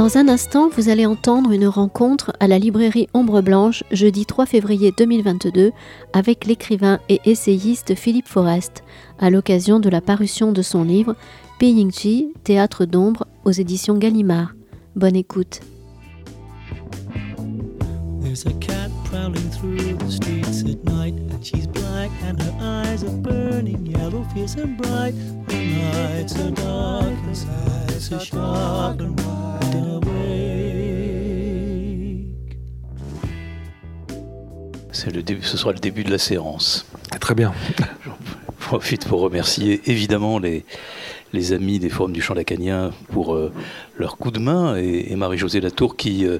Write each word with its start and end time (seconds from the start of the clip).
Dans 0.00 0.16
un 0.16 0.28
instant, 0.28 0.70
vous 0.70 0.88
allez 0.88 1.04
entendre 1.04 1.50
une 1.52 1.66
rencontre 1.66 2.32
à 2.40 2.48
la 2.48 2.58
librairie 2.58 3.08
Ombre 3.12 3.42
Blanche 3.42 3.84
jeudi 3.90 4.24
3 4.24 4.46
février 4.46 4.94
2022 4.96 5.72
avec 6.12 6.46
l'écrivain 6.46 7.00
et 7.08 7.20
essayiste 7.26 7.94
Philippe 7.96 8.26
Forest 8.26 8.82
à 9.18 9.30
l'occasion 9.30 9.78
de 9.78 9.90
la 9.90 10.00
parution 10.00 10.52
de 10.52 10.62
son 10.62 10.84
livre 10.84 11.16
Piyingji, 11.58 12.32
Théâtre 12.44 12.86
d'ombre 12.86 13.26
aux 13.44 13.50
éditions 13.50 13.98
Gallimard. 13.98 14.54
Bonne 14.96 15.16
écoute. 15.16 15.60
Prowling 19.10 19.50
through 19.50 19.76
the 19.76 20.10
streets 20.10 20.62
at 20.62 20.82
night, 20.84 21.14
and 21.14 21.44
she's 21.44 21.66
black, 21.66 22.10
and 22.22 22.40
her 22.40 22.54
eyes 22.60 23.02
are 23.02 23.10
burning 23.10 23.84
yellow, 23.86 24.24
fierce 24.32 24.54
and 24.54 24.76
bright. 24.76 25.14
The 25.48 25.56
nights 25.56 26.38
are 26.38 26.52
dark 26.52 27.18
and 27.26 27.36
sad, 27.36 27.90
so 28.00 28.18
sharp 28.20 29.00
and 29.00 29.18
wide 29.20 29.74
and 29.74 29.96
awake. 29.96 30.20
C'est 34.92 35.12
le 35.12 35.22
début, 35.22 35.42
ce 35.42 35.56
sera 35.56 35.72
le 35.72 35.78
début 35.78 36.04
de 36.04 36.10
la 36.10 36.18
séance. 36.18 36.86
Très 37.20 37.34
bien. 37.34 37.52
J'en 38.04 38.16
profite 38.60 39.08
pour 39.08 39.20
remercier 39.20 39.80
évidemment 39.86 40.38
les, 40.38 40.64
les 41.32 41.52
amis 41.52 41.80
des 41.80 41.88
forums 41.88 42.12
du 42.12 42.22
champ 42.22 42.34
lacanien 42.34 42.92
pour 43.10 43.34
euh, 43.34 43.52
leur 43.98 44.16
coup 44.16 44.30
de 44.30 44.38
main 44.38 44.76
et, 44.76 45.06
et 45.10 45.16
Marie-Josée 45.16 45.60
Latour 45.60 45.96
qui 45.96 46.24
euh, 46.26 46.38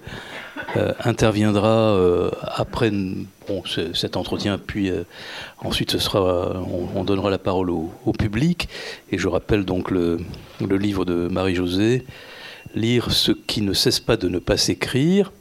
euh, 0.76 0.92
interviendra 1.00 1.68
euh, 1.68 2.30
après 2.42 2.92
cet 3.64 4.16
entretien, 4.16 4.58
puis 4.58 4.90
euh, 4.90 5.02
ensuite 5.58 5.90
ce 5.90 5.98
sera, 5.98 6.62
on, 6.62 6.88
on, 6.94 7.04
donnera 7.04 7.30
la 7.30 7.38
parole 7.38 7.70
au, 7.70 8.12
public. 8.16 8.68
Et 9.10 9.18
je 9.18 9.26
rappelle 9.26 9.64
donc 9.64 9.90
le, 9.90 10.20
livre 10.60 11.04
de 11.04 11.28
Marie-Josée, 11.28 12.04
Lire 12.74 13.10
ce 13.10 13.32
qui 13.32 13.62
ne 13.62 13.72
cesse 13.72 13.98
pas 13.98 14.16
de 14.16 14.28
ne 14.28 14.38
pas 14.38 14.56
s'écrire. 14.56 15.32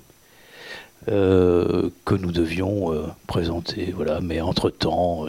Que 1.05 2.15
nous 2.15 2.31
devions 2.31 2.93
présenter, 3.25 3.93
voilà, 3.95 4.19
mais 4.21 4.41
entre-temps, 4.41 5.25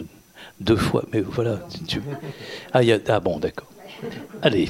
deux 0.59 0.75
fois, 0.75 1.03
mais 1.11 1.21
voilà, 1.21 1.59
tu... 1.87 2.01
ah, 2.73 2.83
y 2.83 2.91
a... 2.91 2.99
ah 3.07 3.19
bon, 3.19 3.39
d'accord. 3.39 3.67
Allez, 4.43 4.69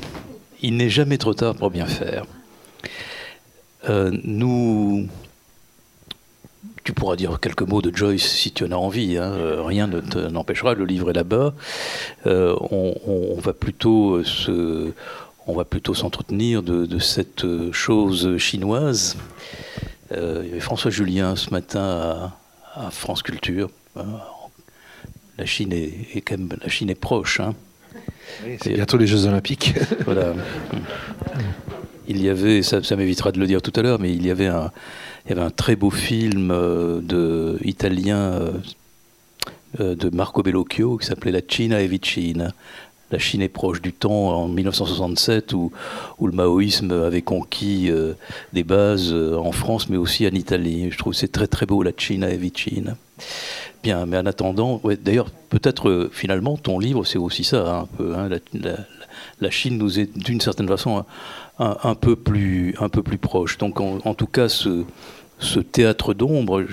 il 0.61 0.77
n'est 0.77 0.89
jamais 0.89 1.17
trop 1.17 1.33
tard 1.33 1.55
pour 1.55 1.69
bien 1.69 1.86
faire. 1.86 2.25
Euh, 3.89 4.11
nous, 4.23 5.07
tu 6.83 6.93
pourras 6.93 7.15
dire 7.15 7.39
quelques 7.39 7.63
mots 7.63 7.81
de 7.81 7.95
Joyce 7.95 8.27
si 8.27 8.51
tu 8.51 8.63
en 8.65 8.71
as 8.71 8.75
envie. 8.75 9.17
Hein. 9.17 9.31
Euh, 9.33 9.63
rien 9.63 9.87
ne 9.87 10.01
n'empêchera. 10.29 10.73
Le 10.73 10.85
livre 10.85 11.09
est 11.09 11.13
là-bas. 11.13 11.53
Euh, 12.27 12.55
on, 12.69 12.95
on, 13.05 13.39
va 13.39 13.53
plutôt 13.53 14.23
se, 14.23 14.91
on 15.47 15.53
va 15.53 15.65
plutôt 15.65 15.93
s'entretenir 15.93 16.63
de, 16.63 16.85
de, 16.85 16.99
cette 16.99 17.71
chose 17.71 18.37
chinoise. 18.37 19.17
Il 20.11 20.17
y 20.17 20.52
avait 20.52 20.59
François 20.59 20.91
Julien 20.91 21.37
ce 21.37 21.52
matin 21.52 22.33
à, 22.75 22.85
à 22.87 22.91
France 22.91 23.23
Culture. 23.23 23.69
Hein. 23.95 24.19
La 25.37 25.45
Chine 25.45 25.71
est, 25.71 26.07
est, 26.13 26.21
quand 26.21 26.37
même, 26.37 26.49
la 26.61 26.69
Chine 26.69 26.89
est 26.89 26.95
proche. 26.95 27.39
Hein. 27.39 27.55
Oui, 28.45 28.57
c'est 28.61 28.73
bientôt 28.73 28.97
les 28.97 29.07
Jeux 29.07 29.25
Olympiques. 29.25 29.73
voilà. 30.05 30.33
il 32.07 32.21
y 32.21 32.30
avait, 32.30 32.61
ça, 32.61 32.80
m'évitera 32.95 33.31
de 33.31 33.39
le 33.39 33.47
dire 33.47 33.61
tout 33.61 33.73
à 33.75 33.81
l'heure, 33.81 33.99
mais 33.99 34.13
il 34.13 34.25
y 34.25 34.31
avait 34.31 34.47
un, 34.47 34.71
il 35.25 35.30
y 35.30 35.31
avait 35.33 35.41
un 35.41 35.52
très 35.52 35.75
beau 35.75 35.89
film 35.89 36.52
euh, 36.52 36.99
de, 37.02 37.58
italien 37.63 38.41
euh, 39.80 39.95
de 39.95 40.09
Marco 40.16 40.43
Bellocchio 40.43 40.97
qui 40.97 41.05
s'appelait 41.05 41.31
La 41.31 41.41
Cina 41.47 41.80
è 41.81 41.88
vicina. 41.88 42.53
La 43.11 43.19
Chine 43.19 43.41
est 43.41 43.49
proche 43.49 43.81
du 43.81 43.91
temps 43.91 44.30
en 44.30 44.47
1967 44.47 45.53
où, 45.53 45.71
où 46.17 46.27
le 46.27 46.33
maoïsme 46.33 46.92
avait 46.92 47.21
conquis 47.21 47.89
euh, 47.89 48.14
des 48.53 48.64
bases 48.64 49.11
euh, 49.11 49.36
en 49.36 49.52
France 49.52 49.89
mais 49.89 49.97
aussi 49.97 50.26
en 50.26 50.31
Italie. 50.31 50.89
Je 50.92 50.97
trouve 50.97 51.14
c'est 51.14 51.31
très 51.31 51.47
très 51.47 51.65
beau 51.65 51.83
La 51.83 51.92
Cina 51.95 52.30
è 52.30 52.37
vicina. 52.37 52.95
Bien, 53.83 54.05
mais 54.05 54.17
en 54.17 54.26
attendant, 54.27 54.80
ouais, 54.83 54.95
d'ailleurs, 54.95 55.30
peut-être 55.49 55.89
euh, 55.89 56.09
finalement 56.14 56.55
ton 56.55 56.80
livre 56.80 57.03
c'est 57.05 57.17
aussi 57.17 57.43
ça, 57.43 57.67
hein, 57.67 57.81
un 57.81 57.97
peu. 57.97 58.15
Hein, 58.15 58.30
la, 58.30 58.37
la, 58.53 58.77
la, 59.42 59.49
Chine 59.49 59.77
nous 59.77 59.99
est 59.99 60.17
d'une 60.17 60.39
certaine 60.39 60.67
façon 60.67 61.03
un, 61.61 61.77
un, 61.83 61.95
peu 61.95 62.16
plus, 62.16 62.76
un 62.80 62.89
peu 62.89 63.04
plus 63.04 63.17
proche. 63.17 63.58
Donc 63.58 63.80
en, 63.80 63.99
en 64.04 64.14
tout 64.14 64.27
cas, 64.27 64.49
ce, 64.49 64.83
ce 65.39 65.60
théâtre 65.60 66.14
d'ombre, 66.14 66.64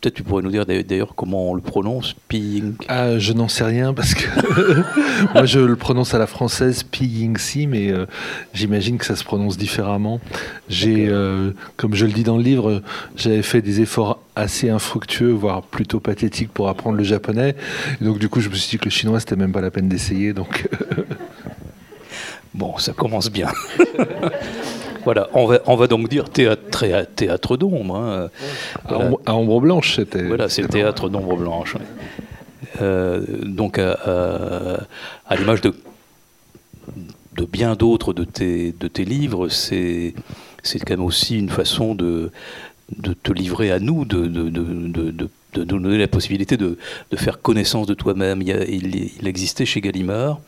peut-être 0.00 0.14
tu 0.14 0.22
pourrais 0.22 0.42
nous 0.42 0.50
dire 0.50 0.66
d'ailleurs 0.66 1.14
comment 1.16 1.50
on 1.50 1.54
le 1.54 1.60
prononce, 1.60 2.14
Piying. 2.28 2.74
Ah, 2.88 3.18
je 3.18 3.32
n'en 3.32 3.48
sais 3.48 3.64
rien 3.64 3.92
parce 3.92 4.14
que 4.14 4.24
moi 5.34 5.46
je 5.46 5.58
le 5.58 5.76
prononce 5.76 6.14
à 6.14 6.18
la 6.18 6.26
française 6.26 6.84
Piyingsi, 6.84 7.66
mais 7.66 7.90
euh, 7.90 8.06
j'imagine 8.54 8.98
que 8.98 9.04
ça 9.04 9.16
se 9.16 9.24
prononce 9.24 9.56
différemment. 9.56 10.20
J'ai, 10.68 11.08
euh, 11.08 11.50
comme 11.76 11.94
je 11.94 12.06
le 12.06 12.12
dis 12.12 12.22
dans 12.22 12.36
le 12.36 12.42
livre, 12.42 12.82
j'avais 13.16 13.42
fait 13.42 13.62
des 13.62 13.80
efforts 13.80 14.20
assez 14.36 14.68
infructueux, 14.68 15.32
voire 15.32 15.62
plutôt 15.62 15.98
pathétiques 15.98 16.52
pour 16.52 16.68
apprendre 16.68 16.98
le 16.98 17.04
japonais. 17.04 17.56
Et 18.00 18.04
donc 18.04 18.18
du 18.18 18.28
coup, 18.28 18.40
je 18.40 18.48
me 18.48 18.54
suis 18.54 18.70
dit 18.70 18.78
que 18.78 18.84
le 18.84 18.90
chinois 18.90 19.18
c'était 19.18 19.36
même 19.36 19.52
pas 19.52 19.60
la 19.60 19.70
peine 19.70 19.88
d'essayer. 19.88 20.32
Donc 20.34 20.68
bon, 22.56 22.76
ça 22.78 22.92
commence 22.92 23.30
bien. 23.30 23.48
Voilà, 25.04 25.28
on 25.34 25.46
va, 25.46 25.60
on 25.66 25.76
va 25.76 25.86
donc 25.86 26.08
dire 26.08 26.28
théâtre, 26.28 26.84
théâtre 27.14 27.56
d'ombre. 27.56 27.94
Hein. 27.94 28.28
Voilà. 28.88 29.12
À, 29.24 29.34
ombre 29.36 29.60
blanche, 29.60 29.94
c'était. 29.94 30.24
Voilà, 30.24 30.48
c'est 30.48 30.66
théâtre 30.66 31.08
d'ombre 31.08 31.36
blanche. 31.36 31.76
Euh, 32.82 33.24
donc, 33.44 33.78
à, 33.78 33.92
à, 33.92 34.80
à 35.28 35.36
l'image 35.36 35.60
de, 35.60 35.72
de 37.36 37.44
bien 37.44 37.76
d'autres 37.76 38.12
de 38.12 38.24
tes, 38.24 38.72
de 38.72 38.88
tes 38.88 39.04
livres, 39.04 39.46
c'est 39.48 40.12
quand 40.64 40.90
même 40.90 41.04
aussi 41.04 41.38
une 41.38 41.50
façon 41.50 41.94
de, 41.94 42.32
de 42.98 43.12
te 43.12 43.32
livrer 43.32 43.70
à 43.70 43.78
nous, 43.78 44.04
de, 44.04 44.26
de, 44.26 44.48
de, 44.48 45.10
de 45.12 45.28
de 45.54 45.64
nous 45.64 45.80
donner 45.80 45.98
la 45.98 46.08
possibilité 46.08 46.56
de, 46.56 46.78
de 47.10 47.16
faire 47.16 47.40
connaissance 47.40 47.86
de 47.86 47.94
toi-même. 47.94 48.42
Il, 48.42 48.48
il, 48.68 49.10
il, 49.20 49.26
existait 49.26 49.64
chez 49.64 49.80
Gallimard 49.80 50.40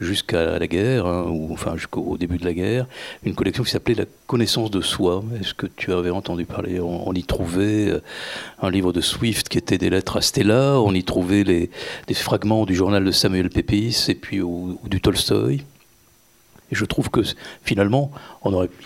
jusqu'à 0.00 0.58
la 0.58 0.66
guerre, 0.66 1.06
hein, 1.06 1.26
ou 1.28 1.52
enfin 1.52 1.76
jusqu'au 1.76 2.16
début 2.16 2.38
de 2.38 2.44
la 2.44 2.54
guerre, 2.54 2.86
une 3.24 3.34
collection 3.34 3.62
qui 3.62 3.70
s'appelait 3.70 3.94
La 3.94 4.06
connaissance 4.26 4.70
de 4.70 4.80
soi. 4.80 5.22
Est-ce 5.40 5.54
que 5.54 5.66
tu 5.66 5.92
avais 5.92 6.10
entendu 6.10 6.46
parler? 6.46 6.80
On, 6.80 7.12
y 7.12 7.22
trouvait 7.22 7.90
euh, 7.90 8.02
un 8.62 8.70
livre 8.70 8.92
de 8.92 9.00
Swift 9.00 9.48
qui 9.48 9.58
était 9.58 9.78
des 9.78 9.90
lettres 9.90 10.16
à 10.16 10.22
Stella, 10.22 10.80
on 10.80 10.94
y 10.94 11.04
trouvait 11.04 11.44
des 11.44 12.14
fragments 12.14 12.64
du 12.64 12.74
journal 12.74 13.04
de 13.04 13.10
Samuel 13.10 13.50
Pepys 13.50 14.06
et 14.08 14.14
puis 14.14 14.40
ou, 14.40 14.78
du 14.84 15.00
Tolstoï. 15.00 15.62
Et 16.72 16.76
je 16.76 16.84
trouve 16.84 17.10
que 17.10 17.20
finalement, 17.64 18.12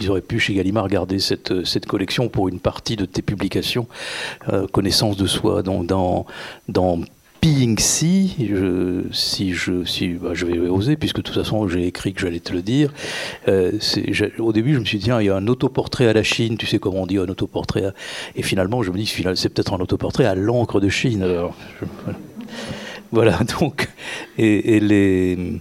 ils 0.01 0.11
auraient 0.11 0.23
pu 0.23 0.41
chez 0.41 0.55
Gallimard 0.55 0.89
garder 0.89 1.19
cette, 1.19 1.87
collection 1.87 2.29
pour 2.29 2.49
une 2.49 2.59
partie 2.59 2.97
de 2.97 3.05
tes 3.05 3.21
publications, 3.21 3.87
euh, 4.49 4.67
connaissance 4.67 5.19
de 5.19 5.27
soi, 5.27 5.63
dans, 5.63 5.85
dans 6.69 6.99
Je, 7.45 9.03
si 9.13 9.53
je, 9.53 9.85
si, 9.85 10.09
bah, 10.15 10.31
je 10.33 10.47
vais 10.47 10.59
oser, 10.61 10.97
puisque 10.97 11.19
de 11.19 11.23
toute 11.23 11.35
façon 11.35 11.69
j'ai 11.69 11.87
écrit 11.87 12.15
que 12.15 12.23
j'allais 12.23 12.41
te 12.41 12.55
le 12.55 12.63
dire. 12.63 12.91
Euh, 13.49 13.73
au 14.39 14.55
début, 14.55 14.73
je 14.73 14.79
me 14.79 14.87
suis 14.87 14.97
dit, 14.97 15.11
il 15.21 15.27
y 15.27 15.29
a 15.29 15.37
un 15.37 15.47
autoportrait 15.47 16.07
à 16.07 16.15
la 16.15 16.23
Chine, 16.23 16.57
tu 16.57 16.65
sais 16.65 16.79
comment 16.79 17.03
on 17.03 17.07
dit 17.07 17.19
un 17.19 17.29
autoportrait. 17.29 17.93
Et 18.35 18.43
finalement, 18.43 18.83
je 18.83 18.91
me 18.91 18.97
dis, 18.97 19.05
c'est 19.35 19.49
peut-être 19.51 19.75
un 19.75 19.81
autoportrait 19.81 20.25
à 20.25 20.35
l'encre 20.35 20.81
de 20.81 20.89
Chine. 20.89 21.23
Voilà, 23.13 23.39
donc, 23.61 23.91
et 24.39 24.81
les. 24.81 25.61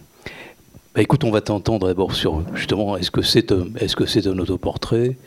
Bah, 0.95 1.01
écoute, 1.01 1.25
on 1.25 1.31
va 1.31 1.41
t'entendre 1.41 1.87
d'abord 1.87 2.15
sur 2.15 2.43
justement, 2.55 2.95
est-ce 2.95 3.11
que 3.11 3.21
c'est 3.21 3.51
un, 3.51 3.65
est 3.77 3.87
-ce 3.87 3.97
que 3.97 4.05
c'est 4.05 4.25
un 4.27 4.39
autoportrait? 4.39 5.17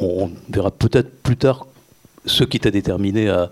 On 0.00 0.32
verra 0.50 0.72
peut-être 0.72 1.22
plus 1.22 1.36
tard 1.36 1.68
ce 2.28 2.44
qui 2.44 2.60
t'a 2.60 2.70
déterminé 2.70 3.28
à, 3.28 3.50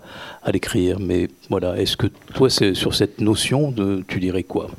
l'écrire. 0.51 0.99
Mais 0.99 1.27
voilà, 1.49 1.77
est-ce 1.77 1.97
que 1.97 2.07
toi, 2.33 2.49
c'est 2.49 2.73
sur 2.73 2.95
cette 2.95 3.19
notion 3.19 3.71
de, 3.71 4.03
tu 4.07 4.19
dirais 4.19 4.43
quoi? 4.43 4.69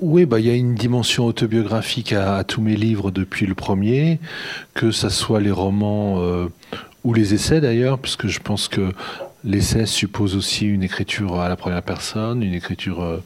Oui, 0.00 0.24
bah, 0.24 0.40
il 0.40 0.46
y 0.46 0.50
a 0.50 0.54
une 0.54 0.74
dimension 0.74 1.26
autobiographique 1.26 2.12
à, 2.12 2.36
à, 2.36 2.44
tous 2.44 2.62
mes 2.62 2.76
livres 2.76 3.10
depuis 3.10 3.46
le 3.46 3.54
premier, 3.54 4.18
que 4.74 4.90
ce 4.90 5.08
soit 5.08 5.40
les 5.40 5.50
romans 5.50 6.20
euh, 6.20 6.48
ou 7.04 7.12
les 7.12 7.34
essais 7.34 7.60
d'ailleurs, 7.60 7.98
puisque 7.98 8.26
je 8.26 8.40
pense 8.40 8.68
que 8.68 8.92
l'essai 9.44 9.86
suppose 9.86 10.36
aussi 10.36 10.66
une 10.66 10.82
écriture 10.82 11.40
à 11.40 11.48
la 11.48 11.56
première 11.56 11.82
personne, 11.82 12.42
une 12.42 12.54
écriture, 12.54 13.02
euh, 13.02 13.22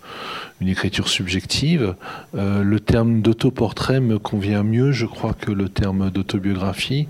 une 0.61 0.69
écriture 0.69 1.09
subjective. 1.09 1.95
Euh, 2.35 2.63
le 2.63 2.81
terme 2.81 3.21
d'autoportrait 3.21 4.01
me 4.01 4.19
convient 4.19 4.63
mieux, 4.63 4.93
je 4.93 5.07
crois, 5.07 5.35
que 5.35 5.51
le 5.51 5.69
terme 5.69 6.11
d'autobiographie 6.11 7.09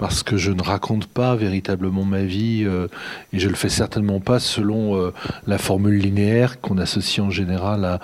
parce 0.00 0.22
que 0.22 0.38
je 0.38 0.50
ne 0.50 0.62
raconte 0.62 1.06
pas 1.06 1.36
véritablement 1.36 2.06
ma 2.06 2.22
vie 2.22 2.64
euh, 2.64 2.88
et 3.34 3.38
je 3.38 3.50
le 3.50 3.54
fais 3.54 3.68
certainement 3.68 4.18
pas 4.18 4.40
selon 4.40 4.96
euh, 4.96 5.12
la 5.46 5.58
formule 5.58 5.98
linéaire 5.98 6.62
qu'on 6.62 6.78
associe 6.78 7.24
en 7.24 7.28
général 7.28 8.00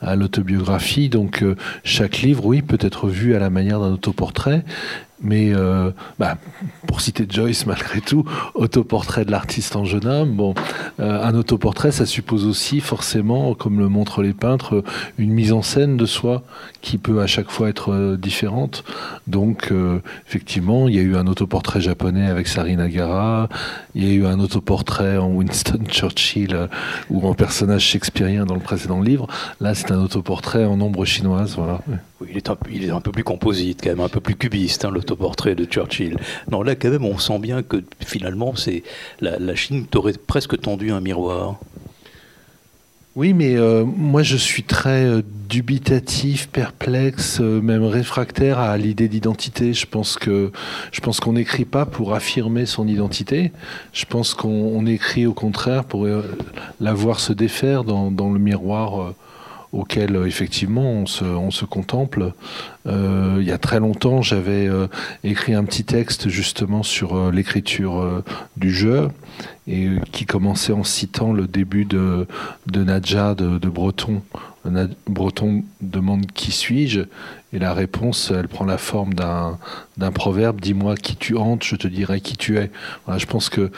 à, 0.00 0.14
l'autobiographie. 0.14 1.08
Donc 1.08 1.42
euh, 1.42 1.56
chaque 1.82 2.18
livre, 2.18 2.46
oui, 2.46 2.62
peut 2.62 2.78
être 2.80 3.08
vu 3.08 3.34
à 3.34 3.40
la 3.40 3.50
manière 3.50 3.80
d'un 3.80 3.90
autoportrait. 3.90 4.62
Mais 5.22 5.54
euh, 5.54 5.90
bah, 6.18 6.38
pour 6.86 7.00
citer 7.00 7.26
Joyce, 7.28 7.66
malgré 7.66 8.00
tout, 8.00 8.24
autoportrait 8.54 9.24
de 9.24 9.30
l'artiste 9.30 9.76
en 9.76 9.84
jeune 9.84 10.06
homme. 10.06 10.34
Bon, 10.34 10.54
euh, 10.98 11.22
un 11.22 11.34
autoportrait, 11.34 11.92
ça 11.92 12.06
suppose 12.06 12.46
aussi 12.46 12.80
forcément, 12.80 13.54
comme 13.54 13.78
le 13.78 13.88
montrent 13.88 14.22
les 14.22 14.32
peintres, 14.32 14.82
une 15.18 15.32
mise 15.32 15.52
en 15.52 15.62
scène 15.62 15.96
de 15.96 16.06
soi 16.06 16.42
qui 16.80 16.96
peut 16.96 17.20
à 17.20 17.26
chaque 17.26 17.50
fois 17.50 17.68
être 17.68 17.92
euh, 17.92 18.16
différente. 18.16 18.84
Donc, 19.26 19.72
effectivement, 20.26 20.88
il 20.88 20.94
y 20.94 20.98
a 20.98 21.02
eu 21.02 21.16
un 21.16 21.26
autoportrait 21.26 21.80
japonais 21.80 22.26
avec 22.26 22.48
Sari 22.48 22.76
Nagara, 22.76 23.48
il 23.94 24.04
y 24.04 24.10
a 24.10 24.14
eu 24.14 24.26
un 24.26 24.40
autoportrait 24.40 25.18
en 25.18 25.28
Winston 25.28 25.80
Churchill 25.88 26.68
ou 27.10 27.26
en 27.28 27.34
personnage 27.34 27.82
shakespearien 27.82 28.44
dans 28.44 28.54
le 28.54 28.60
précédent 28.60 29.00
livre. 29.00 29.26
Là, 29.60 29.74
c'est 29.74 29.92
un 29.92 30.00
autoportrait 30.00 30.64
en 30.64 30.80
ombre 30.80 31.04
chinoise. 31.04 31.54
Voilà. 31.56 31.80
Oui, 32.20 32.28
il 32.30 32.36
est, 32.36 32.50
un, 32.50 32.56
il 32.70 32.84
est 32.84 32.90
un 32.90 33.00
peu 33.00 33.12
plus 33.12 33.24
composite, 33.24 33.80
quand 33.82 33.90
même, 33.90 34.00
un 34.00 34.08
peu 34.08 34.20
plus 34.20 34.34
cubiste, 34.34 34.84
hein, 34.84 34.90
l'autoportrait 34.90 35.09
de 35.16 35.64
Churchill. 35.64 36.16
Non, 36.50 36.62
là, 36.62 36.74
quand 36.74 36.90
même, 36.90 37.04
on 37.04 37.18
sent 37.18 37.38
bien 37.38 37.62
que 37.62 37.82
finalement, 38.04 38.54
c'est 38.56 38.82
la, 39.20 39.54
Chine 39.54 39.86
t'aurait 39.86 40.14
presque 40.26 40.60
tendu 40.60 40.90
un 40.92 41.00
miroir. 41.00 41.58
Oui, 43.16 43.34
mais 43.34 43.56
euh, 43.56 43.84
moi 43.84 44.22
je 44.22 44.36
suis 44.36 44.62
très 44.62 45.04
euh, 45.04 45.22
dubitatif, 45.48 46.48
perplexe, 46.48 47.38
euh, 47.40 47.60
même 47.60 47.82
réfractaire 47.84 48.60
à 48.60 48.78
l'idée 48.78 49.08
d'identité. 49.08 49.74
Je 49.74 49.84
pense 49.84 50.16
que 50.16 50.52
je 50.92 51.00
pense 51.00 51.18
qu'on 51.18 51.32
n'écrit 51.32 51.64
pas 51.64 51.86
pour 51.86 52.14
affirmer 52.14 52.66
son 52.66 52.86
identité. 52.86 53.50
Je 53.92 54.04
pense 54.04 54.32
qu'on 54.32 54.86
écrit 54.86 55.26
au 55.26 55.34
contraire 55.34 55.84
pour 55.84 56.06
la 56.80 56.94
voir 56.94 57.18
se 57.18 57.32
défaire 57.32 57.82
dans 57.82 58.32
le 58.32 58.38
miroir 58.38 59.12
auquel 59.72 60.16
euh, 60.16 60.26
effectivement 60.26 60.90
on 60.90 61.06
se, 61.06 61.24
on 61.24 61.50
se 61.50 61.64
contemple. 61.64 62.32
Euh, 62.86 63.36
il 63.40 63.46
y 63.46 63.52
a 63.52 63.58
très 63.58 63.78
longtemps, 63.78 64.22
j'avais 64.22 64.66
euh, 64.68 64.86
écrit 65.22 65.54
un 65.54 65.64
petit 65.64 65.84
texte 65.84 66.28
justement 66.28 66.82
sur 66.82 67.30
l'écriture 67.30 68.22
du 68.56 68.72
jeu 68.72 69.08
et 69.66 69.88
qui 70.12 70.26
commençait 70.26 70.72
en 70.72 70.84
citant 70.84 71.32
le 71.32 71.46
début 71.46 71.84
de, 71.84 72.26
Nadja 72.74 73.34
de, 73.34 73.68
Breton. 73.68 74.22
Breton 75.06 75.64
demande 75.80 76.26
qui 76.32 76.52
suis-je? 76.52 77.02
Et 77.52 77.58
la 77.58 77.74
réponse, 77.74 78.32
elle 78.34 78.48
prend 78.48 78.64
la 78.64 78.78
forme 78.78 79.14
d'un, 79.14 79.58
proverbe 80.12 80.60
dis-moi 80.60 80.96
qui 80.96 81.16
tu 81.16 81.36
hantes, 81.36 81.64
je 81.64 81.76
te 81.76 81.88
dirai 81.88 82.20
qui 82.20 82.36
tu 82.36 82.58
es. 82.58 82.70
Je 83.16 83.26
pense 83.26 83.48
que 83.48 83.70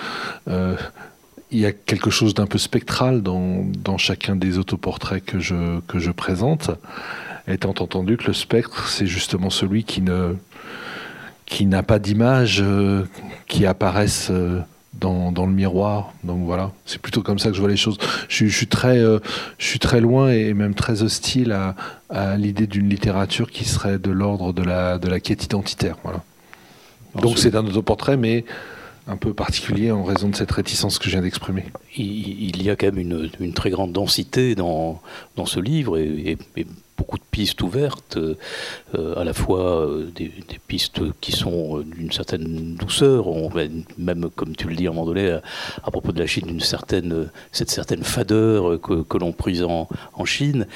il 1.53 1.59
y 1.59 1.67
a 1.67 1.73
quelque 1.73 2.11
chose 2.11 2.35
d'un 2.35 2.47
peu 2.47 2.59
spectral 2.59 3.23
dans, 3.23 3.65
dans, 3.85 3.99
chacun 3.99 4.37
des 4.37 4.59
autoportraits 4.59 5.25
que 5.25 5.39
je, 5.39 5.81
que 5.87 5.99
je 5.99 6.11
présente, 6.11 6.71
étant 7.47 7.75
entendu 7.79 8.17
que 8.17 8.29
le 8.29 8.33
spectre, 8.33 8.89
c'est 8.89 9.07
justement 9.07 9.51
celui 9.51 9.85
qui, 9.85 10.01
ne, 10.01 10.35
qui 11.45 11.67
n'a 11.67 11.83
pas 11.83 11.99
d'image 11.99 12.61
euh, 12.63 13.05
qui 13.47 13.67
apparaissent 13.67 14.31
euh, 14.31 14.61
dans, 14.95 15.31
dans, 15.31 15.45
le 15.45 15.53
miroir. 15.53 16.15
Donc 16.25 16.45
voilà, 16.47 16.73
c'est 16.87 17.01
plutôt 17.01 17.23
comme 17.23 17.39
ça 17.39 17.51
que 17.51 17.55
je 17.55 17.61
vois 17.61 17.71
les 17.71 17.77
choses. 17.77 17.99
Je, 18.31 18.47
je 18.47 18.57
suis, 18.57 18.67
très, 18.67 18.99
euh, 18.99 19.19
je 19.59 19.67
suis 19.67 19.79
très 19.79 20.01
loin 20.01 20.31
et 20.31 20.55
même 20.55 20.75
très 20.75 21.03
hostile 21.03 21.53
à, 21.53 21.77
à 22.09 22.37
l'idée 22.39 22.67
d'une 22.67 22.89
littérature 22.89 23.51
qui 23.51 23.67
serait 23.67 23.99
de 23.99 24.11
l'ordre 24.11 24.55
de 24.55 24.63
la, 24.63 24.99
de 24.99 25.09
la 25.09 25.21
quête 25.21 25.45
identitaire. 25.45 25.97
Voilà. 26.03 26.23
Donc 27.21 27.39
c'est 27.39 27.55
un 27.55 27.67
autoportrait, 27.67 28.17
mais 28.17 28.47
un 29.07 29.17
peu 29.17 29.35
particulier 29.35 29.91
en 29.91 30.05
raison 30.05 30.29
de 30.29 30.37
cette 30.37 30.53
réticence 30.53 30.99
que 30.99 31.07
je 31.07 31.11
viens 31.11 31.23
d'exprimer. 31.23 31.65
Il, 31.97 32.63
y 32.63 32.71
a 32.71 32.77
quand 32.77 32.93
même 32.93 33.31
une, 33.41 33.53
très 33.53 33.71
grande 33.71 33.93
densité 33.93 34.55
dans, 34.55 35.01
dans 35.37 35.47
ce 35.47 35.61
livre 35.61 35.99
et 35.99 36.39
beaucoup 36.97 37.19
de 37.19 37.25
pistes 37.31 37.63
ouvertes, 37.63 38.19
euh, 38.95 39.15
à 39.17 39.25
la 39.25 39.33
fois 39.33 39.87
euh, 39.87 40.11
des, 40.15 40.31
pistes 40.67 41.01
qui 41.21 41.33
sont 41.33 41.79
euh, 41.79 41.85
d'une 41.85 42.13
certaine 42.13 42.75
douceur, 42.75 43.27
même 43.99 44.29
comme 44.35 44.55
tu 44.55 44.69
le 44.69 44.77
dis 44.77 44.87
moment 44.87 45.07
donné, 45.07 45.39
à, 45.83 45.91
propos 45.91 46.13
de 46.13 46.19
la 46.19 46.27
Chine, 46.27 46.47
d'une 46.47 46.61
certaine, 46.61 47.31
cette 47.51 47.71
certaine 47.71 48.03
fadeur 48.03 48.81
que, 48.81 49.19
l'on 49.19 49.33
prise 49.33 49.63
en, 49.63 49.89
en, 50.15 50.25
Chine. 50.25 50.67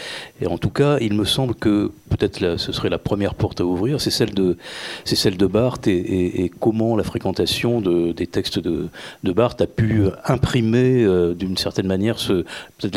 Et 0.41 0.47
en 0.47 0.59
tout 0.59 0.71
cas, 0.71 0.99
il 1.01 1.15
me 1.15 1.25
semble 1.25 1.55
que 1.55 1.91
peut-être 2.11 2.57
ce 2.59 2.73
serait 2.73 2.89
la 2.89 2.99
première 2.99 3.35
porte 3.35 3.61
à 3.61 3.65
ouvrir, 3.65 4.01
c'est 4.01 4.11
celle 4.11 4.35
de, 4.35 4.57
c'est 5.05 5.17
celle 5.17 5.37
de 5.37 5.47
Barthes 5.47 5.89
et, 5.89 6.51
comment 6.61 6.97
la 6.97 7.05
fréquentation 7.05 7.81
de, 7.81 8.13
des 8.13 8.27
textes 8.27 8.59
de, 8.59 8.89
de 9.23 9.33
Barthes 9.33 9.61
a 9.61 9.67
pu 9.67 10.07
imprimer 10.25 11.07
d'une 11.35 11.57
certaine 11.57 11.87
manière 11.87 12.17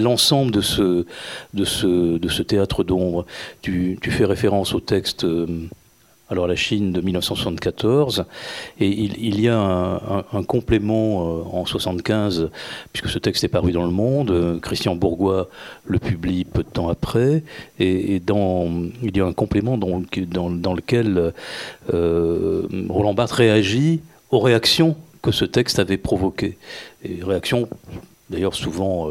l'ensemble 0.01 0.51
de 0.51 0.61
ce, 0.61 1.05
de 1.53 1.65
ce, 1.65 2.17
de 2.17 2.27
ce 2.27 2.43
théâtre 2.43 2.83
d'ombre 2.83 3.18
tu, 3.61 3.97
fais 4.01 4.25
référence 4.25 4.73
au 4.73 4.79
texte 4.79 5.23
euh, 5.23 5.67
alors 6.31 6.45
la 6.45 6.55
Chine 6.55 6.91
de 6.91 7.01
1974, 7.01 8.25
et 8.79 8.87
il, 8.87 9.41
y 9.41 9.47
a 9.49 9.59
un, 10.31 10.43
complément 10.43 11.23
euh, 11.23 11.41
en 11.51 11.65
75, 11.65 12.51
puisque 12.93 13.09
ce 13.09 13.17
texte 13.17 13.43
est 13.43 13.47
paru 13.47 13.71
dans 13.71 13.83
Le 13.83 13.91
Monde, 13.91 14.29
euh, 14.29 14.59
Christian 14.59 14.95
Bourgois 14.95 15.49
le 15.85 15.97
publie 15.97 16.45
peu 16.45 16.61
de 16.61 16.69
temps 16.69 16.87
après, 16.87 17.43
et, 17.79 18.19
dans, 18.19 18.67
il 19.01 19.17
y 19.17 19.21
a 19.21 19.25
un 19.25 19.33
complément 19.33 19.77
dans, 19.77 19.97
lequel 20.75 21.33
Roland 21.91 23.13
Barthes 23.15 23.31
réagit 23.31 24.01
aux 24.29 24.39
réactions 24.39 24.95
que 25.23 25.31
ce 25.31 25.45
texte 25.45 25.79
avait 25.79 25.97
provoquées, 25.97 26.59
et 27.03 27.23
réactions 27.23 27.67
d'ailleurs 28.29 28.53
souvent 28.53 29.09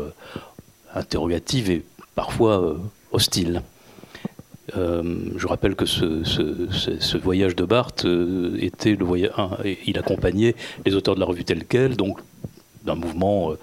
interrogatives 0.94 1.69
et 1.69 1.82
parfois 2.14 2.76
hostiles. 3.10 3.62
Euh, 4.76 5.03
je 5.37 5.47
rappelle 5.47 5.75
que 5.75 5.87
ce, 5.87 7.17
voyage 7.17 7.56
de 7.56 7.65
Barthes 7.65 8.05
euh, 8.05 8.56
était 8.61 8.94
le 8.94 9.05
voyage, 9.05 9.32
il 9.87 9.99
accompagnait 9.99 10.55
les 10.85 10.94
auteurs 10.94 11.15
de 11.15 11.20
la 11.20 11.26
revue 11.26 11.44
telle 11.44 11.65
quelle, 11.65 11.97
donc 11.97 12.19
d'un 12.85 12.94
mouvement 12.94 13.53
euh, 13.53 13.59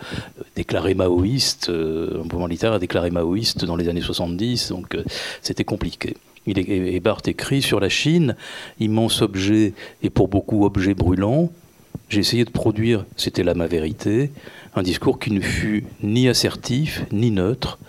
déclaré 0.55 0.93
maoïste, 0.93 1.69
un 1.69 2.23
mouvement 2.23 2.47
littéraire 2.47 2.79
déclaré 2.79 3.11
maoïste 3.11 3.65
dans 3.65 3.75
les 3.75 3.87
années 3.87 4.01
70, 4.01 4.69
donc 4.69 4.97
c'était 5.41 5.63
compliqué. 5.63 6.17
Il 6.47 6.59
et 6.59 6.99
Barthes 6.99 7.27
écrit 7.27 7.63
sur 7.63 7.79
la 7.79 7.89
Chine, 7.89 8.35
immense 8.79 9.23
objet 9.23 9.73
et 10.03 10.11
pour 10.11 10.27
beaucoup 10.27 10.63
objet 10.65 10.93
brûlant. 10.93 11.51
J'ai 12.07 12.19
essayé 12.19 12.45
de 12.45 12.51
produire, 12.51 13.03
c'était 13.17 13.43
là 13.43 13.55
ma 13.55 13.65
vérité, 13.65 14.31
un 14.75 14.83
discours 14.83 15.17
qui 15.17 15.31
ne 15.31 15.41
fut 15.41 15.85
ni 16.03 16.27
assertif 16.29 17.03
ni 17.11 17.31
neutre, 17.31 17.79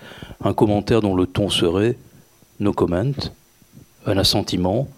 un 0.43 0.55
commentaire 0.55 1.03
dont 1.03 1.15
le 1.15 1.27
ton 1.27 1.51
serait 1.51 1.97
no 2.61 2.73
comment, 2.73 3.13
un 4.07 4.19
assentiment, 4.19 4.89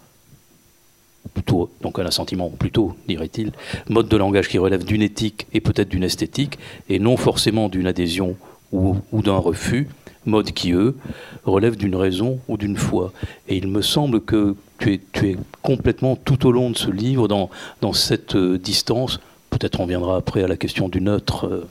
plutôt, 1.33 1.69
donc 1.81 1.99
un 1.99 2.05
assentiment 2.05 2.49
plutôt, 2.49 2.95
dirait-il, 3.07 3.51
mode 3.89 4.07
de 4.07 4.17
langage 4.17 4.47
qui 4.47 4.57
relève 4.57 4.83
d'une 4.83 5.01
éthique 5.01 5.47
et 5.53 5.61
peut-être 5.61 5.89
d'une 5.89 6.03
esthétique, 6.03 6.57
et 6.89 6.99
non 6.99 7.17
forcément 7.17 7.69
d'une 7.69 7.87
adhésion 7.87 8.35
ou, 8.71 8.95
d'un 9.13 9.37
refus, 9.37 9.87
mode 10.25 10.51
qui, 10.51 10.73
eux, 10.73 10.95
relève 11.43 11.75
d'une 11.75 11.95
raison 11.95 12.39
ou 12.47 12.57
d'une 12.57 12.77
foi. 12.77 13.11
Et 13.47 13.57
il 13.57 13.67
me 13.67 13.81
semble 13.81 14.21
que 14.21 14.55
tu 14.77 14.93
es, 14.93 15.37
complètement 15.61 16.15
tout 16.15 16.45
au 16.45 16.51
long 16.51 16.69
de 16.69 16.77
ce 16.77 16.89
livre 16.89 17.27
dans, 17.27 17.49
dans 17.81 17.93
cette 17.93 18.35
euh, 18.35 18.57
distance. 18.57 19.19
Peut-être 19.49 19.79
on 19.79 19.85
viendra 19.85 20.17
après 20.17 20.43
à 20.43 20.47
la 20.47 20.55
question 20.55 20.87
du 20.87 21.01
neutre. 21.01 21.67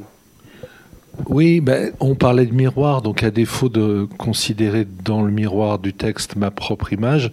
Oui, 1.27 1.61
ben, 1.61 1.93
on 2.01 2.15
parlait 2.15 2.47
de 2.47 2.55
miroir, 2.55 3.03
donc 3.03 3.23
à 3.23 3.31
défaut 3.31 3.69
de 3.69 4.09
considérer 4.19 4.87
dans 5.05 5.23
le 5.23 5.31
miroir 5.31 5.79
du 5.79 5.93
texte 5.93 6.37
ma 6.37 6.51
propre 6.51 6.93
image, 6.93 7.33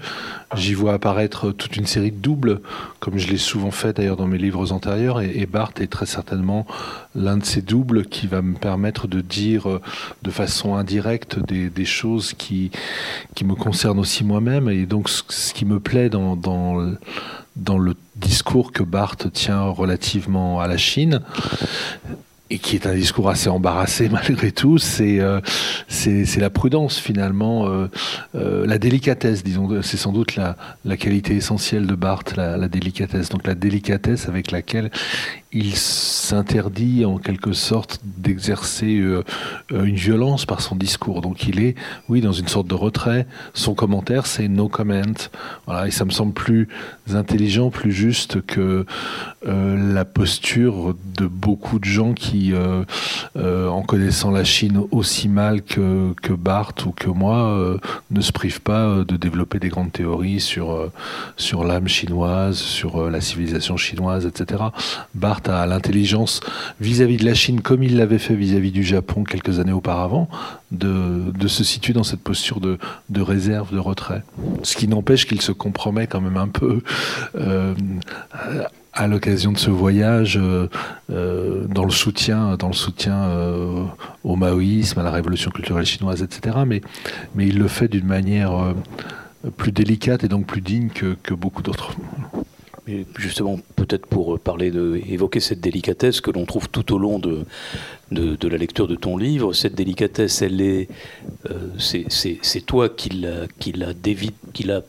j'y 0.56 0.74
vois 0.74 0.94
apparaître 0.94 1.52
toute 1.52 1.78
une 1.78 1.86
série 1.86 2.12
de 2.12 2.18
doubles, 2.18 2.62
comme 3.00 3.18
je 3.18 3.30
l'ai 3.30 3.38
souvent 3.38 3.72
fait 3.72 3.96
d'ailleurs 3.96 4.18
dans 4.18 4.28
mes 4.28 4.40
livres 4.40 4.72
antérieurs, 4.72 5.22
et, 5.22 5.46
Barthes 5.46 5.80
est 5.82 5.88
très 5.88 6.08
certainement 6.08 6.66
l'un 7.14 7.38
de 7.38 7.46
ces 7.46 7.62
doubles 7.62 8.06
qui 8.06 8.28
va 8.28 8.42
me 8.42 8.56
permettre 8.56 9.08
de 9.08 9.22
dire 9.22 9.80
de 10.24 10.32
façon 10.32 10.76
indirecte 10.76 11.40
des, 11.40 11.86
choses 11.86 12.34
qui, 12.34 12.72
me 13.44 13.54
concernent 13.54 14.00
aussi 14.00 14.24
moi-même, 14.24 14.68
et 14.68 14.86
donc 14.88 15.10
ce, 15.10 15.54
qui 15.54 15.66
me 15.66 15.80
plaît 15.80 16.10
dans, 16.10 16.36
dans, 16.36 16.94
dans 17.56 17.78
le 17.78 17.96
discours 18.16 18.72
que 18.72 18.84
Barthes 18.84 19.32
tient 19.32 19.62
relativement 19.62 20.60
à 20.60 20.68
la 20.68 20.78
Chine, 20.78 21.22
et 22.52 22.60
qui 22.60 22.76
est 22.76 22.86
un 22.86 22.94
discours 22.94 23.30
assez 23.30 23.50
embarrassé 23.50 24.08
malgré 24.12 24.52
tout, 24.52 24.78
c'est 24.78 25.20
euh, 25.20 25.42
c'est 25.88 26.38
la 26.38 26.50
prudence 26.50 27.00
finalement, 27.00 27.68
euh, 27.68 27.88
euh, 28.36 28.68
la 28.68 28.78
délicatesse, 28.78 29.44
disons, 29.44 29.82
c'est 29.82 29.98
sans 29.98 30.12
doute 30.12 30.36
la, 30.36 30.58
la, 30.84 30.98
qualité 30.98 31.36
essentielle 31.36 31.88
de 31.88 31.96
Barthes, 31.96 32.36
la, 32.36 32.58
la, 32.58 32.68
délicatesse. 32.68 33.30
Donc 33.30 33.48
la 33.48 33.56
délicatesse 33.56 34.28
avec 34.28 34.52
laquelle 34.52 34.92
il 35.52 35.76
s'interdit 35.76 37.06
en 37.06 37.18
quelque 37.18 37.54
sorte 37.54 38.02
d'exercer 38.04 39.02
une 39.72 39.96
violence 39.96 40.46
par 40.46 40.60
son 40.60 40.76
discours. 40.76 41.22
Donc 41.22 41.48
il 41.48 41.62
est, 41.62 41.76
oui, 42.10 42.20
dans 42.20 42.34
une 42.34 42.50
sorte 42.50 42.68
de 42.68 42.74
retrait. 42.74 43.26
Son 43.54 43.74
commentaire, 43.74 44.26
c'est 44.26 44.50
no 44.50 44.68
comment. 44.68 45.02
Voilà, 45.66 45.88
et 45.88 45.92
ça 45.92 46.04
me 46.04 46.12
semble 46.12 46.34
plus 46.34 46.68
intelligent, 47.14 47.70
plus 47.70 47.94
juste 47.94 48.42
que 48.46 48.86
la 49.46 50.04
posture 50.04 50.94
de 51.18 51.26
beaucoup 51.28 51.80
de 51.80 51.86
gens 51.86 52.14
qui 52.14 52.35
qui, 52.36 52.54
en 53.36 53.82
connaissant 53.84 54.32
la 54.32 54.44
Chine 54.44 54.82
aussi 54.92 55.28
mal 55.28 55.62
que, 55.62 56.14
que 56.22 56.34
Barthes 56.34 56.86
ou 56.86 56.92
que 56.92 57.10
moi, 57.10 57.78
ne 58.12 58.22
se 58.22 58.32
prive 58.32 58.62
pas 58.62 59.04
de 59.08 59.16
développer 59.16 59.60
des 59.60 59.70
grandes 59.70 59.92
théories 59.92 60.40
sur, 60.40 60.92
sur 61.38 61.64
l'âme 61.64 61.88
chinoise, 61.88 62.58
sur 62.58 63.10
la 63.10 63.22
civilisation 63.22 63.78
chinoise, 63.78 64.26
etc. 64.26 64.64
Barthes 65.14 65.50
a 65.50 65.66
l'intelligence 65.66 66.42
vis-à-vis 66.80 67.18
de 67.18 67.26
la 67.26 67.34
Chine, 67.34 67.62
comme 67.62 67.84
il 67.84 67.98
l'avait 67.98 68.20
fait 68.20 68.36
vis-à-vis 68.36 68.72
du 68.72 68.84
Japon 68.84 69.24
quelques 69.24 69.60
années 69.60 69.72
auparavant, 69.72 70.30
de, 70.72 71.32
de 71.32 71.48
se 71.48 71.64
situer 71.64 71.94
dans 71.94 72.04
cette 72.04 72.22
posture 72.22 72.60
de, 72.60 72.78
de 73.10 73.22
réserve, 73.22 73.74
de 73.74 73.80
retrait. 73.80 74.24
Ce 74.64 74.76
qui 74.76 74.88
n'empêche 74.88 75.26
qu'il 75.26 75.42
se 75.42 75.52
compromet 75.52 76.08
quand 76.08 76.22
même 76.22 76.38
un 76.38 76.48
peu 76.48 76.82
euh, 77.36 77.74
à 78.96 79.08
l'occasion 79.08 79.52
de 79.52 79.58
ce 79.58 79.70
voyage 79.70 80.38
euh, 80.38 80.68
euh, 81.12 81.66
dans 81.68 81.86
le 81.86 81.92
soutien, 81.92 82.56
dans 82.58 82.68
le 82.68 82.74
soutien 82.74 83.30
au 84.24 84.36
maoïsme, 84.36 85.00
à 85.00 85.04
la 85.04 85.12
révolution 85.12 85.52
culturelle 85.52 85.86
chinoise, 85.86 86.24
etc. 86.24 86.58
Mais, 86.66 86.82
mais 87.36 87.48
il 87.48 87.60
le 87.60 87.68
fait 87.68 87.88
d'une 87.88 88.08
manière 88.08 88.74
plus 89.58 89.72
délicate 89.72 90.24
et 90.24 90.28
donc 90.28 90.48
plus 90.48 90.62
digne 90.62 90.90
que, 90.90 91.16
que 91.22 91.34
beaucoup 91.34 91.62
d'autres. 91.62 91.96
Justement, 93.18 93.60
peut-être 93.76 94.06
pour 94.06 94.40
parler 94.40 94.70
de, 94.70 95.02
évoquer 95.08 95.40
cette 95.40 95.60
délicatesse 95.60 96.22
que 96.22 96.30
l'on 96.30 96.46
trouve 96.46 96.70
tout 96.70 96.94
au 96.94 97.00
long 97.00 97.18
de, 97.18 97.46
de, 98.12 98.48
la 98.48 98.58
lecture 98.58 98.88
de 98.88 98.96
ton 98.96 99.18
livre, 99.18 99.54
cette 99.54 99.74
délicatesse, 99.74 100.44
elle 100.44 100.62
est, 100.62 100.88
euh, 101.50 101.70
c'est 101.80 102.66
toi 102.66 102.90
qui 102.90 103.10
l'a, 103.10 103.48
qui 103.60 103.72
l'a 103.72 103.94
qui 104.54 104.64
l'a 104.64 104.82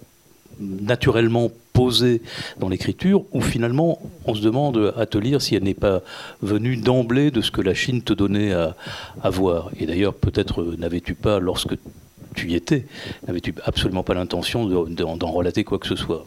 naturellement 0.61 1.51
posée 1.73 2.23
dans 2.59 2.69
l'écriture, 2.69 3.25
ou 3.33 3.41
finalement 3.41 3.99
on 4.25 4.35
se 4.35 4.43
demande 4.43 4.95
à 4.97 5.07
te 5.07 5.19
lire 5.19 5.43
si 5.43 5.55
elle 5.55 5.65
n'est 5.65 5.75
pas 5.75 6.01
venue 6.43 6.77
d'emblée 6.77 7.31
de 7.31 7.43
ce 7.43 7.51
que 7.51 7.61
la 7.61 7.75
Chine 7.75 8.03
te 8.03 8.13
donnait 8.13 8.53
à, 8.53 8.75
à 9.23 9.31
voir. 9.31 9.71
Et 9.79 9.87
d'ailleurs, 9.87 10.15
peut-être 10.15 10.65
n'avais-tu 10.79 11.15
pas, 11.15 11.39
lorsque 11.39 11.77
tu 12.35 12.51
y 12.51 12.55
étais, 12.55 12.87
n'avais-tu 13.27 13.55
absolument 13.65 14.03
pas 14.03 14.15
l'intention 14.15 14.67
d'en 14.67 15.31
relater 15.33 15.65
quoi 15.65 15.79
que 15.79 15.87
ce 15.87 15.97
soit 15.97 16.25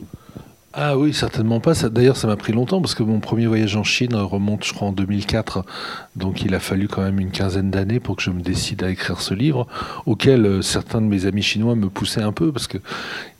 ah 0.72 0.96
oui, 1.00 1.16
certainement 1.16 1.60
pas. 1.60 1.74
D'ailleurs, 1.74 2.16
ça 2.16 2.28
m'a 2.28 2.36
pris 2.36 2.54
longtemps 2.54 2.80
parce 2.80 2.94
que 2.94 3.02
mon 3.02 3.20
premier 3.20 3.48
voyage 3.48 3.76
en 3.76 3.84
Chine 3.84 4.16
remonte, 4.16 4.64
je 4.64 4.72
crois, 4.72 4.90
en 4.90 4.92
2004. 4.92 5.66
Donc 6.16 6.44
il 6.44 6.54
a 6.54 6.60
fallu 6.60 6.88
quand 6.88 7.02
même 7.02 7.20
une 7.20 7.32
quinzaine 7.32 7.72
d'années 7.72 8.00
pour 8.00 8.16
que 8.16 8.22
je 8.22 8.30
me 8.30 8.42
décide 8.42 8.84
à 8.84 8.92
écrire 8.92 9.20
ce 9.20 9.34
livre, 9.34 9.66
auquel 10.06 10.46
euh, 10.46 10.62
certains 10.62 11.02
de 11.02 11.08
mes 11.08 11.26
amis 11.26 11.42
chinois 11.42 11.74
me 11.74 11.90
poussaient 11.90 12.22
un 12.22 12.32
peu 12.32 12.52
parce 12.52 12.68
que 12.68 12.78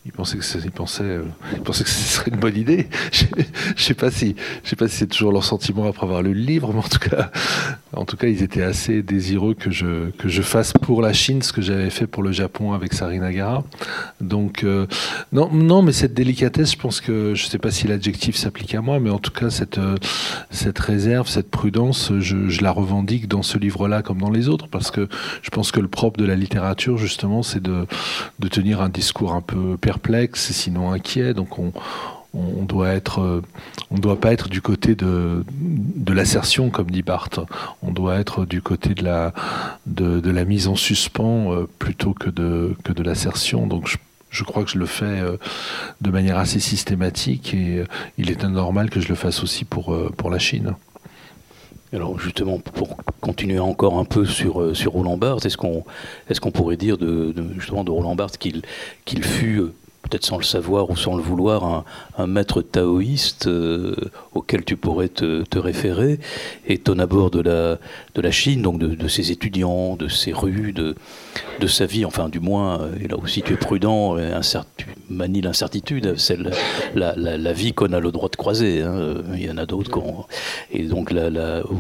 il 0.10 0.12
pensait 0.12 0.40
que 0.40 0.58
il 0.66 0.72
pensait, 0.72 1.04
euh, 1.04 1.24
il 1.54 1.62
pensait 1.62 1.84
que 1.84 1.90
ce 1.92 2.16
serait 2.16 2.32
une 2.32 2.40
bonne 2.40 2.58
idée. 2.58 2.88
Je, 3.12 3.26
je 3.76 3.84
sais 3.84 3.94
pas 3.94 4.10
si, 4.10 4.36
je 4.64 4.70
sais 4.70 4.76
pas 4.76 4.88
si 4.88 4.96
c'est 4.96 5.08
toujours 5.08 5.32
leur 5.32 5.44
sentiment 5.44 5.88
après 5.88 6.06
avoir 6.06 6.24
lu 6.24 6.34
le 6.34 6.42
livre, 6.42 6.74
mais 6.74 6.80
en 6.80 6.90
tout 6.90 6.98
cas, 6.98 7.32
en 7.94 8.06
tout 8.06 8.18
cas, 8.18 8.28
ils 8.28 8.42
étaient 8.42 8.64
assez 8.64 9.04
désireux 9.04 9.54
que 9.54 9.70
je 9.70 10.10
que 10.12 10.28
je 10.28 10.42
fasse 10.42 10.74
pour 10.74 11.04
la 11.04 11.14
Chine 11.14 11.44
ce 11.44 11.54
que 11.54 11.62
j'avais 11.62 11.92
fait 11.92 12.08
pour 12.08 12.24
le 12.24 12.32
Japon 12.32 12.74
avec 12.74 12.94
Sarinagara. 12.94 13.64
Donc 14.20 14.64
euh, 14.64 14.88
non, 15.32 15.52
non, 15.52 15.84
mais 15.84 15.92
cette 15.92 16.16
délicatesse, 16.16 16.72
je 16.72 16.78
pense 16.78 17.02
que 17.02 17.36
je 17.36 17.46
sais 17.46 17.60
pas 17.60 17.70
si 17.70 17.88
l'adjectif 17.88 18.36
s'applique 18.36 18.74
à 18.74 18.82
moi, 18.82 19.00
mais 19.00 19.12
en 19.12 19.20
tout 19.20 19.32
cas 19.32 19.52
cette 19.52 19.78
euh, 19.78 19.96
cette 20.50 20.80
réserve, 20.80 21.28
cette 21.28 21.52
prudence, 21.52 22.12
je, 22.20 22.62
la 22.64 22.72
revendique 22.72 23.28
dans 23.28 23.44
ce 23.44 23.58
livre-là 23.60 24.02
comme 24.02 24.20
dans 24.20 24.32
les 24.32 24.50
autres, 24.50 24.68
parce 24.68 24.90
que 24.90 25.08
je 25.44 25.50
pense 25.50 25.72
que 25.72 25.80
le 25.80 25.88
propre 25.88 26.20
de 26.20 26.26
la 26.26 26.36
littérature, 26.36 26.98
justement, 26.98 27.44
c'est 27.44 27.62
de 27.62 27.86
de 28.40 28.48
tenir 28.48 28.82
un 28.82 28.90
discours 28.90 29.34
un 29.34 29.42
peu 29.42 29.78
perplexe, 30.00 30.52
sinon 30.52 30.92
inquiet. 30.92 31.34
Donc 31.34 31.60
on, 31.60 31.74
on 32.34 32.64
doit 32.64 32.90
être, 32.90 33.42
on 33.92 33.96
ne 33.96 34.00
doit 34.00 34.20
pas 34.20 34.32
être 34.34 34.50
du 34.50 34.62
côté 34.62 34.96
de, 34.96 35.44
de 35.50 36.14
l'assertion, 36.14 36.70
comme 36.70 36.92
dit 36.92 37.02
Barthes. 37.02 37.40
On 37.82 37.92
doit 37.92 38.18
être 38.18 38.46
du 38.46 38.62
côté 38.62 38.94
de 38.94 39.04
la, 39.04 39.34
de, 39.88 40.30
la 40.30 40.46
mise 40.46 40.68
en 40.68 40.76
suspens 40.76 41.54
euh, 41.54 41.68
plutôt 41.80 42.14
que 42.14 42.30
de, 42.30 42.76
que 42.84 42.94
de 42.94 43.04
l'assertion. 43.04 43.66
Donc 43.66 43.98
je, 44.30 44.44
crois 44.44 44.64
que 44.64 44.70
je 44.70 44.78
le 44.78 44.86
fais 44.86 45.06
euh, 45.06 45.38
de 46.02 46.12
manière 46.12 46.38
assez 46.38 46.60
systématique 46.60 47.54
et 47.54 47.80
euh, 47.80 47.86
il 48.18 48.30
est 48.30 48.44
normal 48.44 48.90
que 48.90 49.00
je 49.00 49.10
le 49.10 49.16
fasse 49.16 49.44
aussi 49.44 49.66
pour, 49.66 49.96
pour 50.16 50.30
la 50.30 50.40
Chine. 50.40 50.76
Alors 51.92 52.20
justement, 52.20 52.60
pour 52.60 52.98
continuer 53.20 53.58
encore 53.58 53.98
un 53.98 54.06
peu 54.06 54.24
sur, 54.24 54.78
sur 54.78 54.92
Roland 54.92 55.18
Barthes, 55.18 55.48
est-ce 55.48 55.58
qu'on 55.58 55.84
est 56.30 56.40
qu'on 56.40 56.52
pourrait 56.52 56.78
dire 56.78 57.00
de, 57.00 57.34
justement 57.58 57.84
de 57.84 57.90
Roland 57.90 58.14
Barthes 58.14 58.38
qu'il 58.38 58.62
qu'il 59.06 59.24
fut 59.24 59.64
peut-être 60.10 60.26
sans 60.26 60.38
le 60.38 60.44
savoir 60.44 60.90
ou 60.90 60.96
sans 60.96 61.16
le 61.16 61.22
vouloir, 61.22 61.86
un, 62.18 62.28
maître 62.28 62.62
taoïste 62.62 63.48
euh, 63.48 63.96
auquel 64.34 64.66
tu 64.66 64.76
pourrais 64.76 65.10
te, 65.10 65.44
référer. 65.58 66.20
Et 66.68 66.78
ton 66.78 67.00
abord 67.00 67.32
de 67.32 67.42
la, 67.42 67.78
de 68.16 68.22
la 68.22 68.32
Chine, 68.32 68.62
donc 68.62 68.80
de, 68.80 69.08
ses 69.08 69.32
étudiants, 69.32 69.96
de 69.96 70.08
ses 70.08 70.32
rues, 70.34 70.74
de, 70.74 70.96
de 71.60 71.68
sa 71.68 71.86
vie, 71.86 72.06
enfin 72.06 72.30
du 72.30 72.40
moins, 72.40 72.82
euh, 72.82 72.92
et 73.02 73.08
là 73.08 73.18
aussi 73.18 73.42
tu 73.42 73.54
es 73.54 73.58
prudent, 73.58 74.18
tu 74.78 74.88
manies 75.10 75.42
l'incertitude, 75.42 76.18
celle, 76.18 76.52
la, 76.96 77.54
vie 77.54 77.74
qu'on 77.74 77.94
a 77.94 78.00
le 78.00 78.12
droit 78.12 78.30
de 78.30 78.36
croiser. 78.36 78.82
Hein. 78.82 79.16
Il 79.34 79.46
y 79.46 79.52
en 79.52 79.58
a 79.58 79.66
d'autres. 79.66 79.90
Et 80.72 80.84
donc 80.84 81.14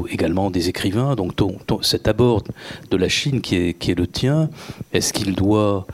également 0.09 0.51
des 0.51 0.69
écrivains. 0.69 1.15
Donc 1.15 1.35
ton, 1.35 1.57
cet 1.81 2.07
abord 2.07 2.43
de 2.91 2.97
la 2.97 3.09
Chine 3.09 3.41
qui 3.41 3.55
est, 3.55 3.73
qui 3.73 3.91
est 3.91 3.95
le 3.95 4.07
tien, 4.07 4.49
est-ce 4.93 5.13
qu'il 5.13 5.35
doit 5.35 5.85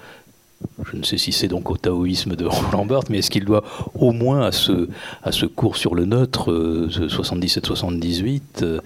je 0.92 0.98
ne 0.98 1.04
sais 1.04 1.18
si 1.18 1.32
c'est 1.32 1.48
donc 1.48 1.70
au 1.70 1.78
taoïsme 1.78 2.36
de 2.36 2.46
Roland 2.50 2.86
Barthes, 2.86 3.10
mais 3.10 3.20
est-ce 3.20 3.32
qu'il 3.32 3.46
doit 3.46 3.64
au 3.94 4.12
moins 4.12 4.42
à 4.42 4.52
ce, 4.52 4.90
à 5.24 5.32
ce 5.32 5.46
cours 5.46 5.78
sur 5.78 5.96
le 5.96 6.06
neutre, 6.06 6.52
77-78, 6.90 8.42
euh, 8.62 8.80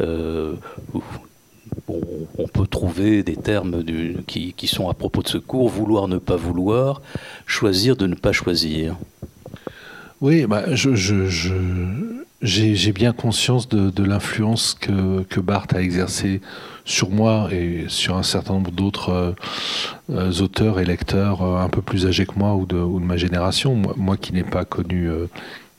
euh, 0.00 0.52
on, 1.88 2.48
peut 2.48 2.66
trouver 2.66 3.22
des 3.22 3.36
termes 3.36 3.84
qui, 4.26 4.54
sont 4.66 4.88
à 4.88 4.94
propos 4.94 5.22
de 5.22 5.28
ce 5.28 5.38
cours, 5.38 5.68
vouloir 5.68 6.08
ne 6.08 6.18
pas 6.18 6.36
vouloir, 6.36 7.02
choisir 7.46 7.96
de 7.96 8.06
ne 8.06 8.14
pas 8.14 8.32
choisir? 8.32 8.96
Oui, 10.20 10.46
bah, 10.46 10.74
je, 10.74 10.94
j'ai 12.40 12.92
bien 12.92 13.12
conscience 13.12 13.68
de, 13.68 14.02
l'influence 14.02 14.74
que, 14.74 15.22
que 15.24 15.40
Barthes 15.40 15.74
a 15.74 15.82
exercée 15.82 16.40
sur 16.88 17.10
moi 17.10 17.48
et 17.52 17.84
sur 17.88 18.16
un 18.16 18.22
certain 18.22 18.54
nombre 18.54 18.70
d'autres 18.70 19.10
euh, 19.10 19.32
euh, 20.10 20.32
auteurs 20.40 20.80
et 20.80 20.86
lecteurs 20.86 21.42
euh, 21.42 21.60
un 21.60 21.68
peu 21.68 21.82
plus 21.82 22.06
âgés 22.06 22.24
que 22.24 22.38
moi 22.38 22.54
ou 22.54 22.64
de, 22.64 22.76
ma 22.76 23.16
génération. 23.16 23.76
Moi, 23.96 24.16
qui 24.16 24.32
n'ai 24.32 24.42
pas 24.42 24.64
connu 24.64 25.10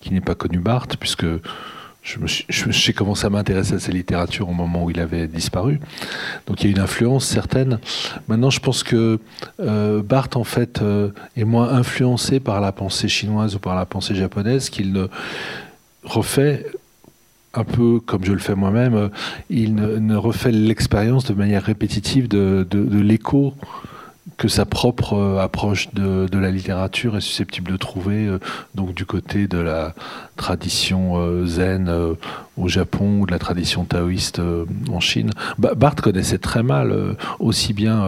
qui 0.01 0.13
n'ai 0.13 0.21
pas 0.21 0.35
connu 0.35 0.59
Barthes, 0.59 0.95
puisque 0.97 1.25
j'ai 2.03 2.93
commencé 2.93 3.25
à 3.25 3.29
m'intéresser 3.29 3.73
à 3.73 3.79
sa 3.79 3.91
littérature 3.91 4.47
au 4.47 4.53
moment 4.53 4.85
où 4.85 4.91
il 4.91 4.99
avait 4.99 5.27
disparu. 5.27 5.81
Donc 6.47 6.63
il 6.63 6.67
y 6.67 6.69
a 6.69 6.71
une 6.71 6.81
influence 6.81 7.25
certaine. 7.25 7.79
Maintenant, 8.29 8.49
je 8.49 8.61
pense 8.61 8.83
que 8.83 9.19
Barthes, 9.57 10.37
en 10.37 10.45
fait, 10.45 10.81
est 11.35 11.43
moins 11.43 11.69
influencé 11.69 12.39
par 12.39 12.61
la 12.61 12.71
pensée 12.71 13.09
chinoise 13.09 13.55
ou 13.55 13.59
par 13.59 13.75
la 13.75 13.85
pensée 13.85 14.15
japonaise 14.15 14.69
qu'il 14.69 14.93
ne 14.93 15.07
refait 16.03 16.65
un 17.53 17.63
peu 17.63 17.99
comme 17.99 18.23
je 18.23 18.31
le 18.31 18.39
fais 18.39 18.55
moi-même, 18.55 18.95
euh, 18.95 19.09
il 19.49 19.75
ne, 19.75 20.15
refait 20.15 20.51
l'expérience 20.51 21.25
de 21.25 21.33
manière 21.33 21.63
répétitive 21.63 22.27
de, 22.27 22.65
l'écho 23.01 23.53
que 24.37 24.47
sa 24.47 24.65
propre 24.65 25.13
euh, 25.13 25.39
approche 25.39 25.91
de, 25.93 26.37
la 26.37 26.51
littérature 26.51 27.17
est 27.17 27.21
susceptible 27.21 27.71
de 27.71 27.77
trouver 27.77 28.27
euh, 28.27 28.39
donc 28.75 28.93
du 28.93 29.05
côté 29.05 29.47
de 29.47 29.57
la 29.57 29.95
tradition 30.35 31.45
zen 31.45 32.15
au 32.59 32.67
Japon 32.67 33.21
ou 33.21 33.25
de 33.25 33.31
la 33.31 33.39
tradition 33.39 33.83
taoïste 33.85 34.41
en 34.91 34.99
Chine. 34.99 35.31
Barthes 35.57 36.01
connaissait 36.01 36.37
très 36.37 36.63
mal 36.63 36.93
aussi 37.39 37.73
bien 37.73 38.05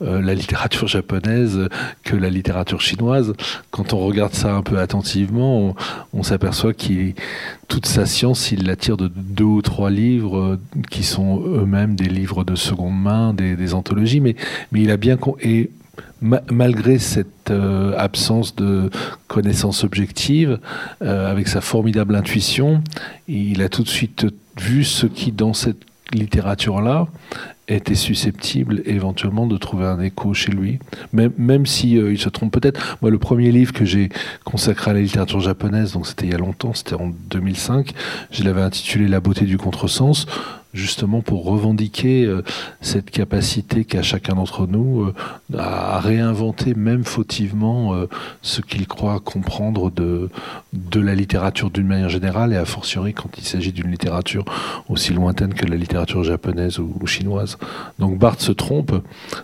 la 0.00 0.34
littérature 0.34 0.86
japonaise 0.86 1.68
que 2.04 2.16
la 2.16 2.30
littérature 2.30 2.80
chinoise. 2.80 3.34
Quand 3.70 3.92
on 3.92 3.98
regarde 3.98 4.34
ça 4.34 4.54
un 4.54 4.62
peu 4.62 4.78
attentivement, 4.78 5.74
on, 6.12 6.22
s'aperçoit 6.22 6.74
qu'il 6.74 7.14
toute 7.68 7.86
sa 7.86 8.06
science, 8.06 8.52
il 8.52 8.66
la 8.66 8.76
tire 8.76 8.96
de 8.96 9.08
deux 9.08 9.44
ou 9.44 9.62
trois 9.62 9.90
livres 9.90 10.58
qui 10.90 11.02
sont 11.02 11.40
eux-mêmes 11.40 11.96
des 11.96 12.08
livres 12.08 12.44
de 12.44 12.54
seconde 12.54 13.00
main, 13.00 13.34
des, 13.34 13.56
des 13.56 13.74
anthologies, 13.74 14.20
mais, 14.20 14.36
mais 14.72 14.82
il 14.82 14.90
a 14.90 14.96
bien 14.96 15.16
et 15.40 15.70
malgré 16.20 16.98
cette 16.98 17.50
euh, 17.50 17.94
absence 17.96 18.56
de 18.56 18.90
connaissance 19.26 19.84
objective, 19.84 20.58
euh, 21.02 21.30
avec 21.30 21.48
sa 21.48 21.60
formidable 21.60 22.14
intuition, 22.16 22.82
il 23.28 23.62
a 23.62 23.68
tout 23.68 23.82
de 23.82 23.88
suite 23.88 24.26
vu 24.60 24.84
ce 24.84 25.06
qui, 25.06 25.32
dans 25.32 25.52
cette 25.52 25.78
littérature-là, 26.12 27.06
était 27.68 27.94
susceptible 27.94 28.82
éventuellement 28.86 29.46
de 29.46 29.56
trouver 29.58 29.84
un 29.84 30.00
écho 30.00 30.32
chez 30.32 30.50
lui, 30.50 30.78
même, 31.12 31.32
même 31.36 31.66
si 31.66 31.98
euh, 31.98 32.12
il 32.12 32.18
se 32.18 32.30
trompe 32.30 32.52
peut-être. 32.52 32.98
Moi, 33.02 33.10
le 33.10 33.18
premier 33.18 33.52
livre 33.52 33.72
que 33.72 33.84
j'ai 33.84 34.08
consacré 34.44 34.90
à 34.90 34.94
la 34.94 35.00
littérature 35.00 35.40
japonaise, 35.40 35.92
donc 35.92 36.06
c'était 36.06 36.26
il 36.26 36.32
y 36.32 36.34
a 36.34 36.38
longtemps, 36.38 36.72
c'était 36.72 36.94
en 36.94 37.12
2005, 37.30 37.92
je 38.30 38.42
l'avais 38.42 38.62
intitulé 38.62 39.06
La 39.06 39.20
beauté 39.20 39.44
du 39.44 39.58
contresens 39.58 40.26
justement 40.78 41.20
pour 41.20 41.44
revendiquer 41.44 42.24
euh, 42.24 42.42
cette 42.80 43.10
capacité 43.10 43.84
qu'a 43.84 44.02
chacun 44.02 44.36
d'entre 44.36 44.66
nous 44.66 45.02
euh, 45.02 45.58
à 45.58 46.00
réinventer, 46.00 46.74
même 46.74 47.04
fautivement, 47.04 47.94
euh, 47.94 48.08
ce 48.42 48.60
qu'il 48.60 48.86
croit 48.86 49.20
comprendre 49.20 49.90
de, 49.90 50.30
de 50.72 51.00
la 51.00 51.14
littérature 51.14 51.70
d'une 51.70 51.86
manière 51.86 52.08
générale, 52.08 52.52
et 52.52 52.56
a 52.56 52.64
fortiori 52.64 53.12
quand 53.12 53.30
il 53.36 53.44
s'agit 53.44 53.72
d'une 53.72 53.90
littérature 53.90 54.44
aussi 54.88 55.12
lointaine 55.12 55.52
que 55.52 55.66
la 55.66 55.76
littérature 55.76 56.22
japonaise 56.22 56.78
ou, 56.78 57.06
chinoise. 57.06 57.58
Donc 57.98 58.18
Barthes 58.18 58.40
se 58.40 58.52
trompe, 58.52 58.92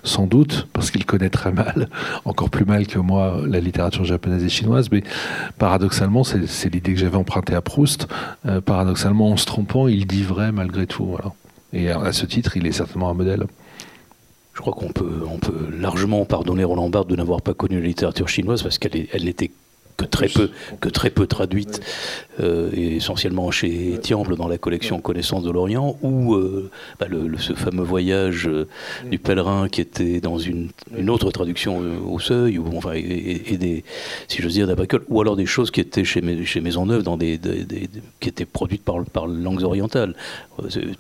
sans 0.03 0.27
doute, 0.27 0.69
parce 0.73 0.91
qu'il 0.91 1.05
connaît 1.05 1.31
très 1.31 1.53
mal, 1.53 1.89
encore 2.25 2.51
plus 2.51 2.65
mal 2.65 2.87
que 2.87 2.99
moi, 2.99 3.41
la 3.47 3.61
littérature 3.61 4.05
japonaise 4.05 4.45
et 4.45 4.49
chinoise, 4.49 4.89
mais 4.93 5.03
paradoxalement, 5.59 6.23
c'est 6.25 6.73
l'idée 6.73 6.95
que 6.95 7.01
j'avais 7.01 7.17
empruntée 7.17 7.55
à 7.55 7.61
Proust, 7.61 8.07
paradoxalement, 8.65 9.31
en 9.31 9.37
se 9.37 9.47
trompant, 9.47 9.89
il 9.89 10.07
dit 10.07 10.23
vrai 10.23 10.53
malgré 10.53 10.87
tout. 10.87 11.17
Et 11.75 11.91
à 11.91 12.13
ce 12.13 12.25
titre, 12.25 12.57
il 12.57 12.67
est 12.67 12.73
certainement 12.73 13.11
un 13.11 13.15
modèle. 13.15 13.47
Je 14.55 14.61
crois 14.61 14.73
qu'on 14.73 14.93
peut, 14.93 15.25
on 15.29 15.39
peut 15.39 15.69
largement 15.77 16.25
pardonner 16.25 16.63
Roland 16.63 16.89
Barthes 16.89 17.09
de 17.09 17.17
n'avoir 17.17 17.43
pas 17.43 17.55
connu 17.55 17.81
la 17.81 17.87
littérature 17.87 18.29
chinoise 18.29 18.63
parce 18.63 18.79
qu'elle 18.79 19.09
elle 19.13 19.29
que 19.97 20.05
très 20.05 20.29
peu, 20.29 20.51
que 20.81 20.89
très 20.89 21.11
peu 21.11 21.27
traduite, 21.27 21.81
euh, 22.41 22.71
essentiellement 22.73 23.51
chez 23.51 23.99
Tiamble 24.03 24.37
dans 24.37 24.49
la 24.49 24.59
collection 24.59 25.01
Connaissance 25.01 25.45
de 25.45 25.51
l'Orient, 25.51 25.97
ou 26.03 26.35
euh, 26.35 26.71
bah, 26.99 27.07
le, 27.09 27.39
ce 27.39 27.53
fameux 27.53 27.85
voyage 27.85 28.49
euh, 28.49 28.67
du 29.09 29.19
pèlerin 29.19 29.69
qui 29.69 29.81
était 29.81 30.21
dans 30.21 30.39
une, 30.39 30.71
une 30.97 31.11
autre 31.11 31.31
traduction 31.31 31.81
au 32.09 32.19
seuil, 32.19 32.59
ou 32.59 32.67
enfin, 32.77 32.93
et, 32.95 33.57
des, 33.57 33.85
si 34.29 34.43
j'ose 34.43 34.55
dire, 34.55 34.67
d'Abacol, 34.67 35.05
ou 35.09 35.21
alors 35.21 35.37
des 35.37 35.47
choses 35.47 35.71
qui 35.71 35.81
étaient 35.81 36.05
chez, 36.05 36.45
chez 36.45 36.61
Maisonneuve, 36.61 37.03
dans 37.03 37.17
des, 37.17 37.39
qui 38.19 38.29
étaient 38.29 38.45
produites 38.45 38.83
par, 38.83 39.05
par 39.05 39.27
langues 39.27 39.63
orientales. 39.63 40.15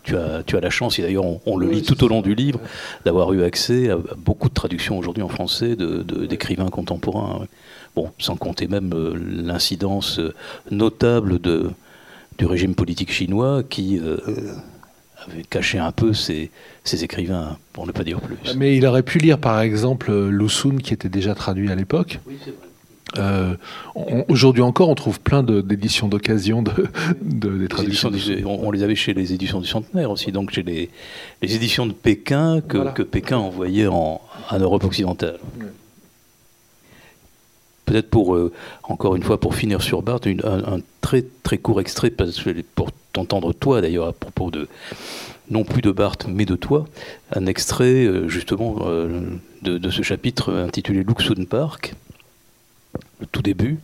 Tu 0.04 0.16
as, 0.16 0.42
tu 0.44 0.56
as 0.56 0.60
la 0.60 0.70
chance, 0.70 0.98
et 0.98 1.02
d'ailleurs 1.02 1.24
on, 1.46 1.56
le 1.56 1.68
lit 1.68 1.82
tout 1.82 2.02
au 2.04 2.08
long 2.08 2.22
du 2.22 2.34
livre, 2.34 2.60
d'avoir 3.04 3.32
eu 3.32 3.42
accès 3.42 3.90
à, 3.90 3.98
beaucoup 4.16 4.48
de 4.48 4.54
traductions 4.54 4.98
aujourd'hui 4.98 5.22
en 5.22 5.28
français 5.28 5.76
d'écrivains 5.76 6.66
de, 6.66 6.70
contemporains. 6.70 7.46
Bon, 7.94 8.10
sans 8.18 8.36
compter 8.36 8.66
même 8.66 8.92
euh, 8.92 9.14
l'incidence 9.16 10.18
euh, 10.18 10.34
notable 10.70 11.40
de, 11.40 11.70
du 12.38 12.46
régime 12.46 12.74
politique 12.74 13.12
chinois 13.12 13.62
qui 13.62 14.00
euh, 14.00 14.16
avait 15.28 15.44
caché 15.44 15.78
un 15.78 15.92
peu 15.92 16.12
ses, 16.12 16.50
écrivains, 17.02 17.56
pour 17.72 17.86
ne 17.86 17.92
pas 17.92 18.02
dire 18.02 18.20
plus. 18.20 18.36
Mais 18.56 18.76
il 18.76 18.84
aurait 18.86 19.04
pu 19.04 19.18
lire 19.18 19.38
par 19.38 19.60
exemple 19.60 20.12
Lu 20.12 20.48
Sun, 20.48 20.80
qui 20.80 20.92
était 20.92 21.08
déjà 21.08 21.34
traduit 21.36 21.70
à 21.70 21.76
l'époque. 21.76 22.18
Oui, 22.26 22.36
c'est 22.44 22.50
vrai. 22.50 22.58
Aujourd'hui 24.28 24.62
encore, 24.62 24.88
on 24.88 24.96
trouve 24.96 25.20
plein 25.20 25.44
d'éditions 25.44 26.08
d'occasion 26.08 26.62
de, 26.62 26.72
des 27.22 27.68
traductions. 27.68 28.10
on, 28.44 28.72
les 28.72 28.82
avait 28.82 28.96
chez 28.96 29.14
les 29.14 29.32
éditions 29.32 29.60
du 29.60 29.68
Centenaire 29.68 30.10
aussi, 30.10 30.32
donc 30.32 30.50
chez 30.50 30.64
les, 30.64 30.90
éditions 31.42 31.86
de 31.86 31.92
Pékin 31.92 32.60
que, 32.60 32.92
que 32.92 33.02
Pékin 33.04 33.36
envoyait 33.36 33.86
en, 33.86 34.20
en 34.50 34.58
Europe 34.58 34.82
occidentale. 34.82 35.38
Peut-être 37.84 38.08
pour, 38.08 38.34
euh, 38.34 38.52
encore 38.82 39.14
une 39.16 39.22
fois, 39.22 39.38
pour 39.38 39.54
finir 39.54 39.82
sur 39.82 40.02
Barthes, 40.02 40.26
un, 40.26 40.78
très 41.00 41.24
très 41.42 41.58
court 41.58 41.80
extrait, 41.80 42.10
pour 42.74 42.90
t'entendre 43.12 43.52
toi 43.52 43.80
d'ailleurs 43.80 44.08
à 44.08 44.12
propos 44.12 44.50
de, 44.50 44.68
non 45.50 45.64
plus 45.64 45.82
de 45.82 45.90
Barthes, 45.90 46.26
mais 46.26 46.46
de 46.46 46.56
toi, 46.56 46.86
un 47.32 47.46
extrait 47.46 48.04
euh, 48.04 48.28
justement 48.28 48.76
euh, 48.86 49.20
de, 49.62 49.90
ce 49.90 50.02
chapitre 50.02 50.52
intitulé 50.54 51.04
Luxun 51.04 51.44
Park, 51.44 51.94
le 53.20 53.26
tout 53.26 53.42
début, 53.42 53.78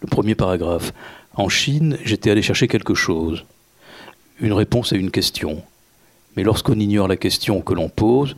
le 0.00 0.06
premier 0.06 0.34
paragraphe. 0.34 0.92
En 1.34 1.48
Chine, 1.48 1.98
j'étais 2.04 2.30
allé 2.30 2.42
chercher 2.42 2.68
quelque 2.68 2.94
chose, 2.94 3.44
une 4.40 4.52
réponse 4.52 4.92
à 4.92 4.96
une 4.96 5.10
question. 5.10 5.62
Mais 6.36 6.44
lorsqu'on 6.44 6.78
ignore 6.78 7.08
la 7.08 7.16
question 7.16 7.60
que 7.62 7.74
l'on 7.74 7.88
pose, 7.88 8.36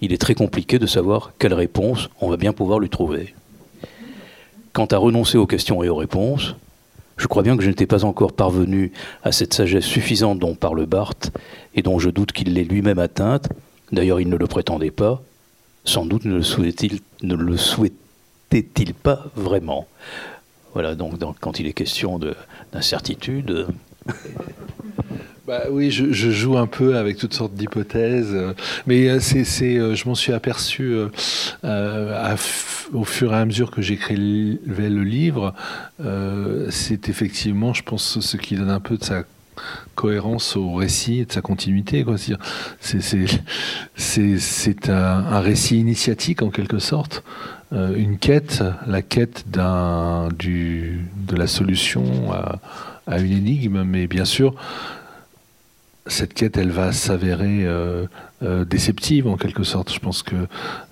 il 0.00 0.12
est 0.12 0.18
très 0.18 0.34
compliqué 0.34 0.78
de 0.78 0.86
savoir 0.86 1.32
quelle 1.38 1.54
réponse 1.54 2.08
on 2.20 2.30
va 2.30 2.36
bien 2.36 2.52
pouvoir 2.52 2.78
lui 2.78 2.88
trouver. 2.88 3.34
Quant 4.72 4.86
à 4.86 4.96
renoncer 4.96 5.36
aux 5.36 5.46
questions 5.46 5.82
et 5.82 5.88
aux 5.88 5.96
réponses, 5.96 6.54
je 7.18 7.26
crois 7.26 7.42
bien 7.42 7.56
que 7.56 7.62
je 7.62 7.68
n'étais 7.68 7.86
pas 7.86 8.04
encore 8.04 8.32
parvenu 8.32 8.92
à 9.22 9.30
cette 9.30 9.52
sagesse 9.52 9.84
suffisante 9.84 10.38
dont 10.38 10.54
parle 10.54 10.86
Barthes, 10.86 11.30
et 11.74 11.82
dont 11.82 11.98
je 11.98 12.10
doute 12.10 12.32
qu'il 12.32 12.54
l'ait 12.54 12.64
lui-même 12.64 12.98
atteinte. 12.98 13.48
D'ailleurs, 13.92 14.20
il 14.20 14.28
ne 14.28 14.36
le 14.36 14.46
prétendait 14.46 14.90
pas. 14.90 15.22
Sans 15.84 16.06
doute 16.06 16.24
ne 16.24 16.36
le 16.36 16.42
souhaitait-il, 16.42 17.00
souhaitait 17.56 18.92
pas 19.02 19.26
vraiment. 19.36 19.86
Voilà, 20.72 20.94
donc, 20.94 21.18
donc, 21.18 21.36
quand 21.40 21.60
il 21.60 21.66
est 21.66 21.74
question 21.74 22.18
d'incertitude. 22.72 23.66
Bah 25.44 25.62
oui, 25.70 25.90
je, 25.90 26.30
joue 26.30 26.56
un 26.56 26.68
peu 26.68 26.96
avec 26.96 27.16
toutes 27.16 27.34
sortes 27.34 27.54
d'hypothèses, 27.54 28.36
mais 28.86 29.08
euh, 29.08 29.18
c'est, 29.18 29.76
euh, 29.76 29.96
je 29.96 30.06
m'en 30.06 30.14
suis 30.14 30.32
aperçu 30.32 30.94
euh, 31.64 32.36
au 32.92 33.02
fur 33.02 33.32
et 33.32 33.36
à 33.36 33.44
mesure 33.44 33.72
que 33.72 33.82
j'écrivais 33.82 34.88
le 34.88 35.02
livre. 35.02 35.52
c'est 36.70 37.08
effectivement, 37.08 37.74
je 37.74 37.82
pense, 37.82 38.20
ce 38.20 38.36
qui 38.36 38.54
donne 38.54 38.70
un 38.70 38.78
peu 38.78 38.96
de 38.96 39.02
sa 39.02 39.24
cohérence 39.96 40.56
au 40.56 40.74
récit 40.74 41.20
et 41.20 41.24
de 41.24 41.32
sa 41.32 41.40
continuité. 41.40 42.04
C'est, 42.86 44.88
un, 44.90 45.40
récit 45.40 45.76
initiatique 45.76 46.42
en 46.42 46.50
quelque 46.50 46.78
sorte, 46.78 47.24
une 47.72 48.18
quête, 48.18 48.62
la 48.86 49.02
quête 49.02 49.46
de 49.50 51.36
la 51.36 51.46
solution 51.48 52.04
à 53.08 53.18
une 53.18 53.32
énigme, 53.32 53.82
mais 53.82 54.06
bien 54.06 54.24
sûr 54.24 54.54
cette 56.06 56.34
quête, 56.34 56.56
elle 56.56 56.70
va 56.70 56.92
s'avérer 56.92 57.64
euh, 57.64 58.06
euh, 58.42 58.64
déceptive 58.64 59.26
en 59.28 59.36
quelque 59.36 59.62
sorte. 59.62 59.92
Je 59.92 60.00
pense 60.00 60.22
que 60.22 60.34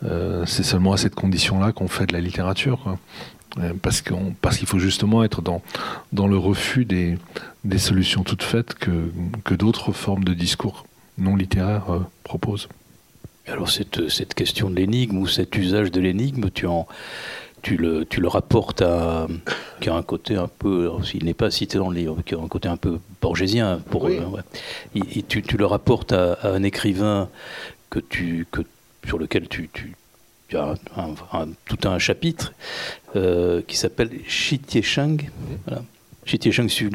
euh, 0.04 0.44
c'est 0.46 0.62
seulement 0.62 0.92
à 0.92 0.96
cette 0.96 1.14
condition-là 1.14 1.72
qu'on 1.72 1.88
fait 1.88 2.06
de 2.06 2.12
la 2.12 2.20
littérature. 2.20 2.96
Parce 3.82 4.00
qu'il 4.02 4.66
faut 4.68 4.78
justement 4.78 5.24
être 5.24 5.42
dans, 5.42 5.60
le 6.28 6.36
refus 6.36 6.84
des, 6.84 7.18
solutions 7.78 8.22
toutes 8.22 8.44
faites 8.44 8.74
que, 8.74 9.10
que 9.44 9.54
d'autres 9.54 9.90
formes 9.90 10.22
de 10.22 10.34
discours 10.34 10.86
non 11.18 11.34
littéraires 11.34 11.86
proposent. 12.22 12.68
Alors 13.48 13.68
cette, 13.68 14.08
cette 14.08 14.34
question 14.34 14.70
de 14.70 14.76
l'énigme 14.76 15.18
ou 15.18 15.26
cet 15.26 15.56
usage 15.56 15.90
de 15.90 16.00
l'énigme, 16.00 16.48
tu 16.54 16.68
en, 16.68 16.86
tu 17.62 17.76
le, 17.76 18.04
tu 18.04 18.20
le 18.20 18.28
rapportes 18.28 18.82
à. 18.82 19.26
qui 19.80 19.88
a 19.88 19.94
un 19.94 20.02
côté 20.02 20.36
un 20.36 20.48
peu. 20.48 20.90
Il 21.14 21.24
n'est 21.24 21.34
pas 21.34 21.50
cité 21.50 21.78
dans 21.78 21.90
le 21.90 21.96
livre, 21.96 22.18
qui 22.24 22.34
a 22.34 22.38
un 22.38 22.48
côté 22.48 22.68
un 22.68 22.76
peu 22.76 22.98
borgésien. 23.20 23.80
Pour, 23.90 24.06
euh, 24.06 24.20
tu, 25.28 25.42
tu, 25.42 25.56
le 25.56 25.66
rapportes 25.66 26.12
à, 26.12 26.38
un 26.42 26.62
écrivain 26.62 27.28
que 27.90 27.98
tu, 27.98 28.46
que, 28.50 28.62
sur 29.06 29.18
lequel 29.18 29.48
tu, 29.48 29.68
tu, 29.72 29.94
as 30.56 30.74
un, 30.96 31.48
tout 31.66 31.88
un 31.88 31.98
chapitre 31.98 32.52
euh, 33.16 33.62
qui 33.66 33.76
s'appelle 33.76 34.10
Shi 34.26 34.58
Tieshang. 34.58 35.30
Voilà. 35.66 35.82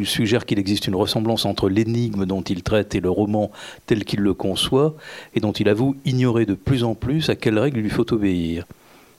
suggère 0.05 0.45
qu'il 0.45 0.59
existe 0.59 0.87
une 0.87 0.95
ressemblance 0.95 1.45
entre 1.45 1.69
l'énigme 1.69 2.25
dont 2.25 2.41
il 2.41 2.63
traite 2.63 2.95
et 2.95 2.99
le 2.99 3.09
roman 3.09 3.51
tel 3.85 4.03
qu'il 4.03 4.21
le 4.21 4.33
conçoit, 4.33 4.95
et 5.35 5.39
dont 5.39 5.53
il 5.53 5.69
avoue 5.69 5.95
ignorer 6.05 6.45
de 6.45 6.53
plus 6.53 6.83
en 6.83 6.95
plus 6.95 7.29
à 7.29 7.35
quelles 7.35 7.59
règles 7.59 7.77
il 7.77 7.83
lui 7.83 7.89
faut 7.89 8.11
obéir. 8.13 8.65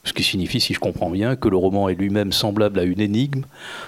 Ce 0.07 0.13
qui 0.13 0.23
signifie, 0.23 0.61
si 0.61 0.73
je 0.73 0.79
comprends 0.79 1.09
bien, 1.09 1.35
que 1.35 1.49
le 1.49 1.57
roman 1.57 1.89
est 1.89 1.95
lui-même 1.95 2.31
semblable 2.31 2.79
à 2.79 2.83
une 2.83 3.01
énigme 3.01 3.43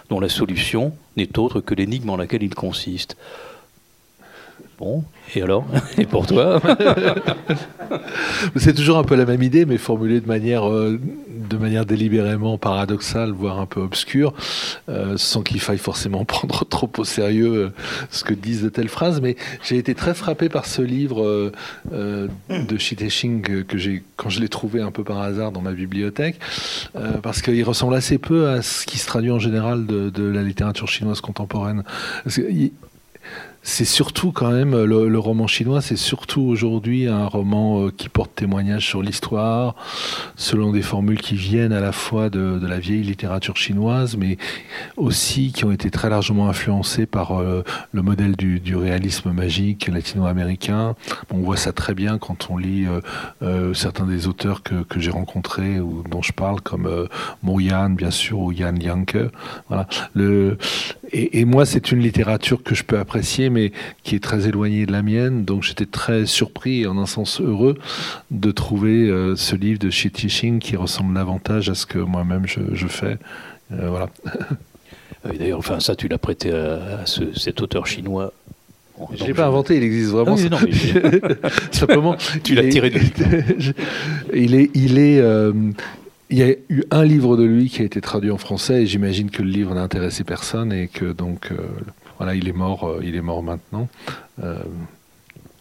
dont 0.09 0.19
la 0.19 0.27
solution 0.27 0.91
n'est 1.15 1.39
autre 1.39 1.61
que 1.61 1.73
l'énigme 1.73 2.09
en 2.09 2.17
laquelle 2.17 2.43
il 2.43 2.53
consiste. 2.53 3.15
Bon, 4.79 5.03
et 5.35 5.41
alors 5.41 5.67
Et 5.97 6.05
pour 6.05 6.25
toi 6.25 6.61
C'est 8.55 8.73
toujours 8.73 8.97
un 8.97 9.03
peu 9.03 9.15
la 9.15 9.25
même 9.25 9.43
idée, 9.43 9.65
mais 9.65 9.77
formulée 9.77 10.21
de 10.21 10.27
manière, 10.27 10.69
euh, 10.69 10.97
de 11.27 11.57
manière 11.57 11.85
délibérément 11.85 12.57
paradoxale, 12.57 13.31
voire 13.31 13.59
un 13.59 13.65
peu 13.65 13.81
obscure, 13.81 14.33
euh, 14.87 15.17
sans 15.17 15.41
qu'il 15.41 15.59
faille 15.59 15.79
forcément 15.79 16.23
prendre 16.39 16.63
trop 16.63 16.89
au 16.97 17.03
sérieux 17.03 17.53
euh, 17.53 17.69
ce 18.09 18.23
que 18.23 18.33
disent 18.33 18.63
de 18.63 18.69
telles 18.69 18.87
phrases. 18.87 19.19
Mais 19.19 19.35
j'ai 19.63 19.77
été 19.77 19.95
très 19.95 20.13
frappé 20.13 20.47
par 20.47 20.65
ce 20.65 20.81
livre 20.81 21.51
de 21.91 22.77
Shiteshing 22.77 23.65
que 23.65 23.77
j'ai, 23.77 24.03
quand 24.15 24.29
je 24.29 24.39
l'ai 24.39 24.47
trouvé 24.47 24.81
un 24.81 24.91
peu 24.91 25.03
par 25.03 25.19
hasard 25.19 25.51
dans 25.51 25.61
ma 25.61 25.73
bibliothèque, 25.73 26.39
parce 27.21 27.41
qu'il 27.41 27.63
ressemble 27.65 27.95
assez 27.95 28.17
peu 28.17 28.47
à 28.47 28.61
ce 28.61 28.85
qui 28.85 28.97
se 28.97 29.07
traduit 29.07 29.31
en 29.31 29.39
général 29.39 29.85
de, 29.85 30.23
la 30.23 30.43
littérature 30.43 30.87
chinoise 30.87 31.19
contemporaine. 31.19 31.83
C'est 33.61 33.85
surtout 33.85 34.31
quand 34.31 34.51
même, 34.51 34.83
le, 34.83 35.19
roman 35.19 35.47
chinois, 35.47 35.81
c'est 35.81 35.97
surtout 35.97 36.41
aujourd'hui 36.41 37.07
un 37.07 37.25
roman 37.25 37.85
euh, 37.85 37.91
qui 37.91 38.07
porte 38.07 38.33
témoignage 38.33 38.87
sur 38.87 39.01
l'histoire, 39.01 39.75
selon 40.35 40.71
des 40.71 40.81
formules 40.81 41.19
qui 41.19 41.35
viennent 41.35 41.73
à 41.73 41.81
la 41.81 41.91
fois 41.91 42.29
de, 42.29 42.59
la 42.65 42.79
vieille 42.79 43.03
littérature 43.03 43.57
chinoise, 43.57 44.15
mais 44.17 44.37
aussi 44.95 45.51
qui 45.51 45.65
ont 45.65 45.71
été 45.71 45.91
très 45.91 46.09
largement 46.09 46.47
influencées 46.47 47.05
par 47.05 47.39
euh, 47.39 47.63
le 47.91 48.01
modèle 48.01 48.35
du, 48.35 48.75
réalisme 48.75 49.31
magique 49.31 49.87
latino-américain. 49.87 50.95
on 51.31 51.39
voit 51.39 51.57
ça 51.57 51.73
très 51.73 51.93
bien 51.93 52.17
quand 52.17 52.49
on 52.49 52.57
lit 52.57 52.85
euh, 53.41 53.73
certains 53.73 54.05
des 54.05 54.27
auteurs 54.27 54.63
que, 54.63 54.85
j'ai 54.97 55.11
rencontrés 55.11 55.79
ou 55.79 56.03
dont 56.09 56.21
je 56.21 56.31
parle, 56.31 56.61
comme 56.61 57.07
Mo 57.43 57.59
Yan, 57.59 57.89
bien 57.89 58.11
sûr, 58.11 58.39
ou 58.39 58.51
Yan 58.51 58.73
Lianke. 58.73 59.17
Voilà. 59.67 59.87
Et, 61.11 61.45
moi, 61.45 61.65
c'est 61.65 61.91
une 61.91 61.99
littérature 61.99 62.63
que 62.63 62.75
je 62.75 62.83
peux 62.83 62.97
apprécier, 62.97 63.49
mais 63.49 63.71
qui 64.03 64.15
est 64.15 64.23
très 64.23 64.47
éloignée 64.47 64.85
de 64.85 64.91
la 64.91 65.01
mienne. 65.01 65.43
Donc 65.43 65.63
j'étais 65.63 65.85
très 65.85 66.25
surpris, 66.25 66.85
en 66.87 66.97
un 66.97 67.05
sens 67.05 67.41
heureux, 67.41 67.77
de 68.31 68.51
trouver 68.51 69.07
euh, 69.07 69.35
ce 69.35 69.55
livre 69.55 69.79
de 69.79 69.89
Shi 69.89 70.11
Tixing 70.11 70.59
qui 70.59 70.75
ressemble 70.75 71.13
davantage 71.13 71.69
à 71.69 71.75
ce 71.75 71.85
que 71.85 71.99
moi-même 71.99 72.45
je, 72.45 72.87
fais. 72.87 73.17
Euh, 73.71 73.89
voilà. 73.89 74.09
D'ailleurs, 75.37 75.59
enfin, 75.59 75.79
ça, 75.79 75.95
tu 75.95 76.07
l'as 76.07 76.17
prêté 76.17 76.51
à, 76.51 77.05
cet 77.05 77.61
auteur 77.61 77.87
chinois 77.87 78.33
je 79.15 79.23
ne 79.23 79.27
l'ai 79.29 79.33
pas 79.33 79.45
inventé, 79.45 79.77
il 79.77 79.83
existe 79.83 80.11
vraiment. 80.11 80.35
Ah 80.37 80.49
non, 80.49 80.57
mais... 80.61 80.71
Simplement, 81.71 82.17
tu 82.43 82.53
l'as 82.53 82.67
tiré 82.67 82.89
de. 82.89 82.99
il 84.33 84.55
est, 84.55 84.69
il 84.73 84.97
est, 84.97 85.21
euh, 85.21 85.53
il 86.29 86.37
y 86.37 86.43
a 86.43 86.53
eu 86.69 86.83
un 86.91 87.03
livre 87.03 87.37
de 87.37 87.43
lui 87.43 87.69
qui 87.69 87.81
a 87.81 87.85
été 87.85 88.01
traduit 88.01 88.31
en 88.31 88.37
français 88.37 88.83
et 88.83 88.85
j'imagine 88.85 89.31
que 89.31 89.41
le 89.41 89.49
livre 89.49 89.73
n'a 89.73 89.81
intéressé 89.81 90.23
personne 90.23 90.71
et 90.71 90.87
que 90.87 91.11
donc 91.11 91.51
euh, 91.51 91.57
voilà, 92.17 92.35
il 92.35 92.47
est 92.47 92.53
mort, 92.53 92.87
euh, 92.87 93.01
il 93.03 93.15
est 93.15 93.21
mort 93.21 93.41
maintenant. 93.41 93.87
Euh, 94.43 94.59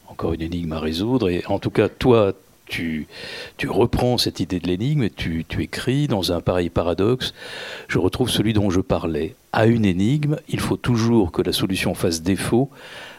Encore 0.09 0.35
une 0.35 0.43
énigme 0.43 0.73
à 0.73 0.81
résoudre 0.81 1.31
et 1.31 1.43
en 1.47 1.59
tout 1.59 1.71
cas 1.71 1.89
toi. 1.89 2.33
Tu, 2.71 3.07
tu 3.57 3.67
reprends 3.67 4.19
cette 4.19 4.41
idée 4.41 4.61
de 4.61 4.67
l'énigme 4.67 5.03
et 5.03 5.09
tu, 5.09 5.47
tu 5.49 5.63
écris 5.63 6.07
dans 6.07 6.33
un 6.33 6.43
pareil 6.43 6.69
paradoxe. 6.69 7.33
Je 7.89 7.99
retrouve 7.99 8.29
celui 8.29 8.53
dont 8.53 8.69
je 8.69 8.83
parlais. 8.83 9.37
À 9.55 9.65
une 9.65 9.87
énigme, 9.87 10.37
il 10.51 10.61
faut 10.61 10.77
toujours 10.77 11.33
que 11.33 11.41
la 11.41 11.55
solution 11.55 11.95
fasse 11.95 12.21
défaut 12.21 12.69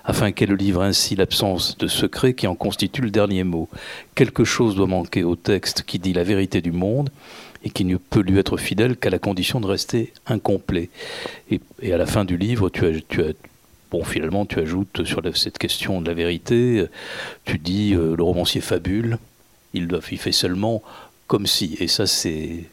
afin 0.03 0.31
qu'elle 0.31 0.53
livre 0.53 0.81
ainsi 0.81 1.15
l'absence 1.15 1.77
de 1.77 1.87
secret 1.87 2.33
qui 2.33 2.47
en 2.47 2.55
constitue 2.55 3.01
le 3.01 3.11
dernier 3.11 3.43
mot. 3.43 3.69
Quelque 4.15 4.43
chose 4.43 4.75
doit 4.75 4.87
manquer 4.87 5.23
au 5.23 5.35
texte 5.35 5.83
qui 5.83 5.99
dit 5.99 6.13
la 6.13 6.23
vérité 6.23 6.61
du 6.61 6.71
monde 6.71 7.09
et 7.63 7.69
qui 7.69 7.85
ne 7.85 7.97
peut 7.97 8.21
lui 8.21 8.39
être 8.39 8.57
fidèle 8.57 8.95
qu'à 8.97 9.09
la 9.09 9.19
condition 9.19 9.59
de 9.59 9.67
rester 9.67 10.13
incomplet. 10.27 10.89
Et, 11.51 11.59
à 11.91 11.97
la 11.97 12.05
fin 12.05 12.25
du 12.25 12.37
livre, 12.37 12.71
Bon, 13.91 14.03
finalement, 14.03 14.45
tu 14.45 14.59
ajoutes 14.59 15.03
sur 15.03 15.19
cette 15.35 15.57
question 15.57 15.99
de 15.99 16.07
la 16.07 16.13
vérité, 16.13 16.85
tu 17.45 17.57
dis 17.57 17.95
euh, 17.95 18.15
le 18.15 18.21
romancier 18.21 18.61
fabule, 18.61 19.17
il, 19.73 19.87
doit, 19.87 20.01
il 20.11 20.19
fait 20.19 20.31
seulement 20.31 20.83
comme 21.25 21.47
si. 21.47 21.75
Et 21.79 21.87
ça, 21.87 22.05
c'est 22.05 22.65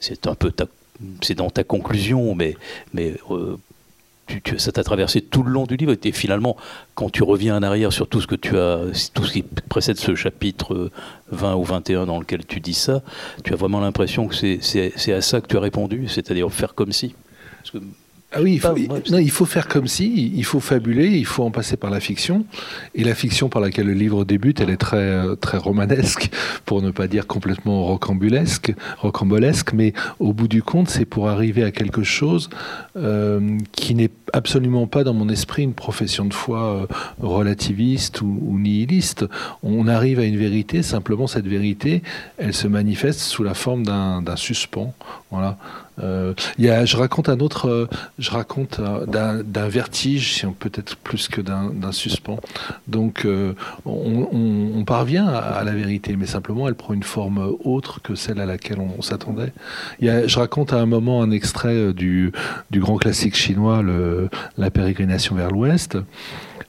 c'est 0.00 0.26
un 0.26 0.34
peu 0.34 0.50
c'est 1.22 1.34
dans 1.34 1.50
ta 1.50 1.64
conclusion, 1.64 2.34
mais, 2.34 2.56
mais 2.94 3.14
euh, 3.30 3.56
ça 4.58 4.72
t'a 4.72 4.84
traversé 4.84 5.20
tout 5.20 5.42
le 5.42 5.50
long 5.50 5.66
du 5.66 5.76
livre. 5.76 5.94
Et 6.02 6.12
finalement, 6.12 6.56
quand 6.94 7.10
tu 7.10 7.22
reviens 7.22 7.56
en 7.56 7.62
arrière 7.62 7.92
sur 7.92 8.08
tout 8.08 8.20
ce 8.20 8.26
que 8.26 8.34
tu 8.34 8.58
as, 8.58 8.80
tout 9.14 9.24
ce 9.24 9.32
qui 9.32 9.42
précède 9.42 9.98
ce 9.98 10.14
chapitre 10.14 10.90
20 11.30 11.54
ou 11.54 11.64
21 11.64 12.06
dans 12.06 12.18
lequel 12.18 12.46
tu 12.46 12.60
dis 12.60 12.74
ça, 12.74 13.02
tu 13.44 13.52
as 13.52 13.56
vraiment 13.56 13.80
l'impression 13.80 14.28
que 14.28 14.34
c'est 14.34 15.12
à 15.12 15.20
ça 15.20 15.40
que 15.40 15.46
tu 15.46 15.56
as 15.56 15.60
répondu, 15.60 16.08
c'est-à-dire 16.08 16.50
faire 16.52 16.74
comme 16.74 16.92
si? 16.92 17.14
Ah 18.32 18.42
oui, 18.42 18.54
il 18.54 18.60
faut, 18.60 18.76
non, 19.10 19.18
il 19.18 19.30
faut 19.30 19.44
faire 19.44 19.66
comme 19.66 19.88
si, 19.88 20.32
il 20.36 20.44
faut 20.44 20.60
fabuler, 20.60 21.08
il 21.08 21.26
faut 21.26 21.42
en 21.42 21.50
passer 21.50 21.76
par 21.76 21.90
la 21.90 21.98
fiction. 21.98 22.44
Et 22.94 23.02
la 23.02 23.16
fiction 23.16 23.48
par 23.48 23.60
laquelle 23.60 23.86
le 23.86 23.92
livre 23.92 24.24
débute, 24.24 24.60
elle 24.60 24.70
est 24.70 24.76
très, 24.76 24.98
euh, 24.98 25.34
très 25.34 25.58
romanesque, 25.58 26.30
pour 26.64 26.80
ne 26.80 26.92
pas 26.92 27.08
dire 27.08 27.26
complètement 27.26 27.84
rocambolesque, 27.84 28.72
rocambolesque 28.98 29.72
mais 29.72 29.94
au 30.20 30.32
bout 30.32 30.46
du 30.46 30.62
compte, 30.62 30.88
c'est 30.88 31.06
pour 31.06 31.28
arriver 31.28 31.64
à 31.64 31.72
quelque 31.72 32.04
chose 32.04 32.50
euh, 32.96 33.58
qui 33.72 33.96
n'est 33.96 34.10
absolument 34.32 34.86
pas 34.86 35.02
dans 35.02 35.14
mon 35.14 35.28
esprit 35.28 35.64
une 35.64 35.74
profession 35.74 36.24
de 36.24 36.34
foi 36.34 36.62
euh, 36.62 36.86
relativiste 37.20 38.20
ou, 38.20 38.38
ou, 38.46 38.60
nihiliste. 38.60 39.24
On 39.64 39.88
arrive 39.88 40.20
à 40.20 40.24
une 40.24 40.36
vérité, 40.36 40.84
simplement 40.84 41.26
cette 41.26 41.48
vérité, 41.48 42.04
elle 42.38 42.54
se 42.54 42.68
manifeste 42.68 43.18
sous 43.18 43.42
la 43.42 43.54
forme 43.54 43.84
d'un 43.84 44.36
suspens. 44.36 44.94
Voilà. 45.32 45.58
Euh, 46.02 46.34
y 46.58 46.68
a, 46.68 46.84
je 46.84 46.96
raconte 46.96 47.28
un 47.28 47.40
autre, 47.40 47.88
je 48.20 48.30
raconte 48.30 48.78
euh, 48.78 49.42
d'un 49.42 49.68
vertige, 49.68 50.46
peut-être 50.58 50.96
plus 50.96 51.28
que 51.28 51.40
d'un 51.40 51.92
suspens. 51.92 52.38
Donc, 52.86 53.24
euh, 53.24 53.54
on, 53.84 54.84
parvient 54.86 55.26
à, 55.26 55.64
la 55.64 55.72
vérité, 55.72 56.16
mais 56.16 56.26
simplement, 56.26 56.68
elle 56.68 56.74
prend 56.74 56.94
une 56.94 57.02
forme 57.02 57.56
autre 57.64 58.00
que 58.02 58.14
celle 58.14 58.40
à 58.40 58.46
laquelle 58.46 58.78
on, 58.78 59.02
s'attendait. 59.02 59.52
Je 60.00 60.38
raconte 60.38 60.72
à 60.72 60.76
un 60.76 60.86
moment 60.86 61.22
un 61.22 61.30
extrait 61.30 61.92
du, 61.92 62.32
du 62.70 62.80
grand 62.80 62.96
classique 62.96 63.34
chinois, 63.36 63.82
La 64.58 64.70
pérégrination 64.70 65.34
vers 65.34 65.50
l'Ouest. 65.50 65.96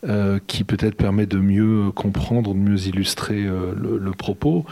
Euh, 0.10 0.40
qui 0.48 0.64
peut-être 0.64 0.96
permet 0.96 1.28
de 1.28 1.38
mieux 1.38 1.92
comprendre, 1.92 2.56
de 2.56 2.58
mieux 2.58 2.88
illustrer 2.88 3.46
euh, 3.46 3.76
le, 3.76 4.12
propos. 4.14 4.66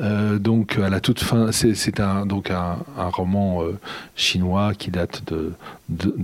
Euh, 0.00 0.40
donc 0.40 0.76
à 0.76 0.90
la 0.90 0.98
toute 0.98 1.20
fin, 1.20 1.52
c'est 1.52 2.00
donc 2.26 2.50
un, 2.50 2.78
roman 2.96 3.62
chinois 4.16 4.74
qui 4.74 4.90
date 4.90 5.22
de, 5.32 5.52
de, 5.92 6.14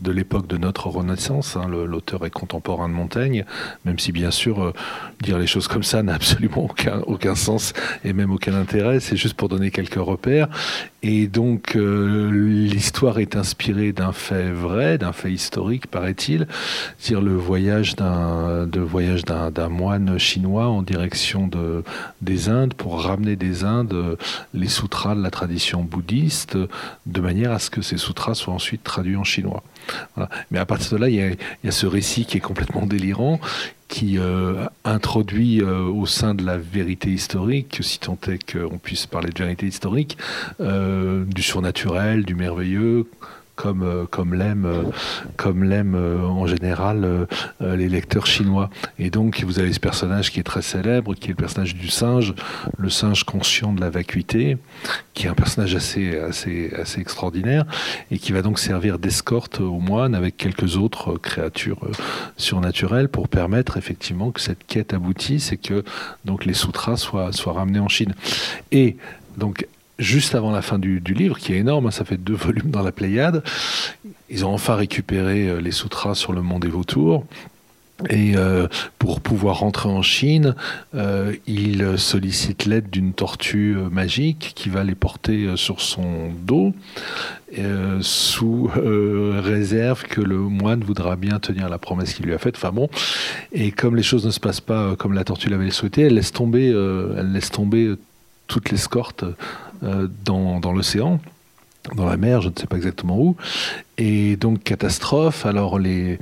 de, 0.00 0.10
l'époque 0.10 0.46
de 0.46 0.56
notre 0.56 0.88
Renaissance. 0.88 1.56
Hein. 1.56 1.68
L'auteur 1.68 2.24
est 2.24 2.30
contemporain 2.30 2.88
de 2.88 2.94
Montaigne, 2.94 3.44
même 3.84 3.98
si 3.98 4.12
bien 4.12 4.30
sûr 4.30 4.72
dire 5.20 5.38
les 5.38 5.46
choses 5.46 5.68
comme 5.68 5.82
ça 5.82 6.02
n'a 6.04 6.14
absolument 6.14 6.64
aucun, 6.64 7.00
aucun 7.06 7.34
sens 7.34 7.72
et 8.04 8.12
même 8.12 8.30
aucun 8.32 8.54
intérêt. 8.54 9.00
C'est 9.00 9.16
juste 9.16 9.34
pour 9.34 9.48
donner 9.48 9.70
quelques 9.70 9.94
repères. 9.94 10.48
Et 11.02 11.28
donc 11.28 11.76
l'histoire 11.76 13.18
est 13.18 13.36
inspirée 13.36 13.92
d'un 13.92 14.12
fait 14.12 14.50
vrai, 14.50 14.98
d'un 14.98 15.12
fait 15.12 15.30
historique, 15.30 15.86
paraît-il, 15.86 16.48
dire 17.04 17.20
le 17.20 17.36
voyage 17.36 17.94
d'un 17.94 18.66
voyage 18.74 19.24
d'un 19.24 19.68
moine 19.68 20.18
chinois 20.18 20.66
en 20.66 20.82
direction 20.82 21.46
de, 21.46 21.84
des 22.22 22.48
Indes 22.48 22.74
pour 22.74 23.02
ramener 23.02 23.36
des 23.36 23.64
Indes 23.64 24.16
les 24.54 24.68
sutras 24.68 25.14
de 25.14 25.22
la 25.22 25.30
tradition 25.30 25.82
bouddhiste 25.82 26.58
de 27.06 27.20
manière 27.20 27.52
à 27.52 27.58
ce 27.58 27.70
que 27.70 27.82
ces 27.82 27.98
sutras 27.98 28.34
soient 28.34 28.54
ensuite 28.54 28.65
traduits 28.82 29.16
en 29.16 29.24
chinois. 29.24 29.62
Mais 30.50 30.58
à 30.58 30.66
partir 30.66 30.98
de 30.98 31.02
là, 31.02 31.08
il 31.08 31.14
y, 31.14 31.68
a, 31.68 31.70
ce 31.72 31.86
récit 31.86 32.24
qui 32.26 32.36
est 32.36 32.40
complètement 32.40 32.86
délirant, 32.86 33.40
qui 33.88 34.18
euh, 34.18 34.66
introduit 34.84 35.60
euh, 35.60 35.82
au 35.82 36.06
sein 36.06 36.34
de 36.34 36.44
la 36.44 36.58
vérité 36.58 37.10
historique, 37.10 37.78
si 37.82 38.00
tant 38.00 38.18
est 38.28 38.52
qu'on 38.52 38.78
puisse 38.78 39.06
parler 39.06 39.30
de 39.30 39.38
vérité 39.38 39.66
historique, 39.66 40.18
euh, 40.60 41.24
du 41.24 41.42
surnaturel, 41.42 42.24
du 42.24 42.34
merveilleux, 42.34 43.06
comme 43.56 43.82
euh, 43.82 44.04
comme 44.08 44.34
l'aiment 44.34 44.66
euh, 44.66 44.82
comme 45.36 45.64
l'aiment 45.64 45.96
euh, 45.96 46.20
en 46.20 46.46
général 46.46 47.26
les 47.60 47.88
lecteurs 47.88 48.26
chinois. 48.26 48.70
Et 48.98 49.10
donc 49.10 49.42
vous 49.44 49.58
avez 49.58 49.72
ce 49.72 49.80
personnage 49.80 50.30
qui 50.30 50.38
est 50.38 50.44
très 50.44 50.62
célèbre, 50.62 51.14
qui 51.14 51.26
est 51.26 51.30
le 51.30 51.36
personnage 51.36 51.74
du 51.74 51.88
singe, 51.88 52.34
le 52.76 52.90
singe 52.90 53.24
conscient 53.24 53.72
de 53.72 53.80
la 53.80 53.90
vacuité, 53.90 54.58
qui 55.14 55.26
est 55.26 55.28
un 55.28 55.34
personnage 55.34 55.74
assez 55.74 56.18
assez 56.18 56.72
assez 56.76 57.00
extraordinaire 57.00 57.64
et 58.10 58.18
qui 58.18 58.32
va 58.32 58.42
donc 58.42 58.58
servir 58.58 58.98
d'escorte 58.98 59.60
aux 59.60 59.80
moines 59.80 60.14
avec 60.14 60.36
quelques 60.36 60.76
autres 60.76 61.16
créatures 61.16 61.88
surnaturelles 62.36 63.08
pour 63.08 63.28
permettre 63.28 63.76
effectivement 63.76 64.30
que 64.30 64.40
cette 64.40 64.66
quête 64.66 64.92
aboutisse 64.92 65.52
et 65.52 65.56
que 65.56 65.82
donc 66.24 66.44
les 66.44 66.54
sutras 66.54 66.96
soient 66.96 67.32
soient 67.32 67.54
ramenés 67.54 67.80
en 67.80 67.88
Chine. 67.88 68.14
Et 68.70 68.96
donc 69.38 69.66
juste 69.98 70.34
avant 70.34 70.50
la 70.50 70.62
fin 70.62 70.78
du, 70.78 71.00
livre, 71.00 71.38
qui 71.38 71.52
est 71.52 71.58
énorme, 71.58 71.86
hein, 71.86 71.90
ça 71.90 72.04
fait 72.04 72.16
deux 72.16 72.34
volumes 72.36 72.70
dans 72.70 72.82
la 72.82 72.92
Pléiade. 72.92 73.42
Ils 74.28 74.44
ont 74.44 74.52
enfin 74.52 74.74
récupéré 74.74 75.48
euh, 75.48 75.60
les 75.60 75.72
sutras 75.72 76.14
sur 76.14 76.32
le 76.32 76.42
monde 76.42 76.62
des 76.62 76.68
vautours. 76.68 77.24
Et 78.10 78.36
euh, 78.36 78.68
pour 78.98 79.22
pouvoir 79.22 79.60
rentrer 79.60 79.88
en 79.88 80.02
Chine, 80.02 80.54
euh, 80.94 81.34
il 81.46 81.96
sollicite 81.96 82.66
l'aide 82.66 82.90
d'une 82.90 83.14
tortue 83.14 83.74
magique 83.90 84.52
qui 84.54 84.68
va 84.68 84.84
les 84.84 84.94
porter 84.94 85.56
sur 85.56 85.80
son 85.80 86.28
dos, 86.42 86.74
sous 88.02 88.70
réserve 88.74 90.02
que 90.02 90.20
le 90.20 90.36
moine 90.36 90.84
voudra 90.84 91.16
bien 91.16 91.38
tenir 91.38 91.70
la 91.70 91.78
promesse 91.78 92.12
qu'il 92.12 92.26
lui 92.26 92.34
a 92.34 92.38
faite. 92.38 92.56
Enfin 92.58 92.70
bon, 92.70 92.90
et 93.54 93.70
comme 93.70 93.96
les 93.96 94.02
choses 94.02 94.26
ne 94.26 94.30
se 94.30 94.40
passent 94.40 94.60
pas 94.60 94.94
comme 94.96 95.14
la 95.14 95.24
tortue 95.24 95.48
l'avait 95.48 95.70
souhaité, 95.70 96.02
elle 96.02 96.16
laisse 96.16 96.32
tomber, 96.32 96.66
elle 96.66 97.32
laisse 97.32 97.50
tomber 97.50 97.94
toute 98.46 98.70
l'escorte 98.70 99.24
euh, 99.82 100.08
dans, 100.24 100.60
l'océan 100.72 101.20
dans 101.94 102.06
la 102.06 102.16
mer, 102.16 102.42
je 102.42 102.48
ne 102.48 102.54
sais 102.58 102.66
pas 102.66 102.76
exactement 102.76 103.18
où. 103.18 103.36
Et 103.98 104.36
donc 104.36 104.64
catastrophe, 104.64 105.46
alors 105.46 105.78
le 105.78 106.18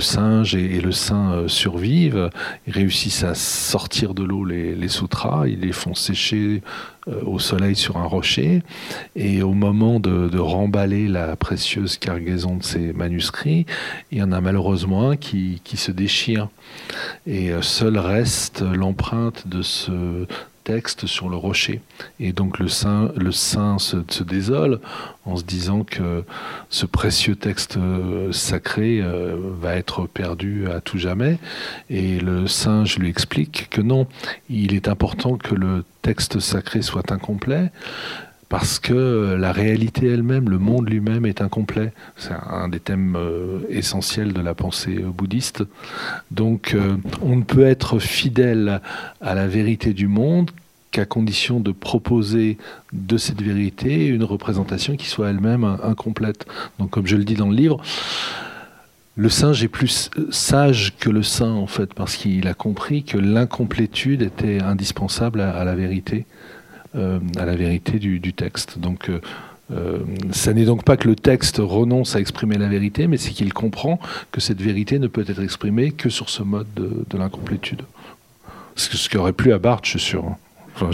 singe 0.00 0.56
et, 0.56 0.80
le 0.80 0.92
saint 0.92 1.32
euh, 1.32 1.48
survivent, 1.48 2.30
ils 2.66 2.72
réussissent 2.72 3.22
à 3.22 3.34
sortir 3.34 4.12
de 4.12 4.24
l'eau 4.24 4.44
les, 4.44 4.74
les, 4.74 4.88
sutras, 4.88 5.46
ils 5.46 5.60
les 5.60 5.72
font 5.72 5.94
sécher 5.94 6.62
euh, 7.06 7.20
au 7.24 7.38
soleil 7.38 7.76
sur 7.76 7.96
un 7.96 8.04
rocher, 8.04 8.62
et 9.14 9.42
au 9.42 9.52
moment 9.52 10.00
de, 10.00 10.28
de, 10.28 10.38
remballer 10.38 11.06
la 11.06 11.36
précieuse 11.36 11.96
cargaison 11.96 12.56
de 12.56 12.64
ces 12.64 12.92
manuscrits, 12.92 13.66
il 14.10 14.18
y 14.18 14.22
en 14.22 14.32
a 14.32 14.40
malheureusement 14.40 15.10
un 15.10 15.16
qui, 15.16 15.60
qui 15.64 15.76
se 15.76 15.92
déchire, 15.92 16.48
et 17.26 17.52
seul 17.60 17.98
reste 17.98 18.62
l'empreinte 18.62 19.46
de 19.46 19.62
ce 19.62 20.26
texte 20.64 21.06
sur 21.06 21.28
le 21.28 21.36
rocher. 21.36 21.80
Et 22.18 22.32
donc 22.32 22.58
le 22.58 22.68
saint, 22.68 23.12
le 23.16 23.30
saint 23.30 23.78
se, 23.78 24.22
désole 24.22 24.80
en 25.26 25.36
se 25.36 25.44
disant 25.44 25.84
que 25.84 26.24
ce 26.70 26.86
précieux 26.86 27.36
texte 27.36 27.76
euh, 27.76 28.32
sacré 28.32 29.00
euh, 29.00 29.36
va 29.60 29.76
être 29.76 30.06
perdu 30.06 30.68
à 30.68 30.80
tout 30.80 30.98
jamais. 30.98 31.38
Et 31.90 32.18
le 32.18 32.46
singe 32.46 32.98
lui 32.98 33.08
explique 33.08 33.68
que 33.70 33.80
non, 33.80 34.06
il 34.48 34.74
est 34.74 34.88
important 34.88 35.36
que 35.36 35.54
le 35.54 35.84
texte 36.02 36.40
sacré 36.40 36.82
soit 36.82 37.12
incomplet 37.12 37.70
parce 38.54 38.78
que 38.78 39.34
la 39.36 39.50
réalité 39.50 40.06
elle-même, 40.06 40.48
le 40.48 40.58
monde 40.58 40.88
lui-même 40.88 41.26
est 41.26 41.40
incomplet. 41.40 41.92
C'est 42.16 42.34
un 42.34 42.68
des 42.68 42.78
thèmes 42.78 43.16
euh, 43.16 43.58
essentiels 43.68 44.32
de 44.32 44.40
la 44.40 44.54
pensée 44.54 44.98
euh, 44.98 45.10
bouddhiste. 45.10 45.64
Donc 46.30 46.72
euh, 46.72 46.96
on 47.20 47.34
ne 47.34 47.42
peut 47.42 47.64
être 47.64 47.98
fidèle 47.98 48.80
à 49.20 49.34
la 49.34 49.48
vérité 49.48 49.92
du 49.92 50.06
monde 50.06 50.52
qu'à 50.92 51.04
condition 51.04 51.58
de 51.58 51.72
proposer 51.72 52.56
de 52.92 53.16
cette 53.16 53.42
vérité 53.42 54.06
une 54.06 54.22
représentation 54.22 54.94
qui 54.94 55.08
soit 55.08 55.30
elle-même 55.30 55.64
incomplète. 55.82 56.46
Donc 56.78 56.90
comme 56.90 57.08
je 57.08 57.16
le 57.16 57.24
dis 57.24 57.34
dans 57.34 57.48
le 57.48 57.56
livre, 57.56 57.82
le 59.16 59.28
singe 59.28 59.62
est 59.62 59.68
plus 59.68 60.10
sage 60.30 60.94
que 60.98 61.08
le 61.08 61.22
saint, 61.22 61.52
en 61.52 61.68
fait, 61.68 61.94
parce 61.94 62.16
qu'il 62.16 62.48
a 62.48 62.54
compris 62.54 63.04
que 63.04 63.16
l'incomplétude 63.16 64.22
était 64.22 64.60
indispensable 64.60 65.40
à, 65.40 65.62
la 65.64 65.76
vérité, 65.76 66.26
euh, 66.26 66.53
à 66.94 67.44
la 67.44 67.56
vérité 67.56 67.98
du, 67.98 68.32
texte. 68.32 68.78
Donc, 68.78 69.08
euh, 69.08 69.20
euh, 69.72 69.98
ça 70.32 70.52
n'est 70.52 70.64
donc 70.64 70.84
pas 70.84 70.96
que 70.96 71.08
le 71.08 71.16
texte 71.16 71.56
renonce 71.58 72.16
à 72.16 72.20
exprimer 72.20 72.58
la 72.58 72.68
vérité, 72.68 73.06
mais 73.06 73.16
c'est 73.16 73.30
qu'il 73.30 73.52
comprend 73.52 73.98
que 74.30 74.40
cette 74.40 74.60
vérité 74.60 74.98
ne 74.98 75.06
peut 75.06 75.24
être 75.26 75.42
exprimée 75.42 75.90
que 75.90 76.10
sur 76.10 76.28
ce 76.30 76.42
mode 76.42 76.66
de, 76.74 77.18
l'incomplétude. 77.18 77.82
Ce, 78.76 78.96
ce 78.96 79.08
qui 79.08 79.16
aurait 79.16 79.32
plu 79.32 79.52
à 79.52 79.58
Barthes, 79.58 79.86
je 79.86 79.90
suis 79.90 80.00
sûr. 80.00 80.36
Enfin, 80.74 80.90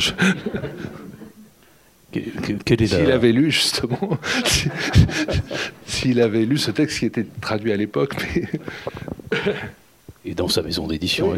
s'il 2.13 3.11
avait 3.11 3.33
lu 3.33 3.51
justement, 3.51 4.19
s'il 5.87 6.21
avait 6.21 6.45
lu 6.45 6.59
ce 6.59 6.71
texte 6.71 6.99
qui 6.99 7.07
était 7.07 7.27
traduit 7.41 7.73
à 7.73 7.77
l'époque, 7.77 8.15
et 10.25 10.35
dans 10.35 10.49
sa 10.49 10.63
maison 10.63 10.87
d'édition, 10.87 11.35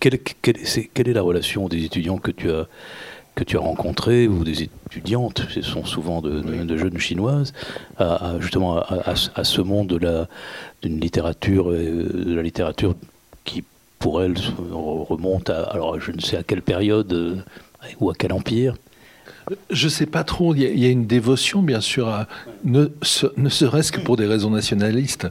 quelle, 0.00 0.14
est, 0.14 1.12
la 1.12 1.22
relation 1.22 1.68
des 1.68 1.84
étudiants 1.84 2.18
que 2.18 2.30
tu 2.30 2.50
as 2.50 2.66
que 3.34 3.44
tu 3.44 3.58
as 3.58 3.60
rencontrés 3.60 4.28
ou 4.28 4.44
des 4.44 4.62
étudiantes, 4.62 5.46
ce 5.50 5.60
sont 5.60 5.84
souvent 5.84 6.22
de, 6.22 6.76
jeunes 6.78 6.96
chinoises, 6.96 7.52
à, 7.98 8.36
justement 8.40 8.78
à, 8.78 9.44
ce 9.44 9.60
monde 9.60 9.88
de 9.88 9.98
la 9.98 10.26
d'une 10.80 10.98
littérature, 10.98 11.70
de 11.70 12.34
la 12.34 12.40
littérature 12.40 12.94
qui 13.44 13.62
pour 13.98 14.22
elles 14.22 14.38
remonte 14.70 15.50
à 15.50 15.64
alors 15.64 16.00
je 16.00 16.12
ne 16.12 16.20
sais 16.20 16.38
à 16.38 16.42
quelle 16.42 16.62
période 16.62 17.12
euh, 17.12 17.36
ou 18.00 18.08
à 18.08 18.14
quel 18.14 18.32
empire. 18.32 18.74
Je 19.70 19.88
sais 19.88 20.06
pas 20.06 20.24
trop. 20.24 20.54
Il 20.54 20.62
y, 20.62 20.86
a, 20.86 20.88
une 20.88 21.06
dévotion, 21.06 21.62
bien 21.62 21.80
sûr, 21.80 22.26
ne, 22.64 22.88
serait-ce 23.48 23.92
que 23.92 24.00
pour 24.00 24.16
des 24.16 24.26
raisons 24.26 24.50
nationalistes. 24.50 25.28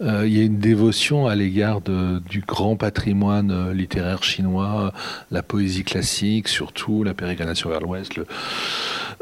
Euh, 0.00 0.26
il 0.26 0.36
y 0.36 0.40
a 0.40 0.42
une 0.42 0.58
dévotion 0.58 1.26
à 1.26 1.34
l'égard 1.34 1.80
du 1.82 2.40
grand 2.46 2.76
patrimoine 2.76 3.50
euh, 3.50 3.74
littéraire 3.74 4.22
chinois, 4.22 4.92
la 5.30 5.42
poésie 5.42 5.84
classique, 5.84 6.48
surtout 6.48 7.04
la 7.04 7.12
pérégrination 7.12 7.68
vers 7.68 7.80
l'Ouest, 7.80 8.14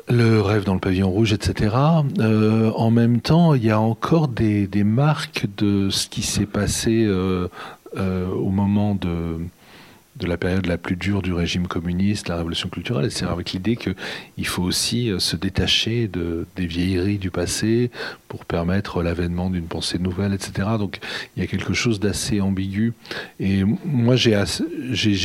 le, 0.09 0.41
rêve 0.41 0.65
dans 0.65 0.75
le 0.75 0.81
pavillon 0.81 1.11
rouge, 1.11 1.33
etc. 1.33 1.75
Euh, 2.21 2.71
en 2.77 2.93
même 2.93 3.21
temps, 3.21 3.55
il 3.55 3.65
y 3.65 3.71
a 3.71 3.81
encore 3.81 4.29
des, 4.29 4.69
marques 4.85 5.47
de 5.57 5.91
ce 5.91 6.07
qui 6.07 6.23
s'est 6.23 6.47
passé 6.47 7.09
au 7.97 8.51
moment 8.51 8.95
de 8.95 9.39
de 10.19 10.27
la 10.27 10.37
période 10.37 10.67
la 10.67 10.79
plus 10.79 10.97
dure 10.97 11.23
du 11.23 11.33
régime 11.33 11.67
communiste, 11.67 12.29
la 12.29 12.37
révolution 12.37 12.69
culturelle, 12.69 13.11
c'est 13.11 13.27
avec 13.27 13.53
l'idée 13.53 13.77
qu'il 13.77 14.47
faut 14.47 14.63
aussi 14.63 15.11
euh, 15.11 15.19
se 15.19 15.37
détacher 15.37 16.09
de, 16.09 16.47
des 16.57 16.67
vieilleries 16.67 17.19
du 17.19 17.31
passé 17.31 17.91
pour 18.29 18.45
permettre 18.45 19.03
l'avènement 19.03 19.51
d'une 19.51 19.67
pensée 19.67 19.99
nouvelle, 19.99 20.33
etc. 20.33 20.69
Donc 20.79 20.99
il 21.37 21.41
y 21.41 21.45
a 21.45 21.47
quelque 21.47 21.75
chose 21.75 22.01
d'assez 22.01 22.41
ambigu. 22.41 22.95
Et 23.41 23.65
moi, 23.85 24.17
j'ai 24.17 24.35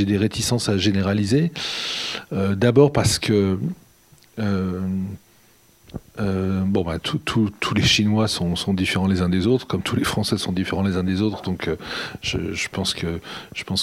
des 0.05 0.17
réticences 0.17 0.69
à 0.69 0.77
généraliser. 0.77 1.51
Euh, 2.33 2.55
d'abord 2.55 2.91
parce 2.91 3.19
que... 3.19 3.59
Euh, 4.39 4.79
euh, 6.19 6.61
bon, 6.65 6.83
bah, 6.83 6.99
tous 6.99 7.73
les 7.73 7.81
Chinois 7.81 8.27
sont, 8.27 8.55
différents 8.73 9.07
les 9.07 9.21
uns 9.21 9.29
des 9.29 9.47
autres, 9.47 9.65
comme 9.65 9.81
tous 9.81 9.95
les 9.95 10.03
Français 10.03 10.37
sont 10.37 10.51
différents 10.51 10.83
les 10.83 10.97
uns 10.97 11.03
des 11.03 11.21
autres. 11.21 11.41
Donc, 11.41 11.67
euh, 11.67 11.77
je, 12.21 12.67
pense 12.69 12.93
que 12.93 13.19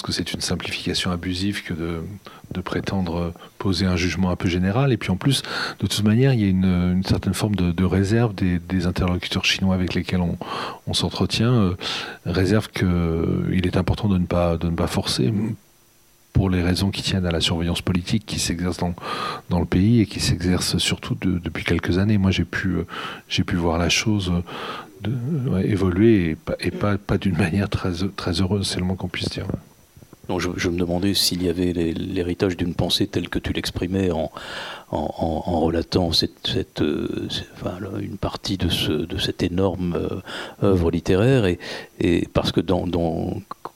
que 0.03 0.11
c'est 0.11 0.33
une 0.33 0.41
simplification 0.41 1.11
abusive 1.11 1.63
que 1.63 1.73
de, 1.73 2.01
prétendre 2.61 3.33
poser 3.57 3.85
un 3.85 3.95
jugement 3.95 4.31
un 4.31 4.35
peu 4.35 4.49
général. 4.49 4.91
Et 4.91 4.97
puis, 4.97 5.11
en 5.11 5.15
plus, 5.15 5.43
de 5.79 5.87
toute 5.87 6.03
manière, 6.03 6.33
il 6.33 6.41
y 6.41 6.43
a 6.43 6.49
une, 6.49 7.03
certaine 7.03 7.33
forme 7.33 7.55
de, 7.55 7.83
réserve 7.83 8.35
des, 8.35 8.85
interlocuteurs 8.85 9.45
chinois 9.45 9.75
avec 9.75 9.93
lesquels 9.93 10.21
on, 10.21 10.93
s'entretient, 10.93 11.53
euh, 11.53 11.77
réserve 12.25 12.69
qu'il 12.69 13.65
est 13.65 13.77
important 13.77 14.07
de 14.07 14.17
ne 14.17 14.25
pas 14.25 14.57
de 14.57 14.69
ne 14.69 14.75
pas 14.75 14.87
forcer 14.87 15.31
pour 16.33 16.49
les 16.49 16.61
raisons 16.61 16.91
qui 16.91 17.01
tiennent 17.01 17.25
à 17.25 17.31
la 17.31 17.41
surveillance 17.41 17.81
politique 17.81 18.25
qui 18.25 18.39
s'exerce 18.39 18.77
dans, 18.77 18.93
dans, 19.49 19.59
le 19.59 19.65
pays 19.65 20.01
et 20.01 20.05
qui 20.05 20.19
s'exerce 20.19 20.77
surtout 20.77 21.15
depuis 21.19 21.63
quelques 21.63 21.97
années. 21.97 22.17
Moi, 22.17 22.31
j'ai 22.31 22.45
pu, 22.45 22.69
euh, 22.69 22.85
j'ai 23.27 23.43
pu 23.43 23.55
voir 23.55 23.77
la 23.77 23.89
chose 23.89 24.31
de, 25.01 25.11
évoluer 25.63 26.37
et 26.59 26.71
pas, 26.71 26.97
pas, 26.97 27.17
d'une 27.17 27.37
manière 27.45 27.69
très, 27.69 27.91
très 28.15 28.41
heureuse, 28.41 28.67
c'est 28.67 28.79
le 28.79 28.85
moins 28.85 28.95
qu'on 28.95 29.07
puisse 29.07 29.29
dire. 29.29 29.45
Donc 30.29 30.41
je, 30.41 30.69
me 30.69 30.77
demandais 30.77 31.15
s'il 31.15 31.41
y 31.41 31.49
avait 31.49 31.73
l'héritage 31.73 32.55
d'une 32.55 32.75
pensée 32.75 33.07
telle 33.07 33.29
que 33.29 33.39
tu 33.39 33.51
l'exprimais 33.51 34.11
en, 34.11 34.31
en, 34.91 35.59
relatant 35.59 36.11
cette, 36.11 36.45
cette, 36.45 36.83
euh, 36.83 37.27
une 37.99 38.17
partie 38.17 38.55
de, 38.55 38.69
ce, 38.69 38.91
de 38.91 39.17
cette 39.17 39.41
énorme 39.41 39.95
euh, 39.95 40.21
œuvre 40.61 40.91
littéraire, 40.91 41.47
et, 41.47 41.57
et 41.99 42.27
parce 42.31 42.51
que 42.51 42.61
dans, 42.61 42.85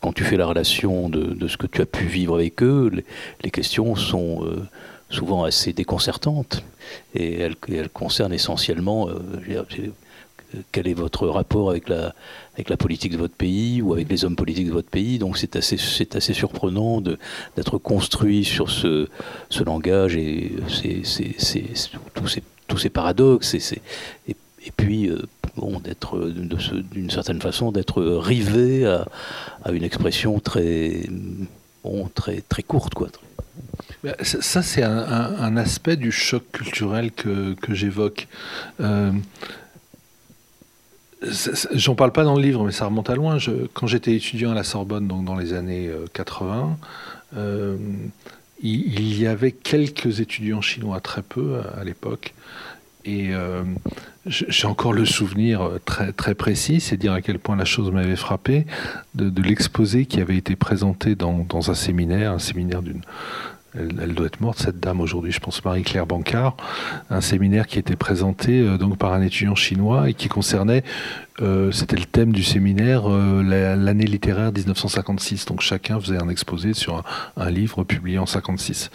quand 0.04 0.12
tu 0.12 0.26
fais 0.26 0.36
la 0.36 0.46
relation 0.46 1.08
de, 1.08 1.48
ce 1.48 1.56
que 1.56 1.66
tu 1.66 1.82
as 1.82 1.86
pu 1.86 2.04
vivre 2.04 2.36
avec 2.36 2.62
eux, 2.62 2.92
les, 3.42 3.52
questions 3.52 3.96
sont 3.96 4.44
euh, 4.44 4.62
souvent 5.10 5.46
assez 5.46 5.72
déconcertantes. 5.72 6.62
Et 7.16 7.40
elles, 7.40 7.56
concernent 7.88 8.34
essentiellement 8.34 9.08
euh, 9.08 9.64
quel 10.74 10.90
est 10.90 10.94
votre 10.94 11.26
rapport 11.30 11.70
avec 11.70 11.88
la, 11.88 12.14
politique 12.78 13.14
de 13.14 13.18
votre 13.18 13.34
pays 13.34 13.82
ou 13.82 13.94
avec 13.94 14.10
les 14.10 14.26
hommes 14.26 14.36
politiques 14.36 14.68
de 14.68 14.74
votre 14.74 14.90
pays. 14.90 15.20
Donc 15.20 15.38
c'est 15.38 15.56
assez, 15.56 15.78
c'est 15.78 16.18
assez 16.18 16.34
surprenant 16.34 17.00
d'être 17.00 17.78
construit 17.78 18.44
sur 18.44 18.70
ce, 18.70 19.08
langage 19.64 20.18
et 20.18 20.52
tous, 22.14 22.28
ces, 22.78 22.90
paradoxes. 22.90 23.54
Et, 23.54 23.82
et, 24.28 24.36
et 24.66 24.72
puis, 24.76 25.08
euh, 25.08 25.22
bon, 25.56 25.80
d'être, 25.80 26.20
d'une 26.30 27.10
certaine 27.10 27.42
façon, 27.42 27.72
d'être 27.72 28.02
rivé 28.04 28.86
à, 28.86 29.06
à, 29.64 29.72
une 29.72 29.84
expression 29.84 30.40
très, 30.40 31.04
très, 32.16 32.42
très 32.42 32.64
courte, 32.64 32.94
quoi. 32.94 33.10
Ça, 34.22 34.62
c'est 34.62 34.84
un, 34.84 35.58
aspect 35.58 35.96
du 35.96 36.12
choc 36.12 36.44
culturel 36.52 37.12
que, 37.12 37.54
que 37.54 37.74
j'évoque. 37.74 38.28
Euh, 38.82 39.12
J'en 41.74 41.96
parle 41.96 42.12
pas 42.12 42.26
dans 42.26 42.36
le 42.36 42.42
livre, 42.42 42.66
mais 42.66 42.74
ça 42.74 42.86
remonte 42.86 43.10
à 43.10 43.16
loin. 43.16 43.38
Quand 43.74 43.88
j'étais 43.88 44.14
étudiant 44.14 44.52
à 44.52 44.56
la 44.56 44.66
Sorbonne, 44.66 45.08
donc 45.08 45.24
dans 45.24 45.36
les 45.36 45.54
années 45.54 45.90
80, 46.14 46.78
euh, 47.36 47.38
euh, 47.38 47.78
il, 48.62 49.18
y 49.18 49.26
avait 49.26 49.54
quelques 49.54 50.20
étudiants 50.20 50.62
chinois, 50.62 51.00
très 51.00 51.22
peu 51.22 51.62
à 51.78 51.84
l'époque, 51.86 52.34
et 53.06 53.34
euh, 53.34 53.64
j'ai 54.26 54.68
encore 54.68 54.94
le 54.94 55.06
souvenir 55.06 55.70
très, 55.86 56.12
très 56.14 56.36
précis, 56.36 56.80
c'est 56.80 56.98
dire 56.98 57.14
à 57.14 57.22
quel 57.22 57.40
point 57.40 57.56
la 57.56 57.66
chose 57.66 57.92
m'avait 57.92 58.16
frappé, 58.16 58.66
de, 59.16 59.42
l'exposé 59.42 60.06
qui 60.06 60.22
avait 60.22 60.38
été 60.38 60.56
présenté 60.56 61.16
dans, 61.16 61.46
dans, 61.50 61.70
un 61.70 61.76
séminaire, 61.76 62.32
un 62.32 62.40
séminaire 62.40 62.82
d'une 62.82 63.02
elle, 63.76 64.14
doit 64.14 64.28
être 64.28 64.42
morte, 64.42 64.60
cette 64.60 64.80
dame 64.80 65.02
aujourd'hui, 65.02 65.32
je 65.32 65.40
pense 65.40 65.64
Marie-Claire 65.66 66.06
Bancard, 66.06 66.56
un 67.10 67.22
séminaire 67.22 67.68
qui 67.68 67.80
était 67.80 67.96
présenté 67.96 68.60
euh, 68.60 68.78
donc 68.78 68.98
par 68.98 69.14
un 69.14 69.22
étudiant 69.22 69.56
chinois 69.56 70.10
et 70.10 70.14
qui 70.14 70.28
concernait, 70.28 70.84
euh, 71.42 71.72
c'était 71.72 71.96
le 71.96 72.06
thème 72.06 72.32
du 72.32 72.44
séminaire, 72.44 73.10
euh, 73.10 73.42
l'année 73.76 74.06
littéraire 74.06 74.52
1956. 74.52 75.46
Donc 75.46 75.62
chacun 75.62 76.00
faisait 76.00 76.22
un 76.22 76.30
exposé 76.30 76.74
sur 76.74 77.04
un, 77.38 77.50
livre 77.50 77.84
publié 77.84 78.20
en 78.20 78.26
56. 78.26 78.92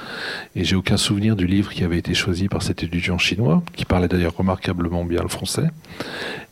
Et 0.54 0.64
j'ai 0.64 0.76
aucun 0.76 0.96
souvenir 0.96 1.34
du 1.34 1.46
livre 1.46 1.72
qui 1.72 1.82
avait 1.82 1.98
été 1.98 2.14
choisi 2.14 2.48
par 2.48 2.62
cet 2.62 2.82
étudiant 2.82 3.18
chinois, 3.18 3.62
qui 3.74 3.84
parlait 3.84 4.08
d'ailleurs 4.08 4.36
remarquablement 4.36 5.04
bien 5.04 5.22
le 5.22 5.28
français. 5.28 5.68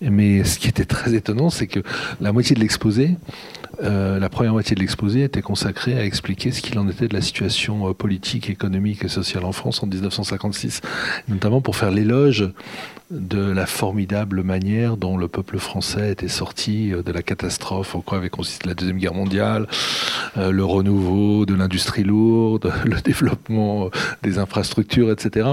Mais 0.01 0.45
ce 0.45 0.59
qui 0.59 0.69
était 0.69 0.85
très 0.85 1.15
étonnant, 1.15 1.51
c'est 1.51 1.69
que 1.69 1.81
la 2.21 2.33
moitié 2.33 2.57
de 2.57 2.61
l'exposé, 2.61 3.17
euh, 3.83 4.19
la 4.19 4.29
première 4.29 4.53
moitié 4.53 4.75
de 4.75 4.81
l'exposé 4.81 5.23
était 5.23 5.43
consacrée 5.43 5.97
à 5.99 6.05
expliquer 6.05 6.51
ce 6.51 6.63
qu'il 6.63 6.79
en 6.79 6.89
était 6.89 7.09
de 7.09 7.15
la 7.15 7.21
situation 7.21 7.93
politique, 7.95 8.51
économique 8.51 9.05
et 9.05 9.09
sociale 9.09 9.45
en 9.45 9.53
France 9.53 9.83
en 9.83 9.87
1956, 9.87 10.81
notamment 11.29 11.61
pour 11.61 11.77
faire 11.77 11.91
l'éloge 11.91 12.51
de 13.11 13.41
la 13.41 13.67
formidable 13.67 14.43
manière 14.43 14.97
dont 14.97 15.17
le 15.17 15.29
peuple 15.29 15.59
français 15.59 16.13
était 16.13 16.29
sorti 16.29 16.93
euh, 16.93 17.03
de 17.03 17.13
la 17.13 17.23
catastrophe 17.23 17.95
en 17.95 18.01
quoi 18.01 18.19
avait 18.19 18.31
consisté 18.31 18.69
la 18.69 18.75
Deuxième 18.75 18.99
Guerre 18.99 19.15
mondiale, 19.15 19.67
le 20.37 20.65
renouveau 20.65 21.47
de 21.47 21.55
l'industrie 21.55 22.05
lourde, 22.05 22.73
le 22.85 23.01
développement 23.01 23.91
des 24.23 24.39
infrastructures, 24.39 25.11
etc. 25.11 25.49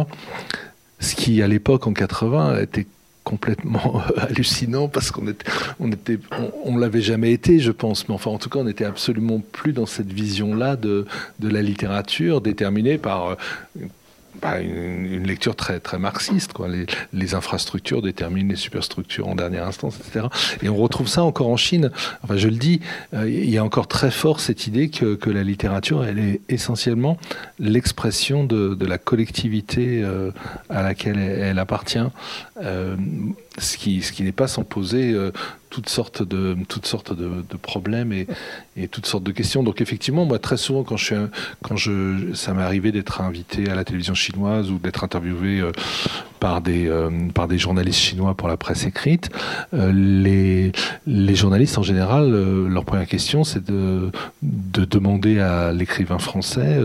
Ce 1.00 1.16
qui, 1.16 1.42
à 1.42 1.48
l'époque, 1.48 1.88
en 1.88 1.94
80, 1.94 2.60
était 2.60 2.88
complètement 3.24 4.02
hallucinant 4.18 4.88
parce 4.88 5.12
qu'on 5.12 5.28
était, 5.28 6.20
on 6.66 6.78
l'avait 6.78 7.02
jamais 7.02 7.32
été, 7.32 7.60
je 7.60 7.72
pense, 7.72 8.08
mais 8.10 8.16
enfin, 8.16 8.32
en 8.32 8.38
tout 8.38 8.50
cas, 8.50 8.60
on 8.60 8.66
n'était 8.66 8.86
absolument 8.86 9.42
plus 9.52 9.74
dans 9.74 9.86
cette 9.86 10.12
vision-là 10.12 10.76
de 10.76 11.06
la 11.42 11.62
littérature 11.62 12.42
déterminée 12.42 12.98
par 12.98 13.38
bah, 14.42 14.60
une, 14.60 15.26
lecture 15.26 15.56
très, 15.56 15.80
très 15.80 16.00
marxiste. 16.00 16.54
Quoi. 16.54 16.68
Les, 17.14 17.36
infrastructures 17.36 18.02
déterminent 18.02 18.50
les 18.50 18.56
superstructures 18.56 19.28
en 19.28 19.36
dernière 19.36 19.66
instance, 19.66 19.98
etc. 20.00 20.28
Et 20.62 20.70
on 20.70 20.76
retrouve 20.76 21.08
ça 21.08 21.24
encore 21.24 21.48
en 21.48 21.58
Chine. 21.58 21.92
Enfin, 22.24 22.38
je 22.38 22.48
le 22.48 22.58
dis, 22.58 22.82
euh, 23.14 23.30
il 23.30 23.50
y 23.50 23.58
a 23.58 23.64
encore 23.64 23.88
très 23.88 24.12
fort 24.12 24.40
cette 24.40 24.68
idée 24.68 24.90
que, 24.90 25.16
que 25.16 25.30
la 25.30 25.44
littérature, 25.44 26.04
elle 26.04 26.20
est 26.20 26.42
essentiellement 26.50 27.18
l'expression 27.60 28.44
de, 28.44 28.76
de, 28.76 28.86
la 28.86 28.98
collectivité 28.98 30.02
euh, 30.04 30.32
à 30.70 30.84
laquelle 30.84 31.18
elle, 31.18 31.60
appartient. 31.60 32.00
Euh, 32.62 32.96
ce 33.58 33.78
qui, 33.78 34.02
ce 34.02 34.12
qui 34.12 34.24
n'est 34.24 34.32
pas 34.32 34.48
sans 34.48 34.64
poser 34.64 35.16
toutes 35.74 35.90
sortes 35.90 36.22
de, 36.22 36.56
toutes 36.68 36.86
sortes 36.86 37.14
de, 37.16 37.58
problèmes 37.58 38.14
et, 38.14 38.28
et, 38.78 38.88
toutes 38.88 39.08
sortes 39.08 39.24
de 39.24 39.32
questions. 39.32 39.64
Donc 39.64 39.82
effectivement, 39.82 40.26
moi 40.26 40.38
très 40.38 40.58
souvent 40.58 40.84
quand 40.84 40.98
je 40.98 41.06
suis, 41.06 41.16
quand 41.64 41.76
je, 41.76 42.34
ça 42.36 42.54
m'est 42.54 42.62
arrivé 42.62 42.92
d'être 42.92 43.22
invité 43.22 43.70
à 43.70 43.76
la 43.76 43.84
télévision 43.84 44.14
chinoise 44.14 44.70
ou 44.70 44.78
d'être 44.78 45.04
interviewé 45.04 45.62
euh, 45.62 45.72
par 46.44 46.60
des, 46.60 46.90
euh, 46.90 47.10
par 47.34 47.48
des 47.48 47.58
journalistes 47.58 48.02
chinois 48.02 48.34
pour 48.36 48.50
la 48.50 48.58
presse 48.58 48.86
écrite, 48.86 49.30
euh, 49.74 49.94
les, 49.94 50.74
les 51.08 51.36
journalistes 51.36 51.78
en 51.78 51.84
général, 51.84 52.26
leur 52.68 52.84
première 52.84 53.08
question 53.08 53.46
c'est 53.46 53.64
de, 53.64 54.12
de 54.42 54.84
demander 54.84 55.40
à 55.40 55.72
l'écrivain 55.72 56.20
français 56.20 56.82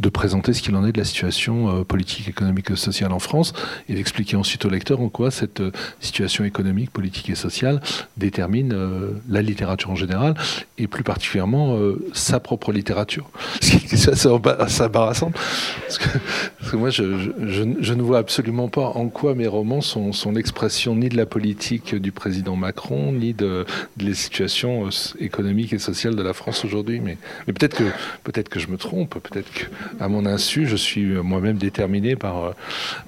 de 0.00 0.08
présenter 0.08 0.52
ce 0.52 0.60
qu'il 0.60 0.74
en 0.74 0.84
est 0.84 0.90
de 0.90 0.98
la 0.98 1.04
situation 1.04 1.84
politique, 1.84 2.28
économique 2.28 2.70
et 2.72 2.76
sociale 2.76 3.12
en 3.12 3.20
France 3.20 3.52
et 3.88 3.94
d'expliquer 3.94 4.36
ensuite 4.36 4.64
au 4.64 4.70
lecteur 4.70 5.00
en 5.00 5.08
quoi 5.08 5.30
cette 5.30 5.62
situation 6.00 6.44
économique, 6.44 6.90
politique 6.90 7.30
et 7.30 7.36
sociale 7.36 7.80
détermine 8.16 8.72
euh, 8.72 9.12
la 9.28 9.42
littérature 9.42 9.90
en 9.90 9.94
général, 9.94 10.34
et 10.78 10.86
plus 10.86 11.04
particulièrement 11.04 11.76
euh, 11.76 12.04
sa 12.12 12.40
propre 12.40 12.72
littérature. 12.72 13.28
C'est 13.60 14.08
assez 14.08 14.28
embarrassant, 14.28 15.30
parce 15.30 15.98
que, 15.98 16.18
parce 16.58 16.70
que 16.70 16.76
moi, 16.76 16.90
je, 16.90 17.30
je, 17.46 17.94
ne 17.94 18.02
vois 18.02 18.18
absolument 18.18 18.68
pas 18.68 18.92
en 18.96 19.08
quoi 19.08 19.34
mes 19.34 19.46
romans 19.46 19.82
sont, 19.82 20.12
sont 20.12 20.32
l'expression 20.32 20.96
ni 20.96 21.10
de 21.10 21.16
la 21.16 21.26
politique 21.26 21.94
du 21.94 22.12
président 22.12 22.56
Macron, 22.56 23.12
ni 23.12 23.34
de, 23.34 23.66
de 23.98 24.04
les 24.04 24.14
situations 24.14 24.86
euh, 24.86 24.90
économiques 25.18 25.74
et 25.74 25.78
sociales 25.78 26.16
de 26.16 26.22
la 26.22 26.32
France 26.32 26.64
aujourd'hui. 26.64 27.00
Mais, 27.00 27.18
mais 27.46 27.52
peut-être 27.52 27.76
que, 27.76 27.84
peut 28.24 28.32
que 28.42 28.58
je 28.58 28.68
me 28.68 28.78
trompe, 28.78 29.18
peut-être 29.18 29.50
qu'à 29.52 30.08
mon 30.08 30.24
insu, 30.24 30.66
je 30.66 30.76
suis 30.76 31.04
moi-même 31.04 31.58
déterminé 31.58 32.16
par, 32.16 32.54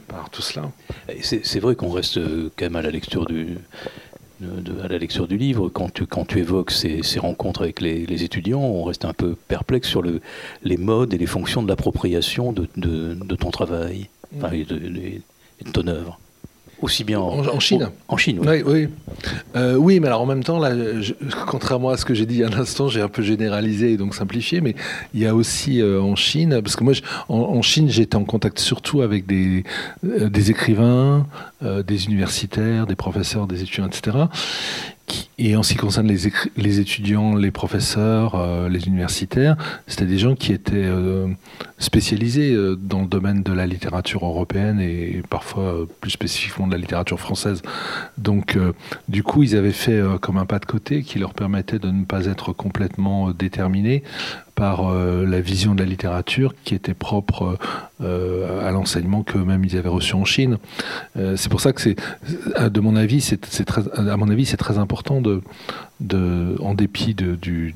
par 0.09 0.29
tout 0.31 0.43
cela. 0.43 0.71
C'est 1.23 1.61
vrai 1.61 1.75
qu'on 1.75 1.91
reste 1.91 2.19
quand 2.57 2.67
même 2.67 2.77
à 2.77 2.83
la 2.83 2.91
lecture 2.91 3.25
du 3.25 3.57
à 4.85 4.87
la 4.87 4.99
lecture 4.99 5.27
du 5.27 5.37
livre, 5.37 5.69
quand 5.69 5.93
tu, 5.93 6.07
quand 6.07 6.25
tu 6.25 6.39
évoques 6.39 6.71
ces, 6.71 7.03
rencontres 7.19 7.63
avec 7.63 7.81
les, 7.81 8.23
étudiants, 8.23 8.61
on 8.61 8.85
reste 8.85 9.05
un 9.05 9.13
peu 9.13 9.35
perplexe 9.49 9.89
sur 9.89 10.01
le, 10.01 10.21
les 10.63 10.77
modes 10.77 11.13
et 11.13 11.19
les 11.19 11.27
fonctions 11.27 11.61
de 11.61 11.69
l'appropriation 11.69 12.53
de, 12.53 12.69
de, 12.77 13.35
ton 13.35 13.51
travail 13.51 14.09
et 14.53 15.21
de, 15.61 15.67
de 15.67 15.71
ton 15.71 15.87
œuvre. 15.87 16.19
Aussi 16.81 17.03
bien 17.03 17.19
en, 17.19 17.59
Chine. 17.59 17.89
En, 18.07 18.17
Chine, 18.17 18.39
oui. 18.41 18.63
Oui, 18.65 18.89
euh, 19.57 19.75
oui. 19.75 19.99
mais 19.99 20.07
alors 20.07 20.21
en 20.21 20.27
même 20.27 20.45
temps, 20.45 20.61
là, 20.61 20.71
contrairement 21.49 21.89
à 21.89 21.97
ce 21.97 22.05
que 22.05 22.15
j'ai 22.15 22.25
dit 22.25 22.45
à 22.45 22.49
l'instant, 22.49 22.89
j'ai 22.89 23.01
un 23.01 23.09
peu 23.09 23.21
généralisé 23.21 23.95
et 23.95 23.97
donc 23.97 24.15
simplifié, 24.15 24.61
mais 24.61 24.77
il 25.13 25.21
y 25.21 25.27
a 25.27 25.35
aussi 25.35 25.83
euh, 25.83 26.01
en 26.01 26.15
Chine, 26.15 26.61
parce 26.63 26.77
que 26.77 26.85
moi, 26.85 26.93
en, 27.29 27.63
Chine, 27.63 27.91
j'étais 27.91 28.15
en 28.15 28.23
contact 28.23 28.61
surtout 28.61 29.03
avec 29.03 29.27
des, 29.27 29.65
euh, 30.05 30.29
des 30.29 30.53
écrivains, 30.53 31.27
des 31.61 32.07
universitaires, 32.07 32.87
des 32.87 32.95
professeurs, 32.95 33.47
des 33.47 33.63
étudiants, 33.63 33.87
etc 33.87 34.27
et 35.39 35.55
en 35.57 35.63
ce 35.63 35.73
qui 35.73 35.79
concerne 35.79 36.09
les, 36.09 36.81
étudiants, 36.81 37.37
les 37.37 37.51
professeurs, 37.51 38.35
euh, 38.35 38.69
les 38.69 38.89
universitaires, 38.89 39.57
c'était 39.87 40.07
des 40.07 40.19
gens 40.19 40.35
qui 40.35 40.53
étaient 40.53 40.75
euh, 40.75 41.29
spécialisés 41.79 42.53
euh, 42.53 42.77
dans 42.77 43.03
le 43.03 43.07
domaine 43.07 43.43
de 43.43 43.53
la 43.53 43.67
littérature 43.67 44.27
européenne 44.27 44.81
et 44.81 45.23
parfois 45.31 45.87
plus 46.01 46.11
spécifiquement 46.11 46.67
de 46.67 46.73
la 46.73 46.79
littérature 46.79 47.21
française. 47.21 47.63
Donc, 48.17 48.59
du 49.09 49.23
coup, 49.23 49.43
ils 49.43 49.57
avaient 49.57 49.73
fait 49.73 50.03
comme 50.21 50.39
un 50.39 50.47
pas 50.47 50.59
de 50.59 50.67
côté 50.67 51.03
qui 51.03 51.19
leur 51.19 51.35
permettait 51.35 51.79
de 51.79 51.91
ne 51.91 52.05
pas 52.05 52.27
être 52.27 52.53
complètement 52.53 53.31
déterminés 53.31 54.03
par 54.59 54.93
la 54.93 55.41
vision 55.41 55.75
de 55.75 55.81
la 55.81 55.89
littérature 55.89 56.55
qui 56.65 56.75
était 56.75 56.95
propre 56.95 57.59
à 58.01 58.71
l'enseignement 58.73 59.23
qu'eux-mêmes 59.23 59.65
ils 59.65 59.77
avaient 59.77 59.89
reçu 59.89 60.15
en 60.15 60.25
Chine. 60.25 60.59
c'est 61.15 61.49
pour 61.49 61.61
ça 61.61 61.73
que 61.73 61.81
c'est, 61.81 61.95
de 61.95 62.79
à 62.79 62.81
mon 62.81 62.97
avis, 62.97 64.47
c'est 64.47 64.57
très 64.57 64.79
important 64.79 65.21
de 65.21 65.43
en 66.01 66.75
dépit 66.75 67.15
du, 67.15 67.75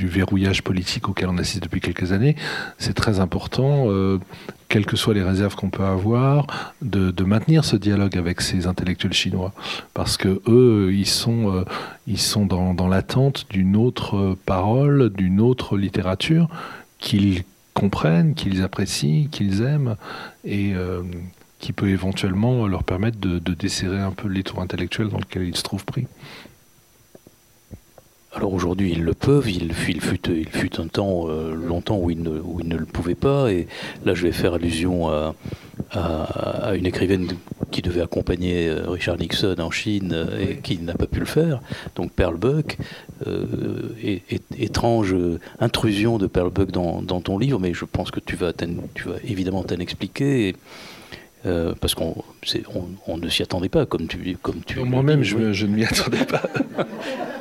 verrouillage 0.00 0.62
politique 0.62 1.08
auquel 1.08 1.28
on 1.28 1.38
assiste 1.38 1.62
depuis 1.64 1.80
quelques 1.80 2.12
années, 2.12 2.36
c'est 2.78 2.94
très 2.94 3.18
important, 3.18 3.86
euh, 3.88 4.18
quelles 4.68 4.86
que 4.86 4.96
soient 4.96 5.14
les 5.14 5.22
réserves 5.22 5.56
qu'on 5.56 5.70
peut 5.70 5.84
avoir, 5.84 6.46
de, 6.82 7.24
maintenir 7.24 7.64
ce 7.64 7.76
dialogue 7.76 8.16
avec 8.16 8.40
ces 8.40 8.66
intellectuels 8.66 9.12
chinois, 9.12 9.52
parce 9.92 10.16
que 10.16 10.40
eux, 10.46 10.90
ils 10.92 11.06
sont, 11.06 11.52
euh, 11.52 11.64
ils 12.06 12.20
sont 12.20 12.46
dans, 12.46 12.88
l'attente 12.88 13.46
d'une 13.50 13.76
autre 13.76 14.36
parole, 14.46 15.10
d'une 15.10 15.40
autre 15.40 15.76
littérature 15.76 16.48
qu'ils 16.98 17.42
comprennent, 17.72 18.34
qu'ils 18.34 18.62
apprécient, 18.62 19.28
qu'ils 19.30 19.62
aiment, 19.62 19.96
et 20.44 20.74
euh, 20.74 21.02
qui 21.58 21.72
peut 21.72 21.88
éventuellement 21.88 22.68
leur 22.68 22.84
permettre 22.84 23.18
de, 23.18 23.38
de 23.38 23.54
desserrer 23.54 24.00
un 24.00 24.12
peu 24.12 24.28
l'étau 24.28 24.60
intellectuel 24.60 25.08
dans 25.08 25.18
lequel 25.18 25.48
ils 25.48 25.56
se 25.56 25.62
trouvent 25.62 25.84
pris. 25.84 26.06
Alors 28.34 28.52
aujourd'hui, 28.52 28.92
ils 28.92 29.02
le 29.02 29.14
peuvent. 29.14 29.48
Il, 29.48 29.72
fut, 29.72 29.96
il 30.28 30.48
fut 30.48 30.80
un 30.80 30.88
temps, 30.88 31.28
euh, 31.28 31.54
longtemps, 31.54 31.98
où 31.98 32.10
ils, 32.10 32.20
ne, 32.20 32.40
où 32.40 32.62
ne 32.62 32.76
le 32.76 32.84
pouvaient 32.84 33.14
pas. 33.14 33.52
Et 33.52 33.68
là, 34.04 34.14
je 34.14 34.24
vais 34.24 34.32
faire 34.32 34.54
allusion 34.54 35.08
à, 35.08 35.34
à, 35.92 36.74
une 36.74 36.86
écrivaine 36.86 37.28
qui 37.70 37.80
devait 37.80 38.02
accompagner 38.02 38.68
euh, 38.68 38.88
Richard 38.88 39.18
Nixon 39.18 39.56
en 39.58 39.70
Chine 39.70 40.12
euh, 40.12 40.40
et 40.40 40.56
qui 40.56 40.78
n'a 40.78 40.94
pas 40.94 41.06
pu 41.06 41.20
le 41.20 41.26
faire. 41.26 41.60
Donc 41.94 42.12
Pearl 42.12 42.36
Buck, 42.36 42.76
étrange 44.58 45.14
intrusion 45.60 46.18
de 46.18 46.26
Pearl 46.26 46.50
Buck 46.50 46.72
dans, 46.72 47.02
dans, 47.02 47.20
ton 47.20 47.38
livre, 47.38 47.60
mais 47.60 47.72
je 47.72 47.84
pense 47.84 48.10
que 48.10 48.20
tu 48.20 48.34
vas, 48.34 48.52
tu 48.52 49.08
vas 49.08 49.16
évidemment 49.24 49.62
t'en 49.62 49.76
expliquer. 49.76 50.56
parce 51.44 51.94
qu'on 51.94 52.16
on, 53.06 53.16
ne 53.16 53.28
s'y 53.28 53.42
attendait 53.42 53.68
pas, 53.68 53.86
comme 53.86 54.08
tu, 54.08 54.36
comme 54.42 54.62
tu. 54.66 54.80
Moi-même, 54.80 55.22
je, 55.22 55.52
je, 55.52 55.66
ne 55.66 55.76
m'y 55.76 55.84
attendais 55.84 56.24
pas. 56.24 56.42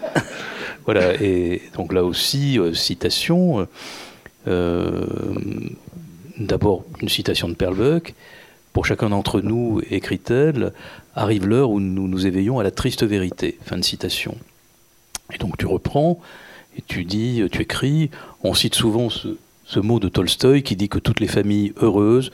Voilà, 0.85 1.21
et 1.21 1.61
donc 1.75 1.93
là 1.93 2.03
aussi, 2.03 2.59
euh, 2.59 2.73
citation. 2.73 3.67
Euh, 4.47 5.05
d'abord, 6.37 6.83
une 7.01 7.09
citation 7.09 7.47
de 7.47 7.53
Perlbuck. 7.53 8.13
Pour 8.73 8.85
chacun 8.85 9.09
d'entre 9.09 9.39
nous, 9.41 9.81
écrit-elle, 9.91 10.73
arrive 11.15 11.47
l'heure 11.47 11.69
où 11.69 11.79
nous 11.79 12.07
nous 12.07 12.25
éveillons 12.25 12.59
à 12.59 12.63
la 12.63 12.71
triste 12.71 13.03
vérité. 13.03 13.57
Fin 13.65 13.77
de 13.77 13.83
citation. 13.83 14.35
Et 15.33 15.37
donc 15.37 15.57
tu 15.57 15.67
reprends 15.67 16.19
et 16.77 16.81
tu 16.87 17.05
dis, 17.05 17.43
tu 17.51 17.61
écris, 17.61 18.09
on 18.43 18.55
cite 18.55 18.73
souvent 18.73 19.09
ce, 19.09 19.37
ce 19.65 19.79
mot 19.79 19.99
de 19.99 20.09
Tolstoï 20.09 20.63
qui 20.63 20.75
dit 20.75 20.89
que 20.89 20.99
toutes 20.99 21.19
les 21.19 21.27
familles 21.27 21.73
heureuses 21.81 22.31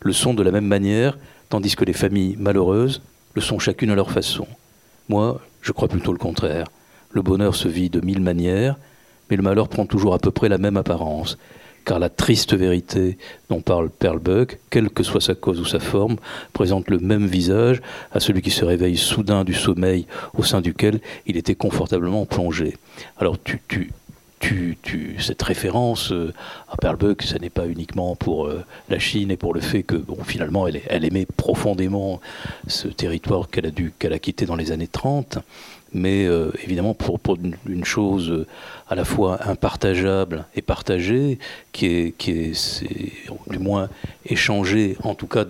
le 0.00 0.12
sont 0.12 0.34
de 0.34 0.42
la 0.42 0.50
même 0.50 0.66
manière, 0.66 1.18
tandis 1.48 1.76
que 1.76 1.84
les 1.84 1.92
familles 1.92 2.36
malheureuses 2.38 3.00
le 3.34 3.40
sont 3.40 3.58
chacune 3.58 3.90
à 3.90 3.94
leur 3.94 4.10
façon. 4.10 4.46
Moi, 5.08 5.40
je 5.62 5.72
crois 5.72 5.88
plutôt 5.88 6.12
le 6.12 6.18
contraire. 6.18 6.66
Le 7.16 7.22
bonheur 7.22 7.54
se 7.54 7.66
vit 7.66 7.88
de 7.88 8.04
mille 8.04 8.20
manières, 8.20 8.76
mais 9.30 9.36
le 9.36 9.42
malheur 9.42 9.68
prend 9.68 9.86
toujours 9.86 10.12
à 10.12 10.18
peu 10.18 10.30
près 10.30 10.50
la 10.50 10.58
même 10.58 10.76
apparence, 10.76 11.38
car 11.86 11.98
la 11.98 12.10
triste 12.10 12.52
vérité 12.52 13.16
dont 13.48 13.62
parle 13.62 13.88
Perlbuck, 13.88 14.58
quelle 14.68 14.90
que 14.90 15.02
soit 15.02 15.22
sa 15.22 15.34
cause 15.34 15.58
ou 15.58 15.64
sa 15.64 15.80
forme, 15.80 16.16
présente 16.52 16.90
le 16.90 16.98
même 16.98 17.26
visage 17.26 17.80
à 18.12 18.20
celui 18.20 18.42
qui 18.42 18.50
se 18.50 18.66
réveille 18.66 18.98
soudain 18.98 19.44
du 19.44 19.54
sommeil 19.54 20.06
au 20.36 20.42
sein 20.42 20.60
duquel 20.60 21.00
il 21.24 21.38
était 21.38 21.54
confortablement 21.54 22.26
plongé. 22.26 22.76
Alors 23.16 23.38
tu, 23.42 23.62
tu, 23.66 24.76
tu, 24.82 25.16
cette 25.18 25.42
référence 25.42 26.12
euh, 26.12 26.34
à 26.68 26.76
Perlbuck, 26.76 27.22
ce 27.22 27.38
n'est 27.38 27.48
pas 27.48 27.66
uniquement 27.66 28.14
pour 28.14 28.46
euh, 28.46 28.62
la 28.90 28.98
Chine 28.98 29.30
et 29.30 29.38
pour 29.38 29.54
le 29.54 29.62
fait 29.62 29.84
que 29.84 30.04
finalement 30.26 30.68
elle, 30.68 30.82
elle 30.86 31.06
aimait 31.06 31.26
profondément 31.26 32.20
ce 32.66 32.88
territoire 32.88 33.48
qu'elle 33.48 33.64
a, 33.64 33.70
dû, 33.70 33.94
qu'elle 33.98 34.12
a 34.12 34.18
quitté 34.18 34.44
dans 34.44 34.54
les 34.54 34.70
années 34.70 34.86
30 34.86 35.38
mais 35.96 36.26
euh, 36.26 36.52
évidemment 36.62 36.94
pour, 36.94 37.18
une, 37.66 37.84
chose 37.84 38.30
euh, 38.30 38.46
à 38.88 38.94
la 38.94 39.04
fois 39.04 39.38
impartageable 39.48 40.44
et 40.54 40.62
partagée, 40.62 41.38
qui 41.72 41.86
est, 41.86 42.14
qui 42.16 42.30
est, 42.32 42.84
du 43.48 43.58
moins 43.58 43.88
échangée, 44.26 44.96
en 45.02 45.14
tout 45.14 45.26
cas 45.26 45.46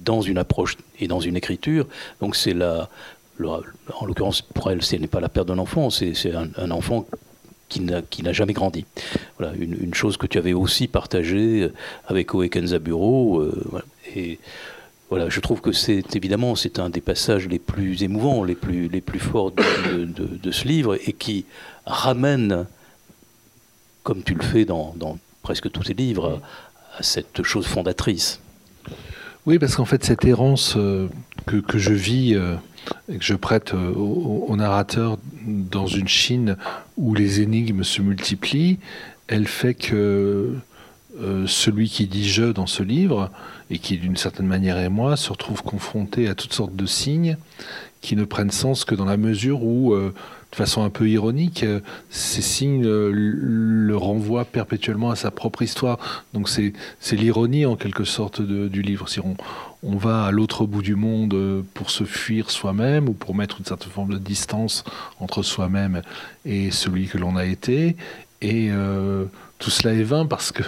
dans 0.00 0.20
une 0.20 0.38
approche 0.38 0.76
et 1.00 1.08
dans 1.08 1.20
une 1.20 1.36
écriture. 1.36 1.86
Donc 2.20 2.36
c'est 2.36 2.54
la, 2.54 2.88
en 3.42 4.06
l'occurrence 4.06 4.42
pour 4.42 4.70
elle, 4.70 4.82
ce 4.82 4.96
n'est 4.96 5.08
pas 5.08 5.20
la 5.20 5.28
perte 5.28 5.48
d'un 5.48 5.58
enfant, 5.58 5.90
c'est 5.90 6.14
un, 6.34 6.70
enfant 6.70 7.06
qui 7.68 7.80
n'a 7.80 8.32
jamais 8.32 8.52
grandi. 8.52 8.84
Voilà, 9.38 9.54
une, 9.56 9.94
chose 9.94 10.16
que 10.16 10.28
tu 10.28 10.38
avais 10.38 10.52
aussi 10.52 10.86
partagée 10.86 11.68
avec 12.06 12.32
Oe 12.34 12.48
Kenzaburo. 12.48 13.40
Euh, 13.40 13.82
et 14.14 14.38
voilà, 15.10 15.28
je 15.28 15.40
trouve 15.40 15.60
que 15.60 15.72
c'est 15.72 16.16
évidemment 16.16 16.54
c'est 16.54 16.78
un 16.78 16.88
des 16.88 17.00
passages 17.00 17.46
les 17.46 17.58
plus 17.58 18.02
émouvants, 18.02 18.42
les 18.42 18.54
plus, 18.54 18.88
les 18.88 19.00
plus 19.00 19.20
forts 19.20 19.52
de, 19.52 20.50
ce 20.50 20.66
livre 20.66 20.96
et 21.06 21.12
qui 21.12 21.44
ramène, 21.86 22.66
comme 24.02 24.22
tu 24.22 24.34
le 24.34 24.42
fais 24.42 24.64
dans, 24.64 24.94
presque 25.42 25.70
tous 25.70 25.84
tes 25.84 25.94
livres, 25.94 26.40
à, 26.98 27.02
cette 27.02 27.42
chose 27.42 27.66
fondatrice. 27.66 28.40
Oui, 29.46 29.58
parce 29.58 29.76
qu'en 29.76 29.84
fait, 29.84 30.02
cette 30.04 30.24
errance 30.24 30.74
euh, 30.76 31.08
que, 31.46 31.56
que, 31.56 31.76
je 31.76 31.92
vis 31.92 32.34
euh, 32.34 32.56
et 33.12 33.18
que 33.18 33.24
je 33.24 33.34
prête 33.34 33.74
euh, 33.74 33.92
au, 33.92 34.56
narrateur 34.56 35.18
dans 35.44 35.86
une 35.86 36.08
Chine 36.08 36.56
où 36.96 37.14
les 37.14 37.42
énigmes 37.42 37.84
se 37.84 38.00
multiplient, 38.00 38.78
elle 39.28 39.46
fait 39.46 39.74
que 39.74 40.54
celui 41.46 41.88
qui 41.88 42.06
dit 42.06 42.28
je 42.28 42.44
dans 42.44 42.66
ce 42.66 42.82
livre, 42.82 43.30
et 43.70 43.78
qui 43.78 43.98
d'une 43.98 44.16
certaine 44.16 44.46
manière 44.46 44.78
est 44.78 44.88
moi, 44.88 45.16
se 45.16 45.30
retrouve 45.30 45.62
confronté 45.62 46.28
à 46.28 46.34
toutes 46.34 46.52
sortes 46.52 46.76
de 46.76 46.86
signes 46.86 47.36
qui 48.00 48.16
ne 48.16 48.24
prennent 48.24 48.50
sens 48.50 48.84
que 48.84 48.94
dans 48.94 49.06
la 49.06 49.16
mesure 49.16 49.62
où 49.62 49.94
de 50.54 50.56
façon 50.56 50.84
un 50.84 50.90
peu 50.90 51.08
ironique, 51.08 51.64
euh, 51.64 51.80
ces 52.10 52.40
signes 52.40 52.86
euh, 52.86 53.10
le 53.12 53.96
renvoient 53.96 54.44
perpétuellement 54.44 55.10
à 55.10 55.16
sa 55.16 55.32
propre 55.32 55.62
histoire. 55.62 55.98
Donc 56.32 56.48
c'est 56.48 56.72
l'ironie 57.10 57.66
en 57.66 57.74
quelque 57.74 58.04
sorte 58.04 58.40
du 58.40 58.80
livre. 58.80 59.08
Si 59.08 59.18
on, 59.18 59.36
on 59.82 59.96
va 59.96 60.26
à 60.26 60.30
l'autre 60.30 60.64
bout 60.64 60.80
du 60.82 60.94
monde 60.94 61.34
euh, 61.34 61.62
pour 61.74 61.90
se 61.90 62.04
fuir 62.04 62.52
soi-même 62.52 63.08
ou 63.08 63.14
pour 63.14 63.34
mettre 63.34 63.58
une 63.58 63.64
certaine 63.64 63.90
forme 63.90 64.12
de 64.12 64.18
distance 64.18 64.84
entre 65.18 65.42
soi-même 65.42 66.02
et 66.46 66.70
celui 66.70 67.08
que 67.08 67.18
l'on 67.18 67.34
a 67.34 67.44
été, 67.44 67.96
et 68.40 68.70
tout 69.64 69.70
cela 69.70 69.94
est 69.94 70.02
vain 70.02 70.26
parce 70.26 70.52
que 70.52 70.62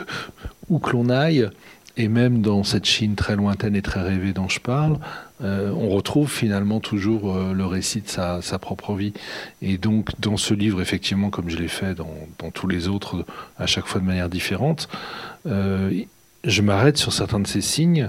où 0.71 0.79
que 0.79 0.93
l'on 0.93 1.11
aille, 1.11 1.51
et 1.99 2.09
même 2.09 2.41
dans 2.41 2.65
cette 2.65 2.87
Chine 2.87 3.15
très 3.15 3.37
lointaine 3.37 3.77
et 3.77 3.83
très 3.83 4.01
rêvée 4.01 4.33
dont 4.33 4.49
je 4.49 4.59
parle, 4.59 4.99
euh, 5.43 5.71
on 5.77 5.91
retrouve 5.91 6.33
finalement 6.33 6.81
toujours 6.81 7.37
euh, 7.37 7.53
le 7.53 7.67
récit 7.67 8.01
de 8.01 8.09
sa, 8.09 8.59
propre 8.59 8.95
vie. 8.95 9.13
Et 9.61 9.77
donc 9.77 10.19
dans 10.19 10.39
ce 10.39 10.55
livre, 10.55 10.81
effectivement, 10.81 11.29
comme 11.29 11.51
je 11.51 11.59
l'ai 11.59 11.69
fait 11.69 11.95
dans, 11.95 12.51
tous 12.55 12.69
les 12.69 12.89
autres, 12.89 13.27
à 13.59 13.67
chaque 13.67 13.85
fois 13.85 14.01
de 14.01 14.07
manière 14.07 14.31
différente, 14.31 14.89
euh, 15.47 15.91
je 16.45 16.63
m'arrête 16.63 16.97
sur 16.97 17.13
certains 17.13 17.41
de 17.41 17.47
ces 17.47 17.61
signes 17.61 18.09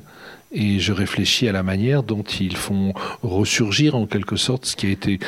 et 0.51 0.79
je 0.79 0.93
réfléchis 0.93 1.47
à 1.47 1.51
la 1.51 1.63
manière 1.63 2.03
dont 2.03 2.23
ils 2.23 2.55
font 2.55 2.93
ressurgir 3.21 3.95
en 3.95 4.05
quelque 4.05 4.37
sorte 4.37 4.65
ce 4.65 4.75
qui 4.75 4.87
a 4.87 4.89
été 4.89 5.19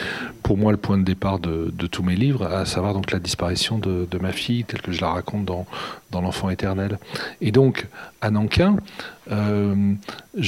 pour 0.43 0.57
moi 0.57 0.71
le 0.71 0.77
point 0.77 0.97
de 0.97 1.03
départ 1.03 1.39
de, 1.39 1.71
tous 1.87 2.03
mes 2.03 2.15
livres, 2.15 2.45
à 2.45 2.65
savoir 2.65 2.93
donc 2.93 3.11
la 3.11 3.19
disparition 3.19 3.77
de, 3.77 4.07
ma 4.19 4.31
fille 4.31 4.63
telle 4.63 4.81
que 4.81 4.91
je 4.91 5.01
la 5.01 5.09
raconte 5.09 5.45
dans, 5.45 5.65
L'enfant 6.11 6.49
éternel. 6.49 6.99
Et 7.39 7.51
donc 7.51 7.87
à 8.19 8.29
Nankin, 8.31 8.75
euh, 9.31 9.93
on, 10.35 10.43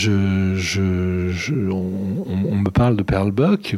me 2.56 2.70
parle 2.70 2.98
de 2.98 3.04
Pearl 3.04 3.32
Buck 3.32 3.78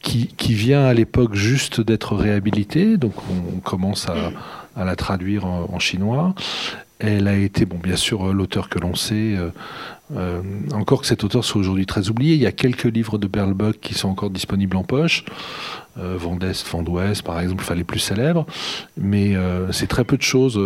qui, 0.00 0.54
vient 0.54 0.84
à 0.84 0.92
l'époque 0.92 1.34
juste 1.34 1.80
d'être 1.80 2.16
réhabilitée, 2.16 2.96
donc 2.96 3.14
on, 3.30 3.60
commence 3.60 4.08
à, 4.08 4.84
la 4.84 4.96
traduire 4.96 5.46
en, 5.46 5.70
en 5.72 5.78
chinois. 5.78 6.34
Elle 6.98 7.28
a 7.28 7.36
été, 7.36 7.64
bon, 7.64 7.78
bien 7.78 7.96
sûr, 7.96 8.32
l'auteur 8.32 8.68
que 8.68 8.78
l'on 8.78 8.94
sait, 8.94 9.36
euh, 10.16 10.42
encore 10.72 11.00
que 11.00 11.06
cet 11.06 11.24
auteur 11.24 11.44
soit 11.44 11.60
aujourd'hui 11.60 11.86
très 11.86 12.10
oublié, 12.10 12.34
il 12.34 12.40
y 12.40 12.46
a 12.46 12.52
quelques 12.52 12.84
livres 12.84 13.18
de 13.18 13.26
Buck 13.26 13.78
qui 13.80 13.94
sont 13.94 14.08
encore 14.08 14.30
disponibles 14.30 14.76
en 14.76 14.84
poche. 14.84 15.24
Euh, 15.98 16.16
Vent 16.16 16.36
d'Ouest, 16.82 17.22
par 17.22 17.40
exemple, 17.40 17.64
les 17.74 17.84
plus 17.84 17.98
célèbres. 17.98 18.46
Mais 18.96 19.36
euh, 19.36 19.70
c'est 19.72 19.86
très 19.86 20.04
peu 20.04 20.16
de 20.16 20.22
choses. 20.22 20.60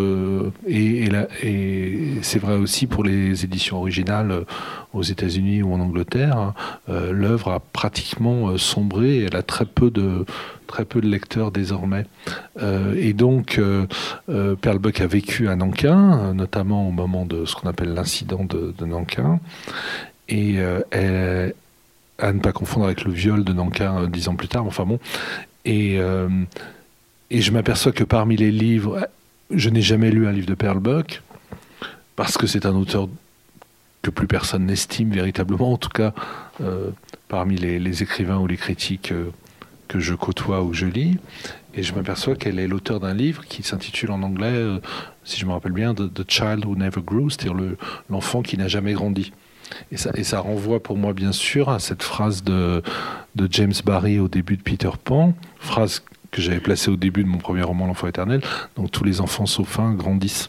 et, 0.66 1.09
et, 1.43 2.18
c'est 2.22 2.39
vrai 2.39 2.57
aussi 2.57 2.87
pour 2.87 3.05
les 3.05 3.45
éditions 3.45 3.79
originales 3.79 4.45
aux 4.93 5.03
États-Unis 5.03 5.62
ou 5.62 5.72
en 5.72 5.81
Angleterre. 5.81 6.37
Hein. 6.37 6.55
L'œuvre 6.89 7.53
a 7.53 7.61
pratiquement 7.61 8.57
sombré. 8.57 9.24
Elle 9.24 9.37
a 9.37 9.43
très 9.43 9.66
peu 9.66 9.91
de 9.91 10.24
très 10.66 10.85
peu 10.85 11.01
de 11.01 11.07
lecteurs 11.07 11.53
désormais. 11.53 12.07
et 12.97 13.12
donc, 13.12 13.61
Perle 14.27 14.79
Buck 14.79 15.01
a 15.01 15.07
vécu 15.07 15.49
à 15.49 15.57
Nankin, 15.57 16.35
notamment 16.35 16.89
au 16.89 16.93
moment 16.93 17.24
de 17.24 17.45
ce 17.45 17.55
qu'on 17.55 17.68
appelle 17.68 17.95
l'incident 17.95 18.45
de, 18.45 18.74
de 18.77 18.85
Nankin. 18.85 19.39
Et 20.29 20.57
euh, 20.59 21.51
à 22.19 22.33
ne 22.33 22.41
pas 22.41 22.53
confondre 22.53 22.87
avec 22.87 23.05
le 23.05 23.12
viol 23.12 23.45
de 23.45 23.53
Nankin 23.53 24.03
euh, 24.03 24.07
dix 24.07 24.29
ans 24.29 24.37
plus 24.37 24.49
tard, 24.49 24.64
enfin 24.67 24.85
bon. 24.85 24.99
Et, 25.64 25.99
euh, 25.99 26.29
et 27.31 27.41
je 27.41 27.53
m'aperçois 27.53 27.93
que 27.93 28.05
parmi 28.05 28.37
les 28.37 28.51
livres, 28.51 29.09
je 29.51 29.69
n'ai 29.71 29.83
jamais 29.83 30.11
lu 30.11 30.27
un 30.27 30.33
livre 30.33 30.47
de 30.47 30.55
Pearl 30.55 30.79
Buck, 30.79 31.23
parce 32.14 32.39
que 32.39 32.47
c'est 32.47 32.67
un 32.67 32.75
auteur 32.75 33.09
que 34.03 34.11
plus 34.11 34.27
personne 34.27 34.67
n'estime 34.67 35.11
véritablement, 35.11 35.73
en 35.73 35.79
tout 35.79 35.89
cas 35.89 36.14
parmi 37.29 37.57
les, 37.57 38.03
écrivains 38.03 38.39
ou 38.39 38.47
les 38.47 38.57
critiques 38.57 39.12
que 39.89 39.99
je 39.99 40.14
côtoie 40.14 40.62
ou 40.62 40.71
que 40.71 40.77
je 40.77 40.87
lis. 40.87 41.19
Et 41.75 41.83
je 41.83 41.93
m'aperçois 41.93 42.37
qu'elle 42.37 42.61
est 42.61 42.69
l'auteur 42.69 43.01
d'un 43.01 43.12
livre 43.12 43.45
qui 43.45 43.64
s'intitule 43.64 44.12
en 44.12 44.23
anglais, 44.23 44.64
si 45.25 45.41
je 45.41 45.45
me 45.45 45.53
rappelle 45.53 45.73
bien, 45.73 45.93
The, 45.93 46.25
Child 46.27 46.64
Who 46.64 46.77
Never 46.77 47.03
Grew, 47.05 47.31
c'est-à-dire 47.31 47.57
l'enfant 48.09 48.43
qui 48.43 48.57
n'a 48.57 48.69
jamais 48.69 48.93
grandi. 48.93 49.33
Et 49.91 50.25
ça, 50.25 50.41
renvoie 50.41 50.83
pour 50.83 50.97
moi 50.97 51.12
bien 51.12 51.33
sûr 51.33 51.69
à 51.69 51.79
cette 51.79 52.03
phrase 52.03 52.43
de, 52.45 52.83
James 53.51 53.75
Barry 53.85 54.19
au 54.19 54.29
début 54.29 54.57
de 54.57 54.62
Peter 54.62 54.91
Pan, 55.03 55.35
phrase 55.59 56.03
que 56.31 56.43
j'avais 56.43 56.61
placée 56.61 56.91
au 56.91 56.97
début 56.97 57.23
de 57.23 57.29
mon 57.29 57.39
premier 57.39 57.62
roman 57.62 57.87
L'enfant 57.87 58.09
éternel, 58.09 58.43
donc 58.77 58.91
tous 58.91 59.05
les 59.05 59.21
enfants 59.21 59.47
sauf 59.47 59.79
un 59.79 59.95
grandissent. 59.95 60.49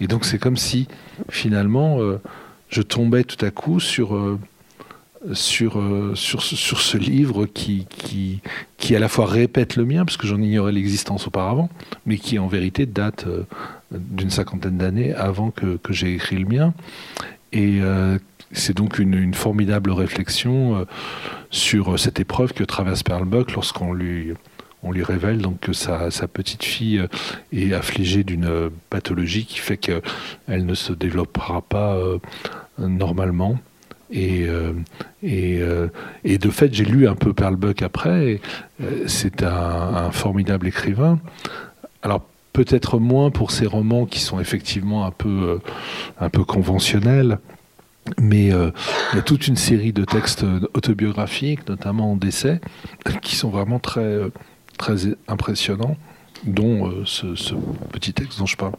Et 0.00 0.06
donc 0.06 0.24
c'est 0.24 0.38
comme 0.38 0.56
si 0.56 0.88
finalement 1.30 2.00
euh, 2.00 2.20
je 2.68 2.82
tombais 2.82 3.24
tout 3.24 3.42
à 3.44 3.50
coup 3.50 3.80
sur... 3.80 4.14
Euh, 4.14 4.38
euh, 5.28 5.34
sur, 6.16 6.42
sur, 6.42 6.80
ce 6.80 6.98
livre 6.98 7.46
qui, 7.46 7.86
qui, 7.88 8.40
qui 8.76 8.96
à 8.96 8.98
la 8.98 9.06
fois 9.06 9.24
répète 9.24 9.76
le 9.76 9.84
mien, 9.84 10.04
parce 10.04 10.16
que 10.16 10.26
j'en 10.26 10.42
ignorais 10.42 10.72
l'existence 10.72 11.28
auparavant, 11.28 11.70
mais 12.06 12.18
qui 12.18 12.40
en 12.40 12.48
vérité 12.48 12.86
date 12.86 13.26
d'une 13.92 14.30
cinquantaine 14.30 14.78
d'années 14.78 15.14
avant 15.14 15.52
que, 15.52 15.76
que 15.76 15.92
j'ai 15.92 16.14
écrit 16.14 16.38
le 16.38 16.46
mien. 16.46 16.74
Et 17.52 17.80
c'est 18.52 18.76
donc 18.76 18.98
une, 18.98 19.34
formidable 19.34 19.90
réflexion 19.90 20.76
euh, 20.76 20.84
sur 21.50 21.98
cette 21.98 22.20
épreuve 22.20 22.52
que 22.52 22.64
traverse 22.64 23.02
Perlbuck 23.02 23.52
lorsqu'on 23.52 23.92
lui, 23.92 24.32
on 24.82 24.92
lui 24.92 25.02
révèle 25.02 25.38
donc 25.38 25.60
que 25.60 25.72
sa, 25.72 26.10
petite 26.32 26.62
fille 26.62 26.98
euh, 26.98 27.06
est 27.52 27.72
affligée 27.72 28.24
d'une 28.24 28.70
pathologie 28.90 29.46
qui 29.46 29.58
fait 29.58 29.78
qu'elle 29.78 30.02
ne 30.66 30.74
se 30.74 30.92
développera 30.92 31.62
pas 31.62 31.96
euh, 31.96 32.18
normalement. 32.78 33.58
Et, 34.14 34.46
de 35.24 36.50
fait, 36.50 36.74
j'ai 36.74 36.84
lu 36.84 37.08
un 37.08 37.14
peu 37.14 37.32
Perlbuck 37.32 37.80
après. 37.80 38.40
C'est 39.06 39.42
un, 39.42 40.10
formidable 40.10 40.68
écrivain. 40.68 41.18
Alors, 42.02 42.26
peut-être 42.52 42.98
moins 42.98 43.30
pour 43.30 43.52
ses 43.52 43.64
romans 43.64 44.04
qui 44.04 44.20
sont 44.20 44.38
effectivement 44.38 45.06
un 45.06 45.12
peu, 45.12 45.60
un 46.20 46.28
peu 46.28 46.44
conventionnels, 46.44 47.38
mais 48.20 48.52
euh, 48.52 48.70
il 49.12 49.16
y 49.16 49.18
a 49.18 49.22
toute 49.22 49.46
une 49.48 49.56
série 49.56 49.92
de 49.92 50.04
textes 50.04 50.44
autobiographiques, 50.74 51.68
notamment 51.68 52.12
en 52.12 52.16
décès, 52.16 52.60
qui 53.22 53.36
sont 53.36 53.50
vraiment 53.50 53.78
très, 53.78 54.00
euh, 54.00 54.30
très 54.78 54.96
impressionnants, 55.28 55.96
dont 56.44 56.88
euh, 56.88 57.04
ce, 57.04 57.54
petit 57.92 58.12
texte 58.12 58.38
dont 58.38 58.46
je 58.46 58.56
parle. 58.56 58.74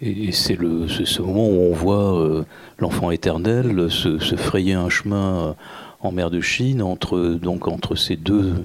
Et 0.00 0.30
c'est 0.30 0.56
ce 0.56 1.22
moment 1.22 1.48
où 1.48 1.70
on 1.70 1.74
voit 1.74 2.44
l'enfant 2.78 3.10
éternel 3.10 3.90
se, 3.90 4.18
frayer 4.36 4.74
un 4.74 4.88
chemin 4.88 5.56
en 6.00 6.12
mer 6.12 6.30
de 6.30 6.40
Chine 6.40 6.82
entre, 6.82 7.18
donc, 7.34 7.66
entre, 7.66 7.96
ces 7.96 8.14
deux, 8.14 8.64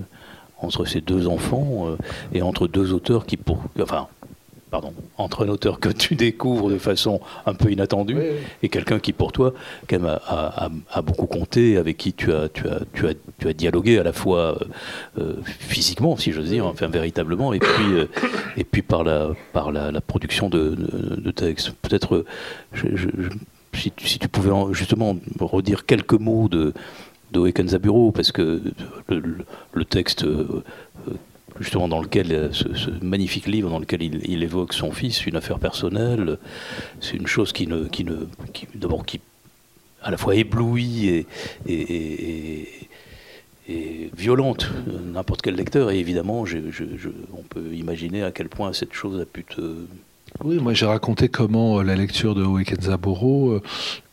entre 0.59 0.85
ces 0.85 1.01
deux 1.01 1.27
enfants 1.27 1.87
et 2.33 2.43
entre 2.43 2.67
deux 2.67 2.93
auteurs 2.93 3.25
qui, 3.25 3.37
pour, 3.37 3.63
enfin, 3.81 4.07
pardon, 4.73 4.91
entre 5.19 5.45
un 5.45 5.49
auteur 5.49 5.79
que 5.79 5.89
tu 5.89 6.15
découvres 6.15 6.71
de 6.71 6.79
façon 6.79 7.21
un 7.45 7.53
peu 7.53 7.71
inattendue 7.71 8.17
et 8.63 8.69
quelqu'un 8.69 8.97
qui 8.97 9.13
pour 9.13 9.31
toi 9.31 9.53
quand 9.87 9.99
même 9.99 10.17
a, 10.25 11.01
beaucoup 11.03 11.27
compté, 11.27 11.77
avec 11.77 11.97
qui 11.97 12.11
tu 12.11 12.33
as, 12.33 12.49
tu 12.49 12.67
as, 12.67 12.79
tu 12.91 13.07
as, 13.07 13.13
tu 13.37 13.47
as 13.47 13.53
dialogué 13.53 13.99
à 13.99 14.03
la 14.03 14.13
fois 14.13 14.39
euh, 14.39 14.55
euh, 15.19 15.33
physiquement, 15.43 16.17
si 16.17 16.31
j'ose 16.31 16.49
dire, 16.49 16.65
enfin 16.65 16.87
véritablement, 16.87 17.53
et 17.53 17.59
puis, 17.59 17.93
euh, 17.93 18.05
et 18.57 18.63
puis 18.63 18.81
par 18.81 19.03
la, 19.03 19.29
par 19.51 19.71
la, 19.71 20.01
production 20.01 20.49
de, 20.49 20.75
de, 21.17 21.31
textes. 21.31 21.69
Peut-être 21.83 22.25
si, 23.75 23.91
tu 24.17 24.27
pouvais 24.27 24.49
justement 24.71 25.15
redire 25.39 25.85
quelques 25.85 26.13
mots 26.13 26.49
de, 26.49 26.73
de 27.31 27.77
Bureau, 27.77 28.11
parce 28.11 28.31
que 28.31 28.59
le, 29.07 29.85
texte 29.85 30.25
justement 31.63 31.87
dans 31.87 32.01
lequel 32.01 32.31
euh, 32.31 32.49
ce, 32.51 32.89
magnifique 33.01 33.47
livre 33.47 33.69
dans 33.69 33.79
lequel 33.79 34.03
il, 34.03 34.43
évoque 34.43 34.73
son 34.73 34.91
fils, 34.91 35.25
une 35.25 35.35
affaire 35.35 35.59
personnelle, 35.59 36.37
c'est 36.99 37.15
une 37.15 37.27
chose 37.27 37.53
qui 37.53 37.67
ne, 37.67 37.85
qui 37.85 38.03
ne, 38.03 38.27
d'abord 38.75 39.05
qui 39.05 39.21
à 40.01 40.11
la 40.11 40.17
fois 40.17 40.35
éblouit 40.35 41.25
et, 41.65 42.67
violente 44.15 44.69
n'importe 45.13 45.41
quel 45.41 45.55
lecteur. 45.55 45.91
Et 45.91 45.99
évidemment, 45.99 46.43
on 46.43 47.43
peut 47.43 47.73
imaginer 47.73 48.21
à 48.23 48.31
quel 48.31 48.49
point 48.49 48.73
cette 48.73 48.93
chose 48.93 49.19
a 49.19 49.25
pu 49.25 49.43
te 49.43 49.61
oui, 50.43 50.57
moi 50.57 50.73
j'ai 50.73 50.87
raconté 50.87 51.29
comment 51.29 51.77
euh, 51.79 51.83
la 51.83 51.95
lecture 51.95 52.33
de 52.33 52.43
Oekenzaburo 52.43 53.51
euh, 53.51 53.61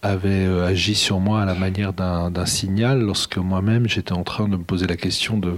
avait 0.02 0.44
agi 0.44 0.94
sur 0.94 1.18
moi 1.18 1.40
à 1.40 1.44
la 1.46 1.54
manière 1.54 1.94
d'un 1.94 2.46
signal 2.46 3.00
lorsque 3.00 3.38
moi-même 3.38 3.88
j'étais 3.88 4.12
en 4.12 4.22
train 4.22 4.46
de 4.46 4.56
me 4.58 4.62
poser 4.62 4.86
la 4.86 4.96
question 4.96 5.38
de, 5.38 5.54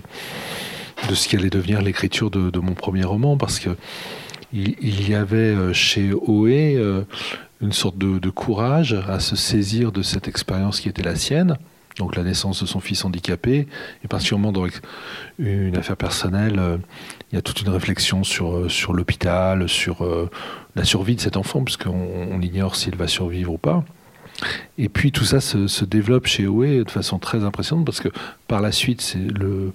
de 1.09 1.15
ce 1.15 1.29
qui 1.29 1.37
allait 1.37 1.51
devenir 1.51 1.83
l'écriture 1.83 2.31
de, 2.31 2.59
mon 2.59 2.75
premier 2.75 3.05
roman, 3.05 3.37
parce 3.37 3.59
que 3.59 3.71
il, 4.53 5.09
y 5.09 5.15
avait 5.15 5.73
chez 5.73 6.13
Oé 6.13 6.79
une 7.63 7.73
sorte 7.73 7.97
de, 7.97 8.31
courage 8.31 8.95
à 9.09 9.19
se 9.19 9.35
saisir 9.35 9.93
de 9.93 10.03
cette 10.03 10.29
expérience 10.29 10.81
qui 10.81 10.89
était 10.89 11.03
la 11.03 11.17
sienne, 11.17 11.57
donc 11.99 12.17
la 12.17 12.23
naissance 12.23 12.61
de 12.63 12.67
son 12.67 12.81
fils 12.81 13.05
handicapé, 13.05 13.67
et 14.05 14.09
particulièrement 14.09 14.53
dans 14.53 14.67
une 15.39 15.77
affaire 15.77 15.97
personnelle, 15.97 16.61
il 17.31 17.37
y 17.37 17.39
a 17.39 17.43
toute 17.43 17.63
une 17.63 17.71
réflexion 17.71 18.25
sur, 18.25 18.71
sur 18.71 18.93
l'hôpital, 18.93 19.69
sur 19.69 20.07
la 20.77 20.85
survie 20.85 21.17
de 21.17 21.21
cet 21.21 21.39
enfant, 21.39 21.65
puisqu'on 21.65 22.29
on 22.31 22.41
ignore 22.43 22.77
s'il 22.77 22.97
va 22.97 23.09
survivre 23.09 23.53
ou 23.53 23.59
pas. 23.59 23.85
Et 24.79 24.89
puis 24.89 25.13
tout 25.13 25.25
ça 25.25 25.41
se, 25.41 25.85
développe 25.85 26.27
chez 26.27 26.47
Oé 26.47 26.85
de 26.85 26.91
façon 26.91 27.19
très 27.19 27.45
impressionnante 27.45 27.85
parce 27.87 28.01
que 28.01 28.09
par 28.49 28.61
la 28.61 28.73
suite, 28.73 29.01
c'est 29.01 29.19
le, 29.19 29.73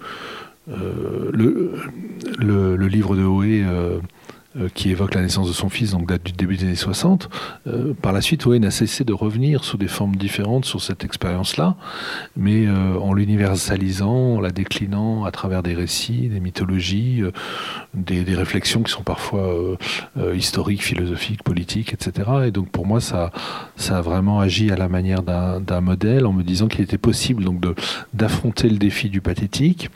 euh, 0.69 1.31
le, 1.33 1.73
le, 2.39 2.87
livre 2.87 3.15
de 3.15 3.23
Oé 3.23 3.63
euh, 3.63 3.67
euh, 3.67 3.99
qui 4.73 4.89
évoque 4.89 5.13
la 5.13 5.21
naissance 5.21 5.47
de 5.47 5.53
son 5.53 5.69
fils, 5.69 5.91
donc 5.91 6.07
date 6.07 6.23
du 6.23 6.31
début 6.31 6.57
des 6.57 6.65
années 6.65 6.75
60. 6.75 7.29
Euh, 7.67 7.93
par 8.01 8.13
la 8.13 8.21
suite, 8.21 8.45
Owen 8.45 8.65
a 8.65 8.71
cessé 8.71 9.03
de 9.03 9.13
revenir 9.13 9.63
sous 9.63 9.77
des 9.77 9.87
formes 9.87 10.15
différentes 10.15 10.65
sur 10.65 10.81
cette 10.81 11.03
expérience-là, 11.03 11.75
mais 12.35 12.65
euh, 12.67 12.97
en 12.99 13.13
l'universalisant, 13.13 14.35
en 14.35 14.39
la 14.39 14.51
déclinant 14.51 15.25
à 15.25 15.31
travers 15.31 15.63
des 15.63 15.73
récits, 15.73 16.29
des 16.29 16.39
mythologies, 16.39 17.23
des, 17.93 18.23
réflexions 18.37 18.83
qui 18.83 18.91
sont 18.91 19.03
parfois 19.03 19.77
historiques, 20.35 20.83
philosophiques, 20.83 21.41
politiques, 21.43 21.93
etc. 21.93 22.29
Et 22.45 22.51
donc 22.51 22.69
pour 22.69 22.85
moi, 22.85 22.99
ça, 23.01 23.31
a 23.89 24.01
vraiment 24.01 24.39
agi 24.39 24.69
à 24.71 24.75
la 24.75 24.89
manière 24.89 25.23
d'un 25.23 25.81
modèle 25.81 26.25
en 26.25 26.33
me 26.33 26.43
disant 26.43 26.67
qu'il 26.67 26.81
était 26.81 26.97
possible 26.97 27.43
donc 27.43 27.63
d'affronter 28.13 28.69
le 28.69 28.77
défi 28.77 29.09
du 29.09 29.21
pathétique, 29.21 29.89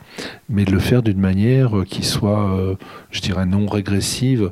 mais 0.48 0.64
de 0.64 0.72
le 0.72 0.80
faire 0.80 1.02
d'une 1.02 1.20
manière 1.20 1.72
qui 1.86 2.04
soit, 2.04 2.76
je 3.10 3.20
dirais, 3.20 3.46
non 3.46 3.66
régressive 3.66 4.42
euh, 4.42 4.51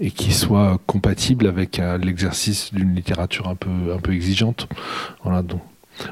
et 0.00 0.10
qui 0.10 0.32
soit 0.32 0.80
compatible 0.86 1.46
avec 1.46 1.78
euh, 1.78 1.98
l'exercice 1.98 2.72
d'une 2.72 2.94
littérature 2.94 3.48
un 3.48 3.54
peu, 3.54 3.92
un 3.94 3.98
peu 3.98 4.12
exigeante. 4.12 4.66
Voilà, 5.22 5.42
donc. 5.42 5.60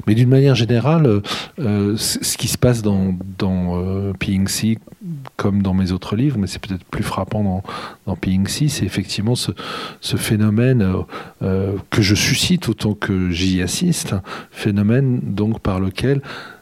Mais 0.05 0.13
d'une 0.13 0.29
manière 0.29 0.53
générale, 0.53 1.23
euh, 1.57 1.97
ce 1.97 2.37
qui 2.37 2.47
se 2.47 2.59
passe 2.59 2.83
dans, 2.83 3.17
dans 3.39 4.13
P.I.N.C., 4.19 4.77
comme 5.35 5.63
dans 5.63 5.73
mes 5.73 5.91
autres 5.91 6.15
livres, 6.15 6.37
mais 6.37 6.45
c'est 6.45 6.59
peut-être 6.59 6.83
plus 6.83 7.01
frappant 7.01 7.43
dans, 7.43 7.63
dans 8.05 8.15
P.I.N.C., 8.15 8.67
c'est 8.67 8.85
effectivement 8.85 9.33
ce, 9.33 9.51
phénomène 10.15 10.85
que 11.41 12.01
je 12.03 12.13
suscite 12.13 12.69
autant 12.69 12.93
que 12.93 13.31
j'y 13.31 13.63
assiste, 13.63 14.13
phénomène 14.51 15.21
donc 15.23 15.59
par 15.59 15.79
lequel 15.79 16.21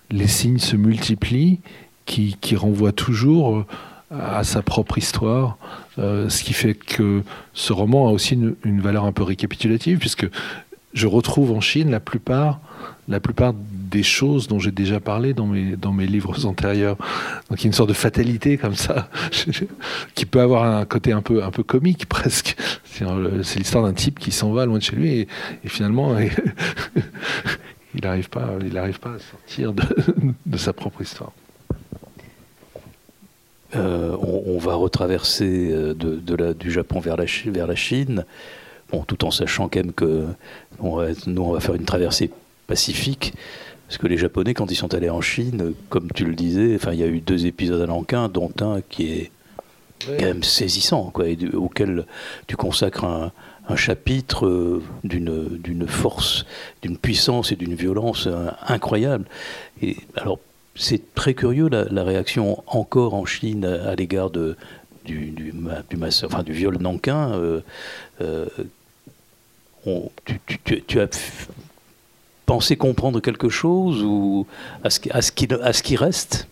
les 0.10 0.28
signes 0.28 0.60
se 0.60 0.78
multiplient, 0.78 1.60
qui, 2.06 2.38
qui 2.40 2.56
renvoient 2.56 2.94
toujours 2.94 3.66
à 4.12 4.44
sa 4.44 4.62
propre 4.62 4.98
histoire, 4.98 5.58
euh, 6.00 6.30
ce 6.30 6.44
qui 6.44 6.54
fait 6.54 6.74
que 6.74 7.24
ce 7.54 7.74
roman 7.74 8.08
a 8.08 8.12
aussi 8.12 8.36
une, 8.36 8.82
valeur 8.82 9.06
un 9.06 9.12
peu 9.12 9.24
récapitulative, 9.24 10.00
puisque 10.00 10.28
je 10.94 11.08
retrouve 11.08 11.52
en 11.52 11.60
Chine 11.60 11.92
la 11.92 12.00
plupart, 12.00 12.60
la 13.10 13.20
plupart 13.20 13.54
des 13.54 14.04
choses 14.04 14.48
dont 14.48 14.60
j'ai 14.60 14.72
déjà 14.72 15.00
parlé 15.00 15.34
dans 15.34 15.46
mes, 15.46 15.76
dans 15.76 15.92
mes 15.92 16.08
livres 16.08 16.46
antérieurs. 16.46 16.98
Donc 17.50 17.60
il 17.60 17.64
y 17.64 17.68
a 17.68 17.68
une 17.68 17.74
sorte 17.74 17.90
de 17.90 17.94
fatalité 17.94 18.58
comme 18.58 18.76
ça, 18.76 19.10
qui 20.16 20.26
peut 20.26 20.42
avoir 20.42 20.64
un 20.64 20.86
côté 20.86 21.12
un 21.12 21.22
peu, 21.22 21.44
un 21.44 21.52
peu 21.52 21.64
comique 21.64 22.06
presque. 22.10 22.56
C'est 22.86 23.60
l'histoire 23.60 23.84
d'un 23.84 23.94
type 23.94 24.20
qui 24.20 24.32
s'en 24.32 24.54
va 24.54 24.66
loin 24.66 24.78
de 24.78 24.84
chez 24.84 24.96
lui 24.96 25.20
et, 25.20 25.28
finalement 25.66 26.16
il 27.94 28.02
n'arrive 28.02 28.30
pas, 28.30 28.52
il 28.62 28.72
pas 28.74 29.16
à 29.16 29.20
sortir 29.20 29.74
de 29.74 30.58
sa 30.58 30.72
propre 30.72 31.02
histoire. 31.02 31.32
Euh, 33.76 34.16
on, 34.22 34.58
va 34.60 34.76
retraverser 34.76 35.70
euh, 35.72 35.94
de, 35.94 36.36
la, 36.36 36.54
du 36.54 36.72
Japon 36.72 37.02
vers 37.02 37.18
la, 37.18 37.26
vers 37.48 37.68
la 37.68 37.76
Chine, 37.76 38.24
bon, 38.92 39.04
tout 39.04 39.26
en 39.26 39.32
sachant 39.32 39.68
quand 39.68 39.80
même 39.80 39.92
que 39.92 40.26
va, 40.80 41.08
nous, 41.26 41.42
on 41.42 41.52
va 41.52 41.60
faire 41.60 41.76
une 41.76 41.84
traversée 41.84 42.32
pacifique. 42.68 43.34
Parce 43.88 43.98
que 43.98 44.08
les 44.08 44.18
Japonais, 44.18 44.54
quand 44.54 44.72
ils 44.72 44.76
sont 44.76 44.94
allés 44.94 45.10
en 45.10 45.22
Chine, 45.22 45.74
comme 45.90 46.10
tu 46.14 46.26
le 46.26 46.34
disais, 46.34 46.76
enfin, 46.76 46.94
il 46.94 47.00
y 47.00 47.04
a 47.04 47.08
eu 47.08 47.20
deux 47.20 47.46
épisodes 47.46 47.82
à 47.82 47.88
Nankin, 47.88 48.30
dont 48.30 48.52
un 48.62 48.82
qui 48.82 49.12
est 49.12 49.32
quand 50.06 50.26
même 50.26 50.44
saisissant, 50.44 51.10
quoi, 51.12 51.26
auquel 51.54 52.06
tu 52.48 52.56
consacres 52.56 53.04
un, 53.04 53.32
chapitre 53.76 54.48
euh, 54.48 54.82
d'une 55.04 55.88
force, 55.88 56.46
d'une 56.82 56.98
puissance 56.98 57.52
et 57.52 57.58
d'une 57.58 57.76
violence 57.76 58.30
incroyable. 58.66 59.26
Et 59.82 59.98
alors, 60.16 60.40
c'est 60.78 61.14
très 61.16 61.34
curieux 61.34 61.70
la, 61.70 62.04
réaction 62.04 62.64
encore 62.68 63.14
en 63.14 63.26
Chine 63.26 63.66
à, 63.66 63.96
l'égard 63.96 64.30
de, 64.30 64.56
du, 65.06 65.32
du, 65.32 65.54
enfin, 66.26 66.44
du 66.44 66.54
viol 66.54 66.78
Nankin. 66.80 67.32
Euh, 67.34 67.62
euh, 68.22 68.46
tu, 70.88 71.00
as 71.00 71.08
pensé 72.46 72.76
comprendre 72.76 73.20
quelque 73.22 73.50
chose 73.50 74.04
ou 74.04 74.46
à 74.84 74.90
ce, 74.90 75.00
à 75.12 75.22
ce, 75.22 75.32
qui, 75.32 75.48
à 75.62 75.74
ce 75.74 75.82
qui 75.82 75.96
reste? 75.96 76.48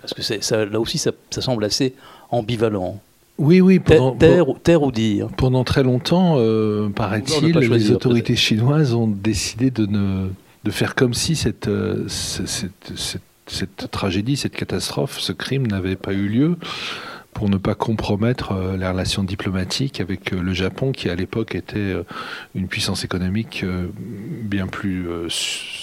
Parce 0.00 0.14
que 0.14 0.22
ça, 0.22 0.64
là 0.64 0.78
aussi, 0.78 0.98
ça, 0.98 1.12
semble 1.30 1.64
assez 1.64 1.94
ambivalent. 2.30 3.00
Oui, 3.38 3.60
oui. 3.60 3.80
Pendant, 3.80 4.12
terre, 4.12 4.82
ou 4.82 4.92
dire? 4.92 5.28
Pendant 5.36 5.64
très 5.64 5.82
longtemps, 5.82 6.36
euh, 6.38 6.88
paraît-il, 6.90 7.56
les 7.56 7.90
autorités 7.90 8.36
chinoises 8.36 8.94
ont 8.94 9.08
décidé 9.08 9.70
de 9.70 9.86
ne 9.86 10.28
de 10.64 10.70
faire 10.70 10.94
comme 10.94 11.14
si 11.14 11.36
cette, 11.36 11.68
euh, 11.68 12.08
cette, 12.08 13.90
tragédie, 13.90 14.36
cette 14.36 14.56
catastrophe, 14.56 15.20
ce 15.20 15.32
crime 15.32 15.66
n'avait 15.66 15.96
pas 15.96 16.12
eu 16.14 16.28
lieu 16.28 16.56
pour 17.34 17.48
ne 17.50 17.56
pas 17.56 17.74
compromettre 17.74 18.52
euh, 18.52 18.76
les 18.76 18.86
relations 18.86 19.24
diplomatiques 19.24 20.00
avec 20.00 20.32
euh, 20.32 20.40
le 20.40 20.54
Japon, 20.54 20.92
qui 20.92 21.10
à 21.10 21.14
l'époque 21.16 21.54
était 21.54 21.94
une 22.54 22.68
puissance 22.68 23.04
économique 23.04 23.64
bien 24.42 24.66
plus 24.66 25.06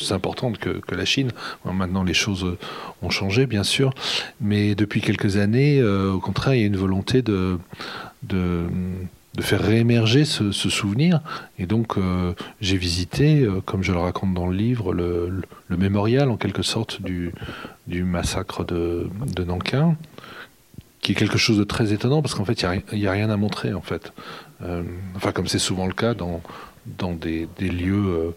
importante 0.10 0.58
que, 0.58 0.96
la 0.96 1.06
Chine. 1.06 1.32
Maintenant, 1.66 2.04
les 2.04 2.14
choses 2.14 2.58
ont 3.02 3.10
changé, 3.10 3.46
bien 3.46 3.64
sûr, 3.64 3.94
mais 4.40 4.76
depuis 4.76 5.02
quelques 5.02 5.38
années, 5.38 5.84
au 5.84 6.20
contraire, 6.20 6.56
il 6.56 6.62
y 6.62 6.64
a 6.64 6.68
une 6.68 6.78
volonté 6.78 7.22
de 7.22 7.60
de 9.36 9.42
faire 9.42 9.62
réémerger 9.62 10.26
ce, 10.26 10.52
souvenir. 10.52 11.22
Et 11.58 11.66
donc, 11.66 11.98
euh, 11.98 12.34
j'ai 12.60 12.78
visité, 12.78 13.42
euh, 13.42 13.62
comme 13.66 13.82
je 13.84 13.94
le 13.94 14.00
raconte 14.00 14.34
dans 14.34 14.48
le 14.48 14.56
livre, 14.56 14.94
le, 14.94 15.42
mémorial, 15.70 16.30
en 16.30 16.38
quelque 16.38 16.64
sorte, 16.64 17.02
du, 17.02 17.34
massacre 18.04 18.66
de, 18.66 19.10
de, 19.34 19.44
Nankin, 19.44 19.96
qui 21.00 21.14
est 21.14 21.16
quelque 21.16 21.38
chose 21.38 21.58
de 21.58 21.64
très 21.64 21.94
étonnant, 21.94 22.22
parce 22.22 22.36
qu'en 22.36 22.46
fait, 22.46 22.62
il 22.92 23.00
n'y 23.00 23.08
a, 23.08 23.12
rien 23.12 23.30
à 23.30 23.38
montrer, 23.38 23.74
en 23.74 23.82
fait. 23.82 24.12
Euh, 24.64 24.84
enfin, 25.16 25.32
comme 25.32 25.48
c'est 25.48 25.60
souvent 25.60 25.88
le 25.88 25.94
cas 25.94 26.14
dans, 26.14 26.42
dans 26.98 27.14
des, 27.14 27.48
lieux 27.60 28.34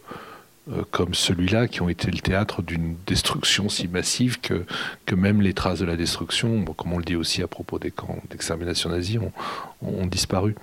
comme 0.91 1.13
celui-là, 1.13 1.69
qui 1.69 1.83
ont 1.83 1.89
été 1.89 2.11
le 2.11 2.19
théâtre 2.19 2.63
d'une 2.63 2.97
destruction 3.07 3.69
si 3.69 3.87
massive 3.87 4.41
que, 4.41 4.65
que 5.05 5.15
même 5.15 5.43
les 5.43 5.53
traces 5.53 5.81
de 5.81 5.85
la 5.85 5.97
destruction, 5.97 6.65
comme 6.65 6.93
on 6.93 6.99
le 6.99 7.05
dit 7.05 7.17
aussi 7.17 7.43
à 7.43 7.47
propos 7.47 7.79
des 7.79 7.91
camps 7.91 8.19
d'extermination 8.31 8.91
nazie, 8.91 9.19
ont, 9.19 10.07
disparu. 10.07 10.55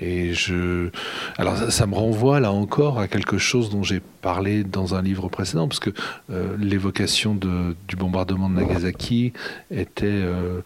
Et 0.00 0.32
je, 0.34 0.90
alors 1.38 1.56
ça, 1.56 1.86
me 1.86 1.94
renvoie 1.94 2.40
là 2.40 2.50
encore 2.50 2.98
à 2.98 3.06
quelque 3.06 3.38
chose 3.38 3.70
dont 3.70 3.84
j'ai 3.84 4.00
parlé 4.20 4.64
dans 4.64 4.94
un 4.94 5.02
livre 5.02 5.28
précédent, 5.28 5.68
parce 5.68 5.80
que 5.80 5.90
euh, 6.30 6.56
l'évocation 6.58 7.34
du 7.34 7.96
bombardement 7.96 8.50
de 8.50 8.54
Nagasaki 8.54 9.32
était 9.70 10.06
euh, 10.06 10.62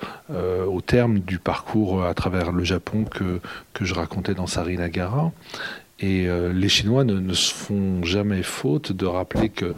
au 0.65 0.81
terme 0.81 1.21
du 1.21 1.39
parcours 1.39 2.05
à 2.05 2.15
travers 2.15 2.53
le 2.53 2.65
Japon 2.65 3.05
que, 3.05 3.41
que 3.75 3.85
je 3.85 3.95
racontais 3.95 4.35
dans 4.35 4.47
Sarinagara. 4.47 5.33
Et 6.01 6.29
euh, 6.29 6.53
les 6.53 6.69
Chinois 6.69 7.05
ne, 7.05 7.33
se 7.35 7.53
font 7.53 8.03
jamais 8.03 8.43
faute 8.43 8.93
de 8.93 9.07
rappeler 9.07 9.51
que 9.51 9.75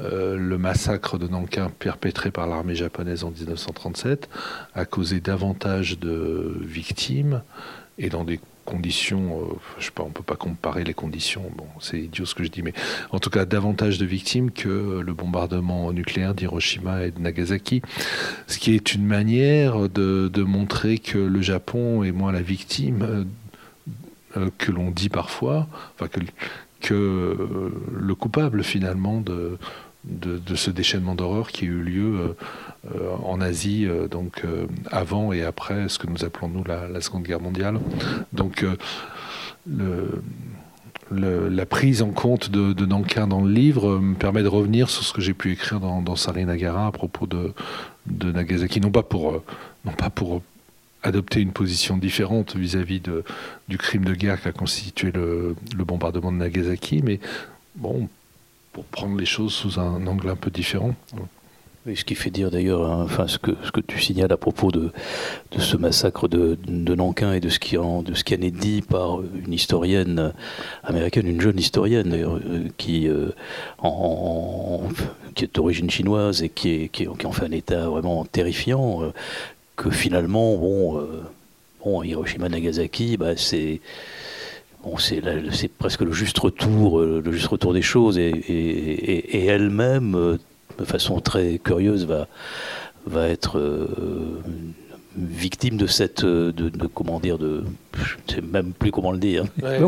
euh, 0.00 0.36
le 0.36 0.58
massacre 0.58 1.18
de 1.18 1.28
Nankin 1.28 1.70
perpétré 1.78 2.30
par 2.30 2.46
l'armée 2.46 2.74
japonaise 2.74 3.24
en 3.24 3.30
1937 3.30 4.28
a 4.74 4.84
causé 4.86 5.20
davantage 5.20 5.98
de 5.98 6.56
victimes 6.60 7.42
et 7.98 8.08
dans 8.08 8.24
des 8.24 8.40
conditions, 8.64 9.40
euh, 9.40 9.54
je 9.78 9.86
sais 9.86 9.90
pas, 9.90 10.02
on 10.02 10.10
peut 10.10 10.22
pas 10.22 10.36
comparer 10.36 10.84
les 10.84 10.94
conditions, 10.94 11.42
bon, 11.56 11.66
c'est 11.80 11.98
idiot 11.98 12.24
ce 12.24 12.34
que 12.34 12.44
je 12.44 12.50
dis, 12.50 12.62
mais 12.62 12.72
en 13.10 13.18
tout 13.18 13.30
cas 13.30 13.44
davantage 13.44 13.98
de 13.98 14.06
victimes 14.06 14.50
que 14.52 15.00
le 15.00 15.12
bombardement 15.12 15.92
nucléaire 15.92 16.34
d'Hiroshima 16.34 17.04
et 17.04 17.10
de 17.10 17.20
Nagasaki, 17.20 17.82
ce 18.46 18.58
qui 18.58 18.74
est 18.74 18.94
une 18.94 19.06
manière 19.06 19.88
de, 19.88 20.30
montrer 20.40 20.98
que 20.98 21.18
le 21.18 21.42
Japon 21.42 22.02
est 22.02 22.12
moins 22.12 22.32
la 22.32 22.40
victime 22.42 23.02
euh, 23.02 23.24
que 24.58 24.72
l'on 24.72 24.90
dit 24.90 25.08
parfois, 25.08 25.66
enfin 25.94 26.08
que, 26.08 26.20
euh, 26.92 27.70
le 27.94 28.14
coupable 28.14 28.62
finalement 28.62 29.20
de, 29.20 29.58
ce 30.54 30.70
déchaînement 30.70 31.14
d'horreur 31.14 31.50
qui 31.50 31.64
a 31.66 31.68
eu 31.68 31.82
lieu 31.82 32.34
euh, 32.94 33.16
en 33.22 33.40
Asie, 33.40 33.86
donc 34.10 34.44
avant 34.90 35.32
et 35.32 35.44
après 35.44 35.88
ce 35.88 35.98
que 35.98 36.06
nous 36.06 36.24
appelons 36.24 36.48
nous 36.48 36.64
la, 36.64 37.00
Seconde 37.00 37.24
Guerre 37.24 37.40
mondiale. 37.40 37.78
Donc 38.32 38.64
la 41.10 41.66
prise 41.66 42.02
en 42.02 42.10
compte 42.10 42.50
de, 42.50 42.86
Nankin 42.86 43.26
dans 43.26 43.42
le 43.42 43.52
livre 43.52 43.98
me 43.98 44.14
permet 44.14 44.42
de 44.42 44.48
revenir 44.48 44.88
sur 44.88 45.02
ce 45.04 45.12
que 45.12 45.20
j'ai 45.20 45.34
pu 45.34 45.52
écrire 45.52 45.80
dans, 45.80 46.00
dans 46.00 46.16
Sarinagara 46.16 46.86
à 46.86 46.92
propos 46.92 47.26
de, 47.26 47.52
de 48.06 48.32
Nagasaki, 48.32 48.80
non 48.80 48.90
pas 48.90 49.02
pour, 49.02 49.42
non 49.84 49.92
pas 49.92 50.08
pour 50.08 50.42
adopté 51.02 51.40
une 51.40 51.52
position 51.52 51.96
différente 51.96 52.56
vis-à-vis 52.56 53.02
du 53.68 53.78
crime 53.78 54.04
de 54.04 54.14
guerre 54.14 54.40
qu'a 54.40 54.52
constitué 54.52 55.12
le, 55.12 55.56
bombardement 55.78 56.32
de 56.32 56.36
Nagasaki, 56.38 57.02
mais 57.02 57.20
bon, 57.76 58.08
pour 58.72 58.84
prendre 58.84 59.18
les 59.18 59.26
choses 59.26 59.52
sous 59.52 59.78
un 59.78 60.06
angle 60.06 60.28
un 60.28 60.36
peu 60.36 60.50
différent. 60.50 60.94
ce 61.86 62.04
qui 62.04 62.14
fait 62.14 62.30
dire 62.30 62.50
d'ailleurs, 62.50 62.90
hein, 62.90 63.02
enfin, 63.04 63.26
ce 63.26 63.38
que, 63.38 63.52
ce 63.64 63.72
que 63.72 63.80
tu 63.80 64.00
signales 64.00 64.32
à 64.32 64.36
propos 64.36 64.70
de, 64.70 64.92
de 65.52 65.60
ce 65.60 65.76
massacre 65.76 66.28
de, 66.28 66.58
de, 66.66 66.94
Nankin 66.94 67.32
et 67.32 67.40
de 67.40 67.48
ce, 67.48 67.58
qui 67.58 67.78
en, 67.78 68.02
de 68.02 68.14
ce 68.14 68.22
qui 68.22 68.34
en 68.34 68.42
est 68.42 68.50
dit 68.50 68.82
par 68.82 69.20
une 69.22 69.52
historienne 69.52 70.32
américaine, 70.84 71.26
une 71.26 71.40
jeune 71.40 71.58
historienne 71.58 72.10
d'ailleurs, 72.10 72.36
euh, 72.36 72.68
qui, 72.76 73.08
euh, 73.08 73.30
en, 73.78 74.82
qui 75.34 75.44
est 75.44 75.54
d'origine 75.54 75.90
chinoise 75.90 76.42
et 76.42 76.50
qui, 76.50 76.68
est, 76.70 76.88
qui, 76.88 77.08
qui, 77.18 77.26
en 77.26 77.32
fait 77.32 77.46
un 77.46 77.52
état 77.52 77.88
vraiment 77.88 78.24
terrifiant, 78.26 79.02
euh, 79.02 79.12
que 79.82 79.90
finalement, 79.90 80.56
bon, 80.56 81.06
bon 81.82 82.02
Hiroshima, 82.02 82.48
Nagasaki, 82.48 83.16
bah, 83.16 83.36
c'est 83.36 83.80
Bon, 84.82 84.96
c'est 84.96 85.20
presque 85.78 86.00
le 86.00 86.12
juste 86.12 86.38
retour, 86.38 87.00
euh, 87.00 87.22
le 87.22 87.32
juste 87.32 87.48
retour 87.48 87.74
des 87.74 87.82
choses, 87.82 88.16
et, 88.16 88.30
et, 88.30 89.36
et 89.36 89.44
elle-même, 89.44 90.14
euh, 90.14 90.38
de 90.78 90.84
façon 90.86 91.20
très 91.20 91.58
curieuse, 91.58 92.06
va, 92.06 92.28
va 93.04 93.28
être 93.28 93.58
euh, 93.58 94.40
victime 95.18 95.76
de 95.76 95.86
cette, 95.86 96.24
de, 96.24 96.50
de, 96.50 96.86
comment 96.86 97.20
dire, 97.20 97.36
de, 97.36 97.62
je 97.94 98.34
sais 98.34 98.40
même 98.40 98.72
plus 98.72 98.90
comment 98.90 99.12
le 99.12 99.18
dire. 99.18 99.44
Ouais, 99.62 99.80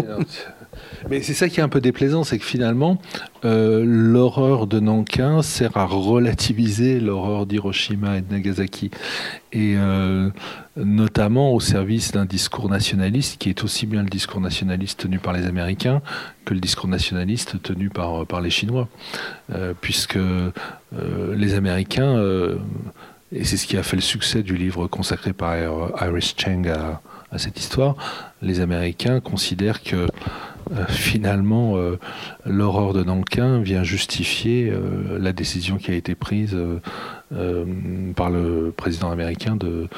mais 1.11 1.23
c'est 1.23 1.35
ça 1.35 1.49
qui 1.49 1.61
est 1.61 1.63
un 1.63 1.69
peu 1.69 1.81
déplaisant, 1.81 2.25
c'est 2.25 2.39
que 2.39 2.45
finalement, 2.45 2.99
euh, 3.45 3.83
l'horreur 3.85 4.67
de 4.67 4.81
Nankin 4.81 5.43
sert 5.43 5.77
à 5.77 5.85
relativiser 5.85 7.01
l'horreur 7.01 7.47
d'Hiroshima 7.47 8.19
et 8.19 8.21
de 8.21 8.33
Nagasaki. 8.33 8.91
Et 9.53 9.75
euh, 9.77 10.31
notamment 10.77 11.53
au 11.53 11.61
service 11.61 12.13
d'un 12.13 12.25
discours 12.25 12.69
nationaliste 12.71 13.39
qui 13.39 13.51
est 13.51 13.65
aussi 13.65 13.87
bien 13.87 14.03
le 14.03 14.09
discours 14.09 14.41
nationaliste 14.41 15.01
tenu 15.01 15.19
par 15.19 15.35
les 15.35 15.47
Américains 15.47 16.01
que 16.45 16.55
le 16.55 16.61
discours 16.61 16.89
nationaliste 16.89 17.63
tenu 17.63 17.91
par, 17.91 18.27
par 18.27 18.41
les 18.41 18.51
Chinois. 18.51 18.89
Euh, 19.55 19.75
puisque 19.79 20.19
les 21.37 21.55
Américains, 21.55 22.19
et 23.33 23.45
c'est 23.45 23.57
ce 23.57 23.67
qui 23.67 23.77
a 23.77 23.83
fait 23.83 23.97
le 23.97 24.03
succès 24.03 24.43
du 24.43 24.57
livre 24.57 24.87
consacré 24.87 25.33
par 25.33 25.57
Iris 25.57 26.35
Cheng 26.37 26.69
à, 26.69 27.01
cette 27.39 27.59
histoire, 27.59 27.97
les 28.43 28.61
Américains 28.61 29.21
considèrent 29.21 29.83
que 29.83 29.97
euh, 29.97 30.07
finalement, 30.89 31.77
euh, 31.77 31.99
l'horreur 32.47 32.93
de 32.93 33.03
Nankin 33.03 33.61
vient 33.61 33.83
justifier 33.83 34.71
euh, 34.71 35.19
la 35.19 35.33
décision 35.33 35.77
qui 35.77 35.91
a 35.91 35.95
été 35.95 36.15
prise 36.15 36.57
par 38.17 38.29
le 38.29 38.75
président 38.77 39.11
américain 39.11 39.57
de, 39.57 39.89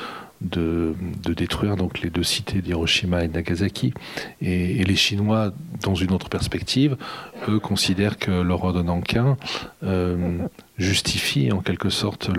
de, 0.41 0.95
détruire 1.35 1.77
donc 1.77 2.01
les 2.01 2.11
deux 2.11 2.23
cités 2.23 2.61
d'Hiroshima 2.61 3.25
et 3.25 3.29
Nagasaki. 3.29 3.93
Et, 4.41 4.85
les 4.85 4.97
Chinois, 4.97 5.53
dans 5.83 5.97
une 5.97 6.13
autre 6.13 6.29
perspective, 6.29 6.97
eux 7.49 7.59
considèrent 7.59 8.19
que 8.19 8.31
l'horreur 8.31 8.73
de 8.73 8.83
Nankin 8.83 9.37
justifie 10.79 11.51
en 11.51 11.61
quelque 11.61 11.91
sorte 11.91 12.31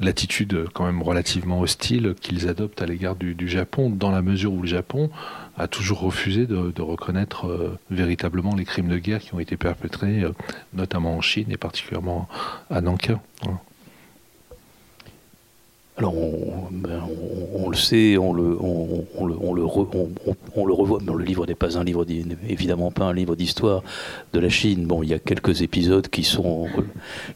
l'attitude 0.00 0.66
quand 0.74 0.84
même 0.84 1.02
relativement 1.02 1.60
hostile 1.60 2.14
qu'ils 2.20 2.48
adoptent 2.48 2.82
à 2.82 2.86
l'égard 2.86 3.16
du, 3.16 3.48
Japon, 3.48 3.90
dans 3.90 4.10
la 4.10 4.22
mesure 4.22 4.52
où 4.52 4.62
le 4.62 4.68
Japon 4.68 5.10
a 5.58 5.68
toujours 5.68 6.00
refusé 6.00 6.46
de, 6.46 6.82
reconnaître 6.82 7.46
euh, 7.46 7.78
véritablement 7.90 8.54
les 8.54 8.64
crimes 8.64 8.88
de 8.88 8.98
guerre 8.98 9.20
qui 9.20 9.34
ont 9.34 9.40
été 9.40 9.56
perpétrés, 9.56 10.22
euh, 10.22 10.32
notamment 10.74 11.16
en 11.16 11.20
Chine 11.20 11.50
et 11.50 11.56
particulièrement 11.56 12.28
à 12.70 12.80
Nankin. 12.80 13.20
Alors, 15.98 16.14
ben, 16.70 17.02
on, 17.54 17.70
le 17.70 17.76
sait, 17.76 18.18
on 18.18 18.34
le, 18.34 18.58
on, 18.60 19.24
le, 19.24 19.34
le 19.34 19.64
revoit. 19.64 20.98
mais 21.02 21.10
le 21.10 21.24
livre 21.24 21.46
n'est 21.46 21.54
pas 21.54 21.78
un 21.78 21.84
livre, 21.84 22.04
évidemment 22.46 22.90
pas 22.90 23.04
un 23.04 23.14
livre 23.14 23.34
d'histoire 23.34 23.82
de 24.34 24.38
la 24.38 24.50
Chine. 24.50 24.84
Bon, 24.86 25.02
il 25.02 25.08
y 25.08 25.14
a 25.14 25.18
quelques 25.18 25.62
épisodes 25.62 26.06
qui 26.08 26.22
sont, 26.22 26.66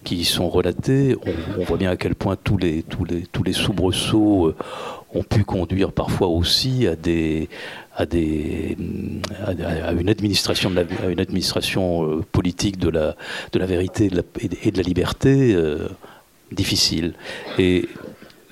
qui 0.04 0.26
sont 0.26 0.50
relatés. 0.50 1.16
On, 1.58 1.64
voit 1.64 1.78
bien 1.78 1.90
à 1.90 1.96
quel 1.96 2.14
point 2.14 2.36
tous 2.36 2.58
les, 2.58 2.82
tous 2.82 3.06
les, 3.06 3.22
tous 3.32 3.42
les 3.42 3.54
soubresauts 3.54 4.48
euh, 4.48 4.56
ont 5.14 5.22
pu 5.22 5.42
conduire 5.42 5.90
parfois 5.90 6.28
aussi 6.28 6.86
à 6.86 6.96
des, 6.96 7.48
à, 8.00 9.92
une 9.92 10.08
administration, 10.08 10.70
euh, 12.04 12.24
politique 12.32 12.78
de 12.78 12.88
la, 12.88 13.16
vérité 13.66 14.06
et 14.62 14.70
de 14.70 14.76
la, 14.76 14.82
liberté 14.82 15.54
euh, 15.54 15.88
difficile. 16.52 17.14
Et 17.58 17.88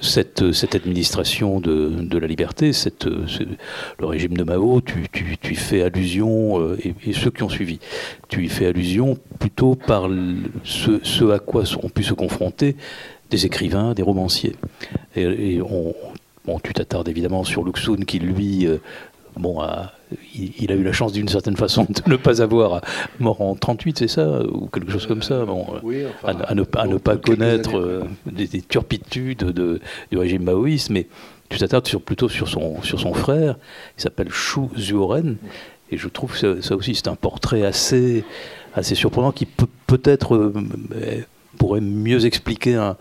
cette, 0.01 0.43
administration 0.75 1.61
de, 1.61 2.19
la 2.19 2.27
liberté, 2.27 2.73
cette, 2.73 3.07
le 3.07 4.07
régime 4.07 4.37
de 4.37 4.45
Mao, 4.45 4.81
tu, 4.81 5.09
tu 5.41 5.55
fais 5.55 5.83
allusion, 5.83 6.61
euh, 6.61 6.79
et, 6.85 7.13
ceux 7.13 7.31
qui 7.31 7.43
ont 7.43 7.49
suivi, 7.49 7.81
tu 8.29 8.45
y 8.45 8.49
fais 8.49 8.67
allusion 8.67 9.19
plutôt 9.39 9.75
par 9.75 10.09
ce, 10.65 11.31
à 11.33 11.39
quoi 11.39 11.65
ont 11.83 11.89
pu 11.89 12.05
se 12.05 12.15
confronter 12.15 12.77
des 13.31 13.47
écrivains, 13.47 13.95
des 13.95 14.03
romanciers. 14.03 14.57
Et, 15.17 15.61
tu 16.63 16.73
t'attardes 16.73 17.09
évidemment 17.09 17.45
sur 17.45 17.63
Luxun 17.63 18.05
qui, 18.07 18.19
lui, 18.19 18.67
euh, 18.67 18.79
bon, 19.39 19.63
il, 20.35 20.73
a 20.73 20.75
eu 20.75 20.83
la 20.83 20.93
chance 20.93 21.13
d'une 21.13 21.29
certaine 21.29 21.57
façon 21.57 21.85
de 21.85 22.11
ne 22.11 22.17
pas 22.17 22.43
avoir 22.43 22.81
mort 23.19 23.41
en 23.41 23.55
38, 23.55 23.99
c'est 23.99 24.09
ça 24.09 24.43
Ou 24.43 24.69
quelque 24.69 24.93
chose 24.93 25.07
comme 25.07 25.23
ça 25.23 25.45
bon, 25.45 25.67
à, 26.25 26.55
ne, 26.55 26.63
pas 26.99 27.17
connaître 27.17 28.03
des, 28.27 28.49
turpitudes 28.63 29.45
de, 29.45 29.81
du 30.11 30.19
régime 30.19 30.45
maoïste, 30.45 30.91
mais 30.91 31.07
tu 31.49 31.59
t'attardes 31.59 31.87
sur, 31.87 32.03
plutôt 32.03 32.29
sur 32.29 32.49
son, 32.49 32.83
sur 32.83 33.01
son 33.01 33.15
frère, 33.15 33.57
il 33.97 34.03
s'appelle 34.03 34.31
Shu 34.31 34.63
Zuoren, 34.77 35.37
et 35.91 35.97
je 35.97 36.09
trouve 36.09 36.39
que 36.39 36.61
ça, 36.61 36.77
aussi 36.77 36.95
c'est 36.95 37.09
un 37.09 37.15
portrait 37.15 37.65
assez, 37.65 38.25
assez 38.75 38.95
surprenant 38.95 39.33
qui 39.33 39.47
peut 39.47 39.67
peut-être 39.87 40.35
euh, 40.35 40.53
pourrait 41.57 41.81
mieux 41.81 42.27
expliquer 42.27 42.93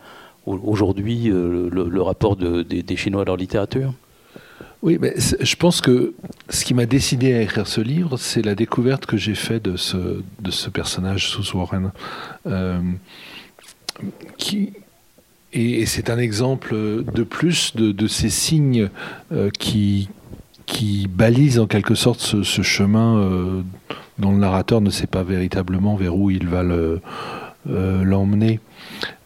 aujourd'hui 0.45 1.29
euh, 1.29 1.69
le, 1.69 2.01
rapport 2.01 2.35
des 2.37 2.95
Chinois 2.95 3.23
à 3.23 3.25
leur 3.25 3.37
littérature. 3.37 3.93
Oui, 4.83 4.99
mais 5.01 5.15
je 5.17 5.55
pense 5.55 5.81
que 5.81 6.13
ce 6.49 6.63
qui 6.63 6.73
m'a 6.73 6.85
décidé 6.85 7.33
à 7.33 7.41
écrire 7.41 7.67
ce 7.67 7.81
livre, 7.81 8.17
c'est 8.17 8.43
la 8.43 8.53
découverte 8.53 9.05
que 9.07 9.17
j'ai 9.17 9.33
faite 9.33 9.63
de 9.63 9.75
ce, 9.75 10.21
de 10.39 10.51
ce 10.51 10.69
personnage, 10.69 11.29
sous 11.29 11.57
Warren. 11.57 11.91
Euh, 12.45 12.79
qui, 14.37 14.73
et, 15.51 15.85
c'est 15.87 16.11
un 16.11 16.19
exemple 16.19 16.75
de 16.75 17.23
plus 17.23 17.75
de, 17.75 18.07
ces 18.07 18.29
signes 18.29 18.89
euh, 19.31 19.49
qui, 19.57 20.09
qui 20.67 21.07
balisent 21.07 21.59
en 21.59 21.65
quelque 21.65 21.95
sorte 21.95 22.19
ce, 22.19 22.61
chemin 22.61 23.17
euh, 23.17 23.63
dont 24.19 24.31
le 24.31 24.37
narrateur 24.37 24.81
ne 24.81 24.91
sait 24.91 25.07
pas 25.07 25.23
véritablement 25.23 25.95
vers 25.95 26.15
où 26.15 26.29
il 26.29 26.47
va 26.47 26.63
l'emmener. 27.65 28.59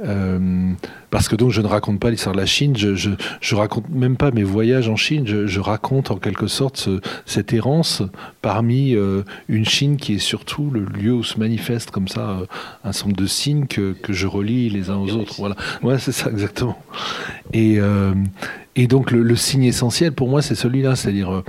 Euh, 0.04 0.72
parce 1.10 1.28
que 1.28 1.36
donc 1.36 1.52
je 1.52 1.62
ne 1.62 1.68
raconte 1.68 2.00
pas 2.00 2.10
l'histoire 2.10 2.34
de 2.34 2.40
la 2.40 2.46
Chine, 2.46 2.76
je, 2.76 2.96
je, 2.96 3.56
raconte 3.56 3.90
même 3.90 4.18
pas 4.18 4.32
mes 4.32 4.44
voyages 4.44 4.90
en 4.90 4.96
Chine, 4.96 5.26
je, 5.28 5.60
raconte 5.60 6.10
en 6.12 6.18
quelque 6.18 6.48
sorte 6.48 6.90
cette 7.26 7.54
errance 7.54 8.02
parmi 8.42 8.96
euh, 8.96 9.24
une 9.48 9.66
Chine 9.66 9.98
qui 9.98 10.16
est 10.16 10.20
surtout 10.20 10.70
le 10.72 10.86
lieu 10.86 11.14
où 11.14 11.24
se 11.24 11.38
manifeste 11.38 11.92
comme 11.92 12.08
ça 12.08 12.30
euh, 12.30 12.46
un 12.84 12.92
nombre 13.06 13.16
de 13.16 13.28
signes 13.28 13.68
que, 13.68 13.94
que, 13.94 14.14
je 14.14 14.28
relie 14.28 14.70
les 14.70 14.90
uns 14.90 14.98
aux 14.98 15.12
autres. 15.12 15.36
Voilà, 15.38 15.56
ouais, 15.84 16.00
c'est 16.00 16.12
ça 16.12 16.30
exactement. 16.30 16.82
Et, 17.54 17.80
et 18.76 18.88
donc 18.88 19.12
le, 19.12 19.36
signe 19.36 19.64
essentiel 19.64 20.14
pour 20.14 20.30
moi 20.30 20.42
c'est 20.42 20.56
celui-là, 20.56 20.96
c'est-à-dire 20.96 21.44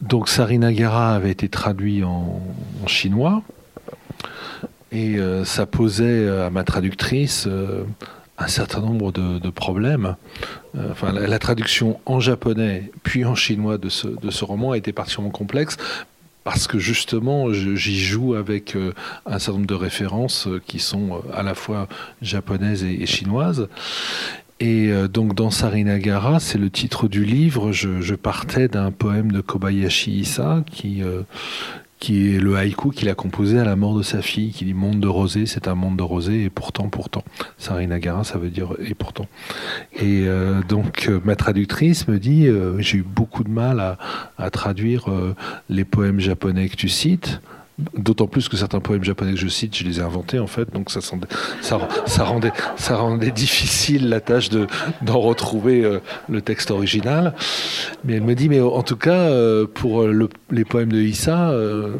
donc 0.00 0.28
Sarinagara 0.28 1.14
avait 1.14 1.30
été 1.30 1.48
traduit 1.48 2.04
en 2.04 2.40
chinois. 2.86 3.42
Et 4.92 5.16
euh, 5.16 5.44
ça 5.44 5.66
posait 5.66 6.04
euh, 6.04 6.46
à 6.46 6.50
ma 6.50 6.64
traductrice 6.64 7.46
euh, 7.46 7.84
un 8.38 8.46
certain 8.46 8.80
nombre 8.80 9.12
de, 9.12 9.50
problèmes. 9.50 10.14
enfin, 10.90 11.12
la, 11.12 11.38
traduction 11.40 11.98
en 12.06 12.20
japonais 12.20 12.92
puis 13.02 13.24
en 13.24 13.34
chinois 13.34 13.78
de 13.78 13.88
ce, 13.88 14.06
de 14.06 14.30
ce 14.30 14.44
roman 14.44 14.72
a 14.72 14.76
été 14.76 14.92
particulièrement 14.92 15.32
complexe 15.32 15.76
parce 16.44 16.68
que 16.68 16.78
justement, 16.78 17.52
j'y 17.52 17.98
joue 17.98 18.34
avec 18.34 18.76
un 19.26 19.38
certain 19.40 19.54
nombre 19.54 19.66
de 19.66 19.74
références 19.74 20.48
qui 20.68 20.78
sont 20.78 21.20
à 21.34 21.42
la 21.42 21.56
fois 21.56 21.88
japonaises 22.22 22.84
et, 22.84 23.04
chinoises. 23.06 23.68
Et 24.60 24.92
donc 25.08 25.34
dans 25.34 25.50
Sarinagara, 25.50 26.38
c'est 26.38 26.58
le 26.58 26.70
titre 26.70 27.08
du 27.08 27.24
livre, 27.24 27.72
je 27.72 28.14
partais 28.14 28.68
d'un 28.68 28.92
poème 28.92 29.32
de 29.32 29.40
Kobayashi 29.40 30.12
Issa 30.12 30.62
qui, 30.70 31.02
qui 31.98 32.34
est 32.34 32.38
le 32.38 32.56
haïku 32.56 32.90
qu'il 32.90 33.08
a 33.08 33.14
composé 33.14 33.58
à 33.58 33.64
la 33.64 33.76
mort 33.76 33.96
de 33.96 34.02
sa 34.02 34.22
fille, 34.22 34.52
qui 34.52 34.64
dit 34.64 34.74
monde 34.74 35.00
de 35.00 35.08
rosée, 35.08 35.46
c'est 35.46 35.68
un 35.68 35.74
monde 35.74 35.96
de 35.96 36.02
rosée, 36.02 36.44
et 36.44 36.50
pourtant, 36.50 36.88
pourtant. 36.88 37.24
Sarinagara, 37.56 38.24
ça 38.24 38.38
veut 38.38 38.50
dire 38.50 38.74
et 38.84 38.94
pourtant. 38.94 39.26
Et 39.94 40.24
euh, 40.26 40.60
donc, 40.68 41.06
euh, 41.08 41.20
ma 41.24 41.36
traductrice 41.36 42.06
me 42.08 42.18
dit 42.18 42.46
euh, 42.46 42.80
j'ai 42.80 42.98
eu 42.98 43.02
beaucoup 43.02 43.42
de 43.42 43.50
mal 43.50 43.96
à, 44.38 44.50
traduire 44.50 45.06
les 45.68 45.84
poèmes 45.84 46.20
japonais 46.20 46.68
que 46.68 46.76
tu 46.76 46.88
cites. 46.88 47.40
D'autant 47.96 48.26
plus 48.26 48.48
que 48.48 48.56
certains 48.56 48.80
poèmes 48.80 49.04
japonais 49.04 49.34
que 49.34 49.38
je 49.38 49.46
cite, 49.46 49.76
je 49.76 49.84
les 49.84 50.00
ai 50.00 50.02
inventés 50.02 50.40
en 50.40 50.48
fait, 50.48 50.72
donc 50.72 50.90
ça, 50.90 52.24
rendait, 52.24 53.30
difficile 53.30 54.08
la 54.08 54.20
tâche 54.20 54.48
de, 54.48 54.66
d'en 55.02 55.20
retrouver 55.20 55.84
euh, 55.84 56.00
le 56.28 56.40
texte 56.40 56.72
original. 56.72 57.34
Mais 58.04 58.14
elle 58.14 58.24
me 58.24 58.34
dit, 58.34 58.48
mais 58.48 58.60
en 58.60 58.82
tout 58.82 58.96
cas, 58.96 59.12
euh, 59.12 59.64
pour 59.72 60.04
les 60.50 60.64
poèmes 60.64 60.90
de 60.90 61.00
Issa, 61.00 61.50
euh, 61.50 61.92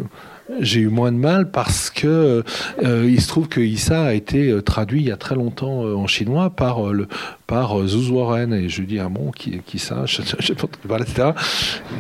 j'ai 0.59 0.81
eu 0.81 0.89
moins 0.89 1.13
de 1.13 1.17
mal 1.17 1.53
parce 1.53 1.91
que 1.91 2.43
il 2.83 3.21
se 3.21 3.29
trouve 3.29 3.47
que 3.49 3.61
Issa 3.61 4.03
a 4.03 4.15
été 4.15 4.61
traduit 4.65 5.03
il 5.03 5.07
y 5.07 5.13
a 5.13 5.17
très 5.17 5.37
longtemps 5.37 5.83
en 5.83 6.07
chinois 6.09 6.51
par 6.51 6.87
le 6.87 7.07
par 7.47 7.87
Zuz 7.87 8.11
Warren 8.11 8.55
et 8.55 8.71
je 8.71 8.81
lui 8.81 8.87
dis 8.87 8.99
ah 8.99 9.11
bon 9.11 9.31
qui 9.31 9.61
qui 9.67 9.79
ça? 9.79 10.07
Je, 10.07 10.23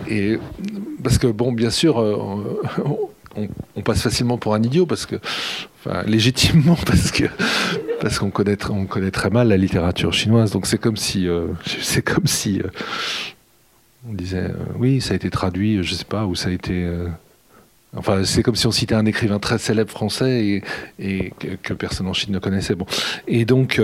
et 0.09 0.39
parce 1.03 1.19
que 1.19 1.27
bon 1.27 1.53
bien 1.53 1.69
sûr 1.69 1.99
on, 1.99 3.08
passe 3.85 4.03
facilement 4.03 4.39
pour 4.39 4.55
un 4.55 4.63
idiot 4.63 4.87
parce 4.87 5.07
que, 5.07 5.17
légitimement 6.07 6.77
parce 6.87 7.11
que 7.11 7.25
parce 8.01 8.19
qu'on 8.19 8.31
connaît, 8.31 8.57
on 8.71 8.87
connaît 8.87 9.11
très 9.11 9.31
mal 9.31 9.49
la 9.49 9.57
littérature 9.57 10.13
chinoise. 10.13 10.51
Donc 10.51 10.67
c'est 10.67 10.79
comme 10.79 10.97
si, 10.97 11.29
euh, 11.29 11.47
c'est 11.81 12.03
comme 12.03 12.27
si 12.27 12.61
euh, 12.61 12.69
on 14.09 14.15
disait, 14.15 14.45
euh, 14.51 14.55
oui, 14.79 15.01
ça 15.01 15.13
a 15.13 15.17
été 15.17 15.31
traduit, 15.31 15.83
je 15.83 15.95
sais 15.95 16.05
pas, 16.05 16.27
ou 16.27 16.35
ça 16.35 16.49
a 16.49 16.53
été. 16.53 16.89
Enfin, 17.97 18.23
c'est 18.25 18.43
comme 18.43 18.57
si 18.57 18.67
on 18.67 18.71
citait 18.71 18.95
un 18.95 19.07
écrivain 19.07 19.39
très 19.39 19.59
célèbre 19.59 19.91
français 19.91 20.63
et, 20.99 21.33
que, 21.63 21.73
personne 21.73 22.07
en 22.07 22.13
Chine 22.13 22.33
ne 22.33 22.39
connaissait. 22.39 22.75
Bon, 22.75 22.87
et 23.27 23.45
donc 23.45 23.81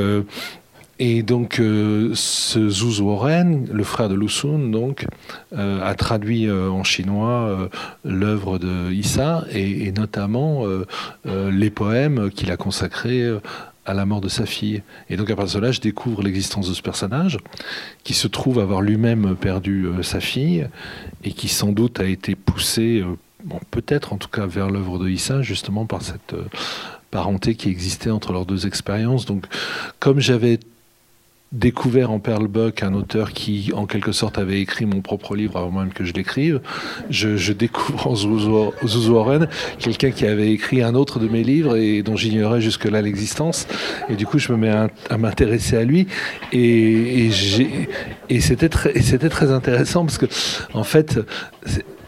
et 0.98 1.22
donc, 1.22 1.58
euh, 1.58 2.12
ce 2.14 2.68
Zhu 2.68 3.02
Warren, 3.02 3.66
le 3.72 3.84
frère 3.84 4.08
de 4.08 4.14
Lu 4.14 4.28
Sun, 4.28 4.70
donc, 4.70 5.06
euh, 5.52 5.82
a 5.82 5.94
traduit 5.94 6.46
euh, 6.46 6.70
en 6.70 6.84
chinois 6.84 7.68
l'œuvre 8.04 8.58
de 8.58 8.92
Issa 8.92 9.44
et, 9.52 9.90
notamment 9.92 10.64
les 11.24 11.70
poèmes 11.70 12.30
qu'il 12.30 12.50
a 12.50 12.56
consacrés 12.56 13.28
à 13.86 13.94
la 13.94 14.06
mort 14.06 14.20
de 14.20 14.28
sa 14.28 14.46
fille. 14.46 14.82
Et 15.10 15.16
donc, 15.16 15.30
à 15.30 15.36
partir 15.36 15.60
de 15.60 15.66
là, 15.66 15.72
je 15.72 15.80
découvre 15.80 16.22
l'existence 16.22 16.68
de 16.68 16.74
ce 16.74 16.82
personnage 16.82 17.38
qui 18.02 18.14
se 18.14 18.28
trouve 18.28 18.58
avoir 18.58 18.80
lui-même 18.80 19.36
perdu 19.36 19.88
sa 20.02 20.20
fille 20.20 20.66
et 21.22 21.32
qui 21.32 21.48
sans 21.48 21.72
doute 21.72 22.00
a 22.00 22.04
été 22.04 22.34
poussé, 22.34 23.04
peut-être 23.70 24.12
en 24.12 24.16
tout 24.16 24.28
cas, 24.28 24.46
vers 24.46 24.70
l'œuvre 24.70 24.98
de 24.98 25.08
Issa, 25.08 25.42
justement 25.42 25.86
par 25.86 26.02
cette 26.02 26.34
parenté 27.10 27.54
qui 27.54 27.68
existait 27.68 28.10
entre 28.10 28.32
leurs 28.32 28.46
deux 28.46 28.66
expériences. 28.66 29.26
Donc, 29.26 29.46
comme 30.00 30.20
j'avais 30.20 30.58
découvert 31.54 32.10
en 32.10 32.18
Perlbuck 32.18 32.82
un 32.82 32.94
auteur 32.94 33.32
qui, 33.32 33.70
en 33.74 33.86
quelque 33.86 34.10
sorte, 34.10 34.38
avait 34.38 34.60
écrit 34.60 34.86
mon 34.86 35.00
propre 35.00 35.36
livre 35.36 35.56
avant 35.56 35.70
même 35.70 35.92
que 35.92 36.04
je 36.04 36.12
l'écrive. 36.12 36.60
Je, 37.10 37.52
découvre 37.52 38.08
en 38.08 38.16
Zuzu 38.16 39.08
quelqu'un 39.78 40.10
qui 40.10 40.26
avait 40.26 40.50
écrit 40.50 40.82
un 40.82 40.96
autre 40.96 41.20
de 41.20 41.28
mes 41.28 41.44
livres 41.44 41.76
et 41.76 42.02
dont 42.02 42.16
j'ignorais 42.16 42.60
jusque-là 42.60 43.00
l'existence. 43.00 43.68
Et 44.08 44.16
du 44.16 44.26
coup, 44.26 44.38
je 44.38 44.50
me 44.52 44.58
mets 44.58 44.88
à, 45.08 45.16
m'intéresser 45.16 45.76
à 45.76 45.84
lui. 45.84 46.08
Et, 46.52 47.30
et 48.28 48.40
c'était 48.40 48.68
très, 48.68 48.92
très 49.28 49.52
intéressant 49.52 50.04
parce 50.04 50.18
que, 50.18 50.26
en 50.74 50.84
fait, 50.84 51.20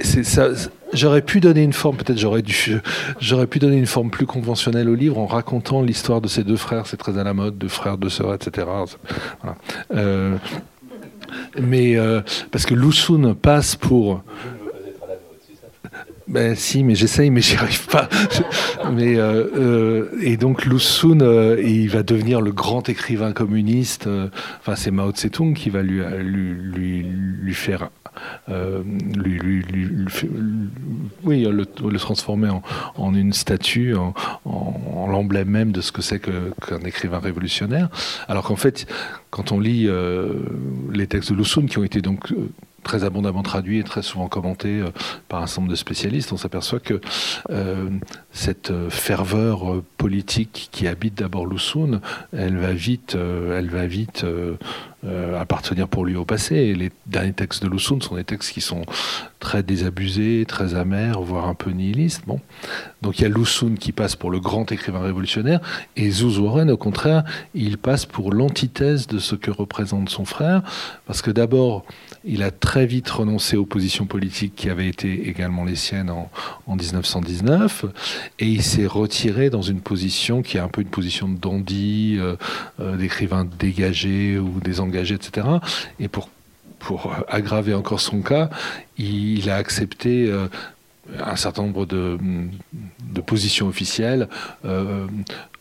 c'est 0.01 0.25
ça 0.25 0.49
J'aurais 0.93 1.23
pu 1.23 1.41
donner 1.41 1.63
une 1.63 1.73
forme, 1.73 1.97
peut-être 1.97 2.19
j'aurais 2.19 2.43
dû, 2.43 2.81
j'aurais 3.21 3.47
pu 3.47 3.59
donner 3.59 3.77
une 3.77 3.87
forme 3.87 4.11
plus 4.11 4.27
conventionnelle 4.27 4.89
au 4.89 4.95
livre 4.95 5.19
en 5.19 5.27
racontant 5.27 5.83
l'histoire 5.83 6.21
de 6.21 6.29
ces 6.29 6.45
deux 6.45 6.57
frères, 6.57 6.87
c'est 6.87 6.97
très 6.97 7.19
à 7.19 7.25
la 7.25 7.35
mode, 7.35 7.59
deux 7.59 7.69
frères, 7.69 7.99
deux 7.99 8.09
sœurs, 8.09 8.35
etc. 8.35 8.67
Euh, 9.95 10.37
mais 11.61 11.97
euh, 11.97 12.21
parce 12.51 12.67
que 12.67 12.75
Lusun 12.75 13.35
passe 13.35 13.77
pour 13.77 14.23
ben 16.29 16.55
si, 16.55 16.83
mais 16.83 16.95
j'essaye, 16.95 17.31
mais 17.31 17.41
j'y 17.41 17.57
arrive 17.57 17.87
pas. 17.87 18.09
mais 18.93 19.17
euh, 19.17 20.07
et 20.23 20.37
donc 20.37 20.65
Lusun, 20.65 21.57
il 21.63 21.89
va 21.89 22.03
devenir 22.03 22.41
le 22.41 22.53
grand 22.53 22.89
écrivain 22.89 23.33
communiste. 23.33 24.09
enfin, 24.61 24.77
c'est 24.77 24.91
Mao 24.91 25.13
Tse-tung 25.13 25.55
qui 25.55 25.71
va 25.71 25.83
lui, 25.83 26.01
lui, 26.23 26.55
lui, 26.55 27.03
lui 27.03 27.55
faire 27.55 27.91
euh, 28.49 28.83
lui, 29.15 29.63
oui, 31.25 31.45
le, 31.45 31.99
transformer 31.99 32.51
en, 32.97 33.15
une 33.15 33.33
statue, 33.33 33.95
en, 33.97 35.07
l'emblème 35.09 35.49
même 35.49 35.73
de 35.73 35.81
ce 35.81 35.93
que 35.93 36.03
c'est 36.03 36.21
qu'un 36.21 36.81
écrivain 36.85 37.19
révolutionnaire. 37.19 37.89
Alors 38.29 38.45
qu'en 38.45 38.57
fait, 38.57 38.87
quand 39.31 39.53
on 39.53 39.61
lit 39.61 39.87
euh, 39.87 40.35
les 40.93 41.07
textes 41.07 41.33
de 41.33 41.37
Lusun, 41.37 41.67
qui 41.67 41.79
ont 41.79 41.85
été 41.85 42.01
donc 42.01 42.33
euh, 42.33 42.49
très 42.87 43.05
abondamment 43.05 43.43
traduits 43.43 43.81
et 43.81 43.85
très 43.85 44.03
souvent 44.03 44.29
commentés 44.29 44.83
par 45.29 45.43
un 45.43 45.47
certain 45.47 45.63
nombre 45.63 45.73
de 45.73 45.77
spécialistes, 45.77 46.33
on 46.33 46.37
s'aperçoit 46.37 46.81
que 46.81 47.01
cette 48.31 48.73
ferveur 48.89 49.83
politique 49.99 50.69
qui 50.71 50.87
habite 50.87 51.19
d'abord 51.19 51.47
Lusun, 51.47 52.01
elle 52.33 52.57
va 52.57 52.73
vite, 52.73 53.17
elle 53.17 53.69
va 53.69 53.87
vite 53.87 54.25
euh, 55.07 55.39
appartenir 55.39 55.89
pour 55.89 56.05
lui 56.05 56.17
au 56.17 56.25
passé. 56.25 56.75
Les 56.75 56.91
derniers 57.07 57.33
textes 57.33 57.63
de 57.63 57.69
Lusun 57.69 58.01
sont 58.01 58.17
des 58.17 58.25
textes 58.25 58.53
qui 58.53 58.61
sont 58.61 58.83
très 59.39 59.63
désabusés, 59.63 60.45
très 60.49 60.75
amers, 60.75 61.21
voire 61.21 61.47
un 61.47 61.55
peu 61.55 61.71
nihilistes. 61.71 62.23
Bon. 62.27 62.41
Donc 63.03 63.19
il 63.19 63.23
y 63.23 63.25
a 63.27 63.29
Lusun 63.29 63.75
qui 63.79 63.93
passe 63.93 64.17
pour 64.17 64.31
le 64.31 64.41
grand 64.41 64.73
écrivain 64.73 65.01
révolutionnaire, 65.01 65.61
et 65.97 66.11
Zuz 66.11 66.39
Warren, 66.39 66.71
au 66.71 66.77
contraire, 66.77 67.25
il 67.55 67.79
passe 67.79 68.07
pour 68.07 68.33
l'antithèse 68.33 69.07
de 69.07 69.19
ce 69.19 69.37
que 69.37 69.51
représente 69.51 70.09
son 70.09 70.25
frère, 70.25 70.63
parce 71.07 71.23
que 71.23 71.31
d'abord, 71.31 71.85
il 72.27 72.43
a 72.43 72.51
très 72.51 72.87
vite 72.87 73.09
renoncé 73.09 73.57
aux 73.57 73.65
positions 73.65 74.05
politiques 74.07 74.55
qui 74.57 74.69
avaient 74.69 74.89
été 74.89 75.29
également 75.29 75.65
les 75.65 75.77
siennes 75.77 76.11
en, 76.11 76.31
en 76.67 76.77
1919, 76.77 77.87
et 78.41 78.47
il 78.47 78.63
s'est 78.63 78.87
retiré 78.87 79.49
dans 79.49 79.63
une 79.63 79.81
position 79.81 80.43
qui 80.43 80.57
est 80.57 80.61
un 80.61 80.69
peu 80.69 80.83
une 80.83 80.89
position 80.89 81.29
de 81.29 81.39
dandy, 81.39 82.17
euh, 82.19 82.37
euh, 82.81 82.97
d'écrivain 82.97 83.45
dégagé 83.45 84.39
ou 84.39 84.61
désengagé, 84.61 85.15
etc. 85.15 85.47
Et 86.01 86.09
pour 86.09 86.29
pour 86.79 87.17
aggraver 87.29 87.75
encore 87.75 88.01
son 88.01 88.21
cas, 88.21 88.51
il 88.99 89.49
a 89.51 89.57
accepté 89.57 90.27
euh, 90.29 90.47
un 91.19 91.35
certain 91.35 91.63
nombre 91.63 91.87
de, 91.87 92.19
de 93.13 93.21
positions 93.23 93.67
officielles 93.67 94.29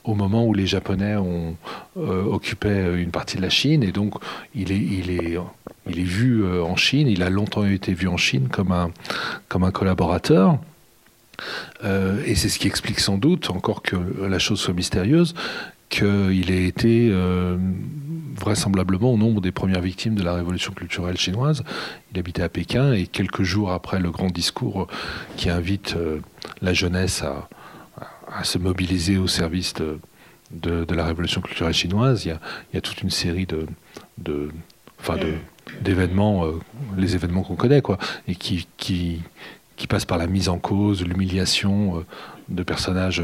au 0.05 0.15
moment 0.15 0.45
où 0.45 0.53
les 0.53 0.67
Japonais 0.67 1.15
ont 1.15 1.55
euh, 1.97 2.23
occupé 2.23 2.69
une 2.97 3.11
partie 3.11 3.37
de 3.37 3.41
la 3.41 3.49
Chine. 3.49 3.83
Et 3.83 3.91
donc, 3.91 4.15
il 4.53 4.71
est, 4.71 5.39
vu 5.87 6.45
en 6.61 6.75
Chine. 6.75 7.07
Il 7.07 7.23
a 7.23 7.29
longtemps 7.29 7.65
été 7.65 7.93
vu 7.93 8.07
en 8.07 8.17
Chine 8.17 8.47
comme 8.49 8.71
un, 8.71 9.71
collaborateur. 9.71 10.57
et 11.83 12.35
c'est 12.35 12.49
ce 12.49 12.59
qui 12.59 12.67
explique 12.67 12.99
sans 12.99 13.17
doute, 13.17 13.49
encore 13.49 13.81
que 13.81 13.95
la 14.27 14.39
chose 14.39 14.59
soit 14.59 14.73
mystérieuse, 14.73 15.33
qu'il 15.89 16.51
ait 16.51 16.65
été 16.65 17.09
euh, 17.11 17.57
vraisemblablement 18.35 19.13
au 19.13 19.17
nombre 19.17 19.41
des 19.41 19.51
premières 19.51 19.81
victimes 19.81 20.15
de 20.15 20.23
la 20.23 20.33
révolution 20.33 20.73
culturelle 20.73 21.17
chinoise. 21.17 21.63
Il 22.11 22.19
habitait 22.19 22.41
à 22.41 22.49
Pékin 22.49 22.93
et 22.93 23.07
quelques 23.07 23.43
jours 23.43 23.71
après 23.71 23.99
le 23.99 24.11
grand 24.11 24.31
discours 24.31 24.87
qui 25.37 25.49
invite 25.49 25.95
euh, 25.95 26.19
la 26.61 26.73
jeunesse 26.73 27.23
à, 27.23 27.47
se 28.43 28.57
mobiliser 28.57 29.17
au 29.17 29.27
service 29.27 29.73
de, 30.51 30.93
la 30.93 31.05
révolution 31.05 31.41
culturelle 31.41 31.73
chinoise, 31.73 32.25
il 32.25 32.37
y 32.73 32.77
a, 32.77 32.81
toute 32.81 33.01
une 33.01 33.09
série 33.09 33.47
de, 33.47 34.49
enfin 34.99 35.15
d'événements, 35.81 36.45
euh, 36.45 36.59
les 36.97 37.15
événements 37.15 37.43
qu'on 37.43 37.55
connaît, 37.55 37.81
quoi, 37.81 37.97
et 38.27 38.35
qui, 38.35 38.67
qui, 38.77 39.21
passent 39.89 40.05
par 40.05 40.17
la 40.17 40.27
mise 40.27 40.49
en 40.49 40.57
cause, 40.57 41.03
l'humiliation 41.05 42.05
de 42.49 42.63
personnages 42.63 43.21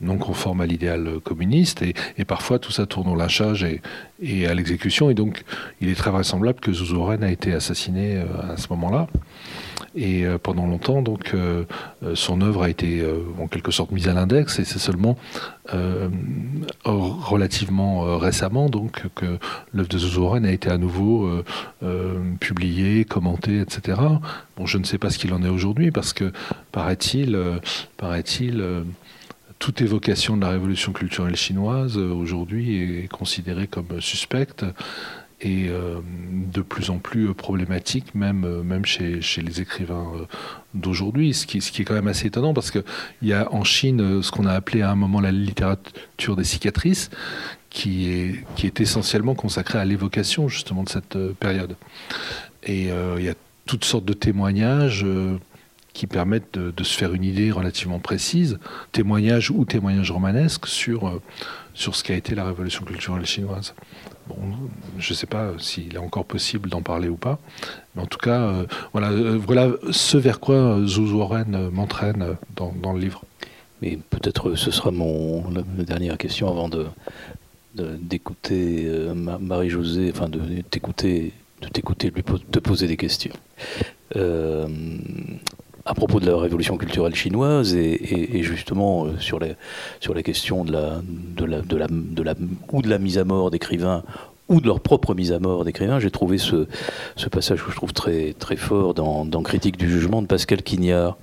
non 0.00 0.16
conforme 0.18 0.60
à 0.60 0.66
l'idéal 0.66 1.20
communiste, 1.24 1.82
et, 1.82 2.24
parfois 2.24 2.58
tout 2.58 2.72
ça 2.72 2.86
tourne 2.86 3.08
au 3.08 3.16
lynchage 3.16 3.66
et, 4.22 4.46
à 4.46 4.54
l'exécution, 4.54 5.10
et 5.10 5.14
donc 5.14 5.44
il 5.80 5.88
est 5.88 5.94
très 5.94 6.10
vraisemblable 6.10 6.60
que 6.60 6.72
Zuzou 6.72 7.04
a 7.08 7.30
été 7.30 7.52
assassiné 7.52 8.16
euh, 8.16 8.52
à 8.52 8.56
ce 8.56 8.68
moment-là. 8.70 9.08
Et 9.94 10.24
euh, 10.24 10.38
pendant 10.38 10.66
longtemps, 10.66 11.02
donc, 11.02 11.32
euh, 11.34 11.64
son 12.14 12.40
œuvre 12.40 12.62
a 12.62 12.70
été 12.70 13.04
en 13.40 13.46
quelque 13.46 13.70
sorte 13.70 13.90
mise 13.90 14.08
à 14.08 14.12
l'index, 14.12 14.58
et 14.58 14.64
c'est 14.64 14.78
seulement 14.78 15.16
relativement 16.84 18.16
récemment 18.16 18.70
donc 18.70 19.02
que 19.14 19.38
l'œuvre 19.74 19.88
de 19.88 19.98
Zuzou 19.98 20.32
a 20.32 20.50
été 20.50 20.70
à 20.70 20.78
nouveau 20.78 21.30
publiée, 22.40 23.04
commentée, 23.04 23.60
etc. 23.60 24.00
Bon, 24.56 24.64
je 24.64 24.78
ne 24.78 24.84
sais 24.84 24.98
pas 24.98 25.10
ce 25.10 25.18
qu'il 25.18 25.34
en 25.34 25.42
est 25.42 25.48
aujourd'hui, 25.48 25.90
parce 25.90 26.12
que 26.12 26.32
paraît-il, 26.72 27.38
paraît-il 27.98 28.84
toute 29.58 29.80
évocation 29.80 30.36
de 30.36 30.42
la 30.42 30.50
révolution 30.50 30.92
culturelle 30.92 31.36
chinoise 31.36 31.98
euh, 31.98 32.12
aujourd'hui 32.12 33.02
est 33.02 33.08
considérée 33.08 33.66
comme 33.66 34.00
suspecte 34.00 34.64
et 35.40 35.68
euh, 35.68 36.00
de 36.52 36.62
plus 36.62 36.90
en 36.90 36.98
plus 36.98 37.32
problématique, 37.32 38.14
même, 38.14 38.44
euh, 38.44 38.62
même 38.62 38.84
chez, 38.84 39.20
chez 39.20 39.40
les 39.40 39.60
écrivains 39.60 40.26
d'aujourd'hui, 40.74 41.32
ce 41.32 41.46
qui, 41.46 41.58
est 41.58 41.84
quand 41.84 41.94
même 41.94 42.08
assez 42.08 42.26
étonnant 42.26 42.54
parce 42.54 42.70
qu'il 42.70 42.82
y 43.22 43.32
a 43.32 43.52
en 43.52 43.62
Chine 43.64 44.22
ce 44.22 44.30
qu'on 44.30 44.46
a 44.46 44.52
appelé 44.52 44.82
à 44.82 44.90
un 44.90 44.96
moment 44.96 45.20
la 45.20 45.32
littérature 45.32 46.36
des 46.36 46.44
cicatrices, 46.44 47.10
qui 47.70 48.10
est, 48.10 48.44
qui 48.56 48.66
est 48.66 48.80
essentiellement 48.80 49.34
consacrée 49.34 49.78
à 49.78 49.84
l'évocation 49.84 50.48
justement 50.48 50.82
de 50.82 50.88
cette 50.88 51.18
période. 51.34 51.76
Et 52.64 52.88
il 52.88 53.24
y 53.24 53.28
a 53.28 53.34
toutes 53.66 53.84
sortes 53.84 54.06
de 54.06 54.14
témoignages 54.14 55.06
qui 55.92 56.06
permettent 56.06 56.58
de, 56.58 56.84
se 56.84 56.96
faire 56.96 57.12
une 57.12 57.24
idée 57.24 57.50
relativement 57.50 57.98
précise, 57.98 58.58
témoignage 58.92 59.50
ou 59.50 59.64
témoignage 59.64 60.10
romanesque 60.10 60.66
sur, 60.66 61.20
sur 61.74 61.94
ce 61.94 62.02
qu'a 62.02 62.14
été 62.14 62.34
la 62.34 62.44
révolution 62.44 62.84
culturelle 62.84 63.26
chinoise. 63.26 63.74
Bon, 64.28 64.36
je 64.98 65.12
ne 65.12 65.16
sais 65.16 65.26
pas 65.26 65.52
s'il 65.58 65.94
est 65.94 65.98
encore 65.98 66.24
possible 66.24 66.68
d'en 66.68 66.82
parler 66.82 67.08
ou 67.08 67.16
pas, 67.16 67.38
mais 67.94 68.02
en 68.02 68.06
tout 68.06 68.18
cas, 68.18 68.64
voilà, 68.92 69.10
voilà 69.38 69.70
ce 69.90 70.18
vers 70.18 70.40
quoi 70.40 70.80
Zouz 70.84 71.12
Warren 71.12 71.70
m'entraîne 71.70 72.36
dans, 72.56 72.92
le 72.92 73.00
livre. 73.00 73.22
Mais 73.80 73.98
peut-être 74.10 74.54
ce 74.54 74.70
sera 74.70 74.90
mon 74.90 75.44
dernière 75.78 76.18
question 76.18 76.48
avant 76.48 76.68
de, 76.68 76.86
d'écouter 77.74 78.84
euh, 78.86 79.14
Marie-Josée, 79.14 80.10
enfin 80.14 80.28
de 80.28 80.40
t'écouter, 80.62 81.32
de 81.62 81.68
t'écouter, 81.68 82.10
lui 82.10 82.22
te 82.22 82.58
poser 82.58 82.86
des 82.86 82.96
questions. 82.96 83.32
Euh, 84.16 84.66
à 85.88 85.94
propos 85.94 86.20
de 86.20 86.30
la 86.30 86.36
révolution 86.36 86.76
culturelle 86.76 87.14
chinoise 87.14 87.74
et, 87.74 88.42
justement 88.42 89.06
sur, 89.18 89.38
la 89.40 90.22
question 90.22 90.62
de 90.62 90.72
la, 92.84 92.98
mise 92.98 93.18
à 93.18 93.24
mort 93.24 93.50
d'écrivains 93.50 94.02
ou 94.48 94.60
de 94.60 94.66
leur 94.66 94.80
propre 94.80 95.14
mise 95.14 95.32
à 95.32 95.38
mort 95.38 95.64
d'écrivains, 95.64 95.98
j'ai 95.98 96.10
trouvé 96.10 96.36
ce, 96.36 96.66
passage 97.30 97.64
que 97.64 97.70
je 97.70 97.76
trouve 97.76 97.94
très, 97.94 98.34
fort 98.56 98.92
dans 98.92 99.42
Critique 99.42 99.78
du 99.78 99.90
jugement 99.90 100.20
de 100.20 100.26
Pascal 100.26 100.62
Quignard, 100.62 101.16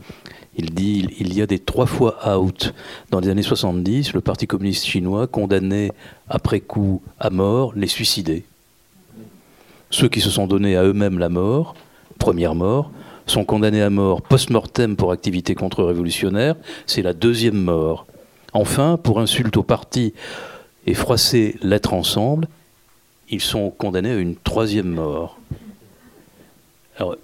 il 0.58 0.74
dit 0.74 1.08
il 1.20 1.34
y 1.34 1.42
a 1.44 1.46
des 1.46 1.60
trois 1.60 1.86
fois 1.86 2.38
out. 2.38 2.74
Dans 3.12 3.20
les 3.20 3.30
années 3.30 3.44
70, 3.44 4.14
le 4.14 4.22
Parti 4.22 4.48
communiste 4.48 4.86
chinois 4.86 5.28
condamnait 5.28 5.92
après 6.28 6.60
coup 6.60 7.04
à 7.20 7.30
mort 7.30 7.74
les 7.76 7.88
suicidés. 7.88 8.46
Ceux 9.92 10.08
qui 10.08 10.22
se 10.22 10.32
sont 10.32 10.48
donnés 10.48 10.76
à 10.76 10.84
eux-mêmes 10.84 11.20
la 11.20 11.30
mort, 11.30 11.76
première 12.18 12.56
mort, 12.56 12.90
sont 13.26 13.46
condamnés 13.46 13.82
à 13.82 13.90
mort 13.90 14.22
post-mortem 14.22 14.96
pour 14.96 15.12
activité 15.12 15.56
contre-révolutionnaire, 15.56 16.56
c'est 16.86 17.02
la 17.02 17.14
deuxième 17.14 17.62
mort. 17.62 18.06
Enfin, 18.54 18.98
pour 19.02 19.20
insulte 19.20 19.58
au 19.58 19.64
parti 19.64 20.14
et 20.86 20.94
froisser 20.94 21.58
l'être 21.62 21.94
ensemble, 21.94 22.48
ils 23.30 23.42
sont 23.42 23.70
condamnés 23.72 24.12
à 24.12 24.18
une 24.18 24.36
troisième 24.36 24.90
mort. 24.90 25.40
Alors, 26.98 27.16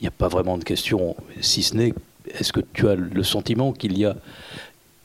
il 0.00 0.02
n'y 0.02 0.08
a 0.08 0.12
pas 0.12 0.28
vraiment 0.28 0.58
de 0.58 0.64
question, 0.64 1.16
si 1.40 1.62
ce 1.62 1.76
n'est 1.76 1.94
est-ce 2.34 2.52
que 2.52 2.60
tu 2.72 2.88
as 2.88 2.94
le 2.94 3.22
sentiment 3.22 3.72
qu'il 3.72 3.96
y 3.98 4.04
a 4.04 4.16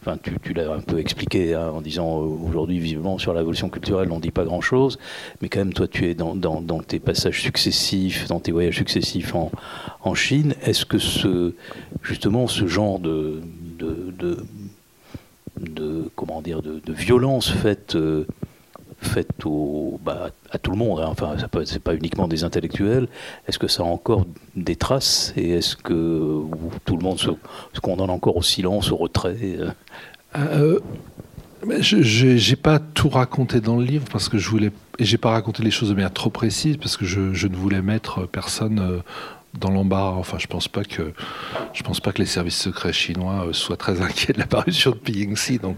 Enfin, 0.05 0.17
tu, 0.43 0.53
l'as 0.53 0.69
un 0.69 0.81
peu 0.81 0.99
expliqué 0.99 1.53
hein, 1.53 1.71
en 1.73 1.79
disant 1.79 2.21
euh, 2.21 2.49
aujourd'hui, 2.49 2.77
visiblement, 2.77 3.17
sur 3.17 3.33
la 3.33 3.39
révolution 3.39 3.69
culturelle, 3.69 4.11
on 4.11 4.17
ne 4.17 4.21
dit 4.21 4.31
pas 4.31 4.43
grand-chose, 4.43 4.99
mais 5.41 5.47
quand 5.47 5.59
même, 5.59 5.71
toi, 5.71 5.87
tu 5.87 6.09
es 6.09 6.13
dans, 6.13 6.35
tes 6.85 6.99
passages 6.99 7.41
successifs, 7.41 8.27
dans 8.27 8.41
tes 8.41 8.51
voyages 8.51 8.75
successifs 8.75 9.33
en, 9.33 9.49
Chine. 10.13 10.55
Est-ce 10.61 10.85
que 10.85 10.97
ce, 10.97 11.53
justement, 12.01 12.47
ce 12.47 12.67
genre 12.67 12.99
de, 12.99 13.41
de, 13.79 14.43
comment 16.17 16.41
dire, 16.41 16.61
de, 16.61 16.81
violence 16.91 17.49
faite 17.49 17.95
euh, 17.95 18.27
faite 19.03 19.45
au, 19.45 19.99
bah, 20.03 20.29
à 20.51 20.57
tout 20.57 20.71
le 20.71 20.77
monde, 20.77 20.99
hein. 20.99 21.07
enfin, 21.09 21.35
ça 21.39 21.47
peut, 21.47 21.65
c'est 21.65 21.79
pas 21.79 21.95
uniquement 21.95 22.27
des 22.27 22.43
intellectuels. 22.43 23.07
Est-ce 23.47 23.59
que 23.59 23.67
ça 23.67 23.83
a 23.83 23.85
encore 23.85 24.25
des 24.55 24.75
traces? 24.75 25.33
Et 25.35 25.51
est-ce 25.51 25.75
que 25.75 26.41
tout 26.85 26.97
le 26.97 27.03
monde 27.03 27.19
se, 27.19 27.29
condamne 27.81 28.09
encore 28.09 28.37
au 28.37 28.41
silence, 28.41 28.91
au 28.91 28.97
retrait 28.97 29.37
euh? 29.41 29.69
Euh, 30.35 30.79
Je 31.79 32.49
n'ai 32.49 32.55
pas 32.55 32.79
tout 32.79 33.09
raconté 33.09 33.61
dans 33.61 33.77
le 33.77 33.85
livre 33.85 34.05
parce 34.11 34.29
que 34.29 34.37
je 34.37 34.49
voulais, 34.49 34.71
et 34.99 35.05
j'ai 35.05 35.17
pas 35.17 35.31
raconté 35.31 35.63
les 35.63 35.71
choses 35.71 35.89
de 35.89 35.93
manière 35.93 36.13
trop 36.13 36.29
précise 36.29 36.77
parce 36.77 36.97
que 36.97 37.05
je, 37.05 37.33
je 37.33 37.47
ne 37.47 37.55
voulais 37.55 37.81
mettre 37.81 38.27
personne 38.27 38.79
euh, 38.79 38.99
dans 39.59 39.69
l'embarras. 39.69 40.17
Enfin, 40.17 40.37
je 40.39 40.47
pense 40.47 40.67
pas 40.67 40.83
que 40.83 41.13
je 41.73 41.83
pense 41.83 41.99
pas 41.99 42.11
que 42.11 42.19
les 42.19 42.25
services 42.25 42.57
secrets 42.57 42.93
chinois 42.93 43.45
euh, 43.47 43.53
soient 43.53 43.77
très 43.77 44.01
inquiets 44.01 44.33
de 44.33 44.39
l'apparition 44.39 44.91
de 44.91 44.95
Pingxi. 44.95 45.59
Donc, 45.59 45.77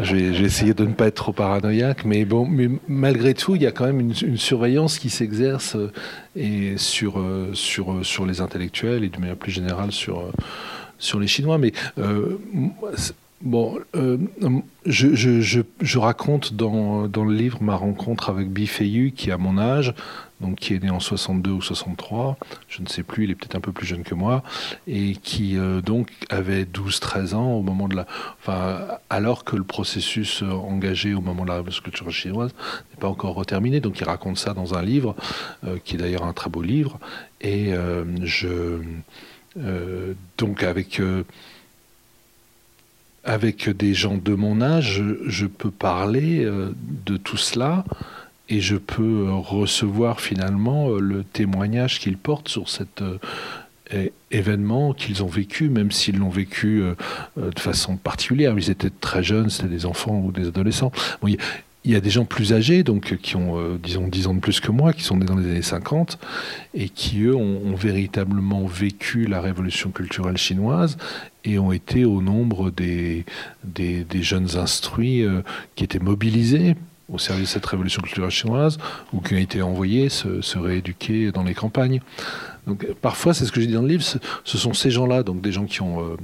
j'ai 0.00 0.28
essayé 0.42 0.74
de 0.74 0.84
ne 0.84 0.92
pas 0.92 1.08
être 1.08 1.16
trop 1.16 1.32
paranoïaque. 1.32 2.04
Mais 2.04 2.24
bon, 2.24 2.46
mais 2.46 2.68
malgré 2.88 3.34
tout, 3.34 3.56
il 3.56 3.62
y 3.62 3.66
a 3.66 3.72
quand 3.72 3.86
même 3.86 4.00
une, 4.00 4.36
surveillance 4.36 4.98
qui 4.98 5.10
s'exerce 5.10 5.76
euh, 5.76 5.92
et 6.36 6.76
sur 6.76 7.18
euh, 7.18 7.50
sur 7.54 8.04
sur 8.04 8.26
les 8.26 8.40
intellectuels 8.40 9.04
et 9.04 9.08
de 9.08 9.18
manière 9.18 9.36
plus 9.36 9.52
générale 9.52 9.92
sur 9.92 10.30
sur 10.98 11.20
les 11.20 11.26
Chinois. 11.26 11.58
Mais 11.58 11.72
Bon, 13.42 13.78
je, 14.86 15.14
je, 15.14 15.60
je, 15.82 15.98
raconte 15.98 16.54
dans, 16.54 17.06
dans, 17.06 17.24
le 17.26 17.34
livre 17.34 17.62
ma 17.62 17.76
rencontre 17.76 18.30
avec 18.30 18.48
Bifeyu, 18.48 19.12
qui 19.12 19.30
a 19.30 19.36
mon 19.36 19.58
âge, 19.58 19.94
donc 20.40 20.56
qui 20.56 20.74
est 20.74 20.82
né 20.82 20.90
en 20.90 21.00
62 21.00 21.50
ou 21.50 21.62
63, 21.62 22.36
je 22.68 22.82
ne 22.82 22.86
sais 22.86 23.02
plus, 23.02 23.24
il 23.24 23.30
est 23.30 23.34
peut-être 23.34 23.56
un 23.56 23.60
peu 23.60 23.72
plus 23.72 23.86
jeune 23.86 24.02
que 24.02 24.14
moi, 24.14 24.42
et 24.86 25.14
qui 25.14 25.56
euh, 25.56 25.80
donc 25.80 26.10
avait 26.28 26.64
12-13 26.64 27.34
ans 27.34 27.52
au 27.52 27.62
moment 27.62 27.88
de 27.88 27.96
la, 27.96 28.06
enfin, 28.40 28.86
alors 29.08 29.44
que 29.44 29.56
le 29.56 29.64
processus 29.64 30.42
euh, 30.42 30.50
engagé 30.50 31.14
au 31.14 31.20
moment 31.20 31.44
de 31.44 31.50
la 31.50 31.62
culturelle 31.62 32.12
chinoise 32.12 32.52
n'est 32.90 33.00
pas 33.00 33.08
encore 33.08 33.44
terminé. 33.46 33.80
Donc 33.80 33.98
il 33.98 34.04
raconte 34.04 34.38
ça 34.38 34.52
dans 34.52 34.74
un 34.74 34.82
livre, 34.82 35.16
euh, 35.64 35.78
qui 35.82 35.94
est 35.94 35.98
d'ailleurs 35.98 36.24
un 36.24 36.32
très 36.32 36.50
beau 36.50 36.62
livre, 36.62 36.98
et 37.40 37.72
je, 38.22 38.80
donc 40.38 40.62
avec 40.62 41.00
avec 43.24 43.68
des 43.68 43.94
gens 43.94 44.16
de 44.16 44.34
mon 44.34 44.60
âge, 44.60 45.02
je 45.26 45.46
peux 45.46 45.70
parler 45.70 46.44
de 46.44 47.16
tout 47.16 47.36
cela 47.36 47.84
et 48.48 48.60
je 48.60 48.76
peux 48.76 49.30
recevoir 49.32 50.20
finalement 50.20 50.90
euh, 50.90 51.00
le 51.00 51.24
témoignage 51.24 51.98
qu'ils 51.98 52.18
portent 52.18 52.48
sur 52.48 52.68
cet 52.68 53.02
euh, 53.02 54.08
événement 54.30 54.92
qu'ils 54.92 55.22
ont 55.22 55.28
vécu, 55.28 55.68
même 55.68 55.90
s'ils 55.90 56.18
l'ont 56.18 56.28
vécu 56.28 56.82
euh, 56.82 56.94
de 57.36 57.58
façon 57.58 57.96
particulière. 57.96 58.54
Ils 58.56 58.70
étaient 58.70 58.90
très 58.90 59.22
jeunes, 59.22 59.50
c'était 59.50 59.68
des 59.68 59.86
enfants 59.86 60.20
ou 60.20 60.32
des 60.32 60.48
adolescents. 60.48 60.92
il 61.24 61.38
y 61.84 61.96
a 61.96 62.00
des 62.00 62.10
gens 62.10 62.24
plus 62.24 62.52
âgés, 62.52 62.82
donc 62.82 63.16
qui 63.16 63.36
ont, 63.36 63.76
disons, 63.80 64.08
10 64.08 64.26
ans 64.26 64.34
de 64.34 64.40
plus 64.40 64.58
que 64.58 64.72
moi, 64.72 64.92
qui 64.92 65.02
sont 65.02 65.16
nés 65.18 65.24
dans 65.24 65.36
les 65.36 65.48
années 65.48 65.62
50, 65.62 66.18
et 66.74 66.88
qui, 66.88 67.22
eux, 67.22 67.36
ont, 67.36 67.76
véritablement 67.76 68.66
vécu 68.66 69.26
la 69.26 69.40
révolution 69.40 69.90
culturelle 69.92 70.36
chinoise 70.36 70.98
et 71.44 71.60
ont 71.60 71.70
été 71.70 72.04
au 72.04 72.22
nombre 72.22 72.72
des, 72.72 73.24
jeunes 74.20 74.56
instruits 74.56 75.24
qui 75.76 75.84
étaient 75.84 76.00
mobilisés 76.00 76.74
au 77.08 77.18
service 77.18 77.48
de 77.48 77.52
cette 77.52 77.66
révolution 77.66 78.02
culturelle 78.02 78.30
chinoise 78.30 78.78
ou 79.12 79.20
qui 79.20 79.34
ont 79.34 79.38
été 79.38 79.62
envoyés 79.62 80.08
se, 80.08 80.58
rééduquer 80.58 81.32
dans 81.32 81.44
les 81.44 81.54
campagnes. 81.54 82.00
Donc 82.66 82.86
parfois, 83.00 83.34
c'est 83.34 83.44
ce 83.44 83.52
que 83.52 83.60
j'ai 83.60 83.68
dit 83.68 83.74
dans 83.74 83.82
le 83.82 83.88
livre, 83.88 84.02
ce, 84.02 84.58
sont 84.58 84.74
ces 84.74 84.90
gens-là, 84.90 85.22
donc 85.22 85.40
des 85.40 85.52
gens 85.52 85.66
qui 85.66 85.82
ont 85.82 86.00
euh, 86.00 86.16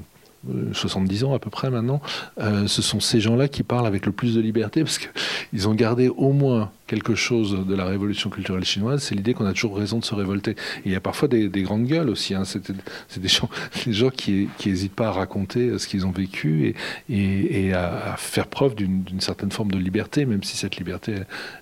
70 0.72 1.24
ans 1.24 1.35
à 1.35 1.39
peu 1.39 1.51
près 1.51 1.70
maintenant, 1.70 2.01
euh, 2.41 2.66
ce 2.66 2.83
sont 2.83 3.01
ces 3.01 3.20
gens-là 3.20 3.49
qui 3.49 3.62
parlent 3.62 3.87
avec 3.87 4.07
le 4.07 4.12
plus 4.12 4.35
de 4.35 4.41
liberté 4.41 4.83
parce 4.83 4.99
qu'ils 4.99 5.68
ont 5.68 5.74
gardé 5.74 6.09
au 6.09 6.33
moins 6.33 6.70
quelque 6.93 7.14
chose 7.14 7.66
de 7.66 7.74
la 7.74 7.86
révolution 7.86 8.28
culturelle 8.28 8.66
chinoise, 8.66 9.03
c'est 9.03 9.14
l'idée 9.14 9.32
qu'on 9.32 9.47
a 9.47 9.55
toujours 9.55 9.78
raison 9.78 9.99
de 9.99 10.05
se 10.05 10.14
révolter. 10.14 10.57
Il 10.84 10.93
y 10.93 10.95
a 10.95 11.01
parfois 11.01 11.26
des, 11.26 11.49
grandes 11.62 11.86
gueules 11.86 12.11
aussi. 12.11 12.34
Hein. 12.34 12.45
C'est 12.45 12.70
des 13.18 13.28
gens, 13.28 14.11
qui 14.11 14.51
n'hésitent 14.66 14.95
pas 14.95 15.09
à 15.09 15.11
raconter 15.12 15.78
ce 15.78 15.88
qu'ils 15.88 16.05
ont 16.05 16.11
vécu 16.11 16.74
et, 17.09 17.72
à, 17.72 18.16
faire 18.18 18.47
preuve 18.47 18.74
d'une 18.74 19.20
certaine 19.20 19.51
forme 19.51 19.70
de 19.70 19.78
liberté, 19.78 20.26
même 20.26 20.43
si 20.43 20.59
cette 20.59 20.76
liberté, 20.76 21.14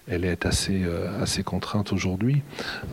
est 0.09 0.47
assez, 0.47 0.83
euh, 0.83 1.23
assez 1.23 1.45
contrainte 1.45 1.93
aujourd'hui. 1.93 2.43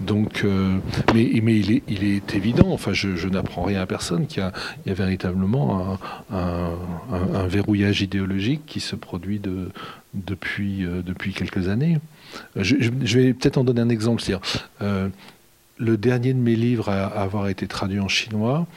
Donc, 0.01 0.43
euh, 0.43 0.77
mais, 1.15 1.23
il, 1.23 2.03
est, 2.03 2.35
évident, 2.35 2.67
enfin, 2.71 2.93
je, 2.93 3.27
n'apprends 3.27 3.63
rien 3.63 3.81
à 3.81 3.87
personne, 3.87 4.27
qu'il 4.27 4.43
y, 4.85 4.89
a 4.91 4.93
véritablement 4.93 5.97
un, 6.31 6.75
un, 7.11 7.47
verrouillage 7.47 8.01
idéologique 8.01 8.61
qui 8.67 8.79
se 8.79 8.95
produit 8.95 9.39
de, 9.39 9.69
depuis, 10.13 10.85
euh, 10.85 11.01
depuis 11.01 11.33
quelques 11.33 11.67
années. 11.67 11.99
Je, 12.55 13.19
vais 13.19 13.33
peut-être 13.33 13.57
en 13.57 13.63
donner 13.63 13.81
un 13.81 13.89
exemple. 13.89 14.23
euh, 14.81 15.09
le 15.77 15.97
dernier 15.97 16.33
de 16.33 16.39
mes 16.39 16.55
livres 16.55 16.89
à, 16.89 17.05
avoir 17.05 17.47
été 17.49 17.67
traduit 17.67 17.99
en 17.99 18.07
chinois, 18.07 18.67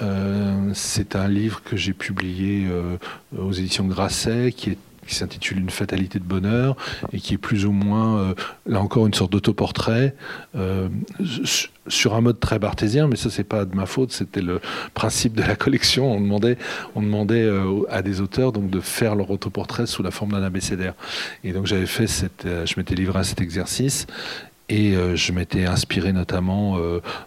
euh, 0.00 0.70
c'est 0.74 1.16
un 1.16 1.28
livre 1.28 1.62
que 1.62 1.76
j'ai 1.76 1.92
publié 1.92 2.66
euh, 2.68 2.96
aux 3.36 3.52
éditions 3.52 3.86
Grasset, 3.86 4.52
qui 4.52 4.70
est 4.70 4.78
qui 5.06 5.14
s'intitule 5.14 5.58
Une 5.58 5.70
fatalité 5.70 6.18
de 6.18 6.24
bonheur 6.24 6.76
et 7.12 7.18
qui 7.18 7.34
est 7.34 7.38
plus 7.38 7.66
ou 7.66 7.72
moins, 7.72 8.18
euh, 8.18 8.34
là 8.66 8.80
encore, 8.80 9.06
une 9.06 9.14
sorte 9.14 9.32
d'autoportrait 9.32 10.14
euh, 10.56 10.88
sur 11.88 12.14
un 12.14 12.20
mode 12.20 12.38
très 12.38 12.58
barthésien, 12.58 13.08
mais 13.08 13.16
ça, 13.16 13.30
c'est 13.30 13.44
pas 13.44 13.64
de 13.64 13.74
ma 13.74 13.86
faute, 13.86 14.12
c'était 14.12 14.42
le 14.42 14.60
principe 14.94 15.34
de 15.34 15.42
la 15.42 15.56
collection. 15.56 16.12
On 16.12 16.20
demandait, 16.20 16.56
on 16.94 17.02
demandait 17.02 17.42
euh, 17.42 17.82
à 17.90 18.02
des 18.02 18.20
auteurs 18.20 18.52
donc, 18.52 18.70
de 18.70 18.80
faire 18.80 19.14
leur 19.14 19.30
autoportrait 19.30 19.86
sous 19.86 20.02
la 20.02 20.10
forme 20.10 20.32
d'un 20.32 20.42
abécédaire. 20.42 20.94
Et 21.42 21.52
donc, 21.52 21.66
j'avais 21.66 21.86
fait 21.86 22.06
cette, 22.06 22.46
je 22.46 22.74
m'étais 22.76 22.94
livré 22.94 23.18
à 23.18 23.24
cet 23.24 23.40
exercice 23.40 24.06
et 24.68 24.94
je 25.14 25.32
m'étais 25.32 25.66
inspiré 25.66 26.12
notamment 26.12 26.78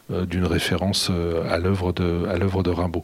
d'une 0.09 0.45
référence 0.45 1.11
à 1.47 1.59
l'œuvre 1.59 1.91
de, 1.91 2.61
de 2.63 2.69
Rimbaud. 2.71 3.03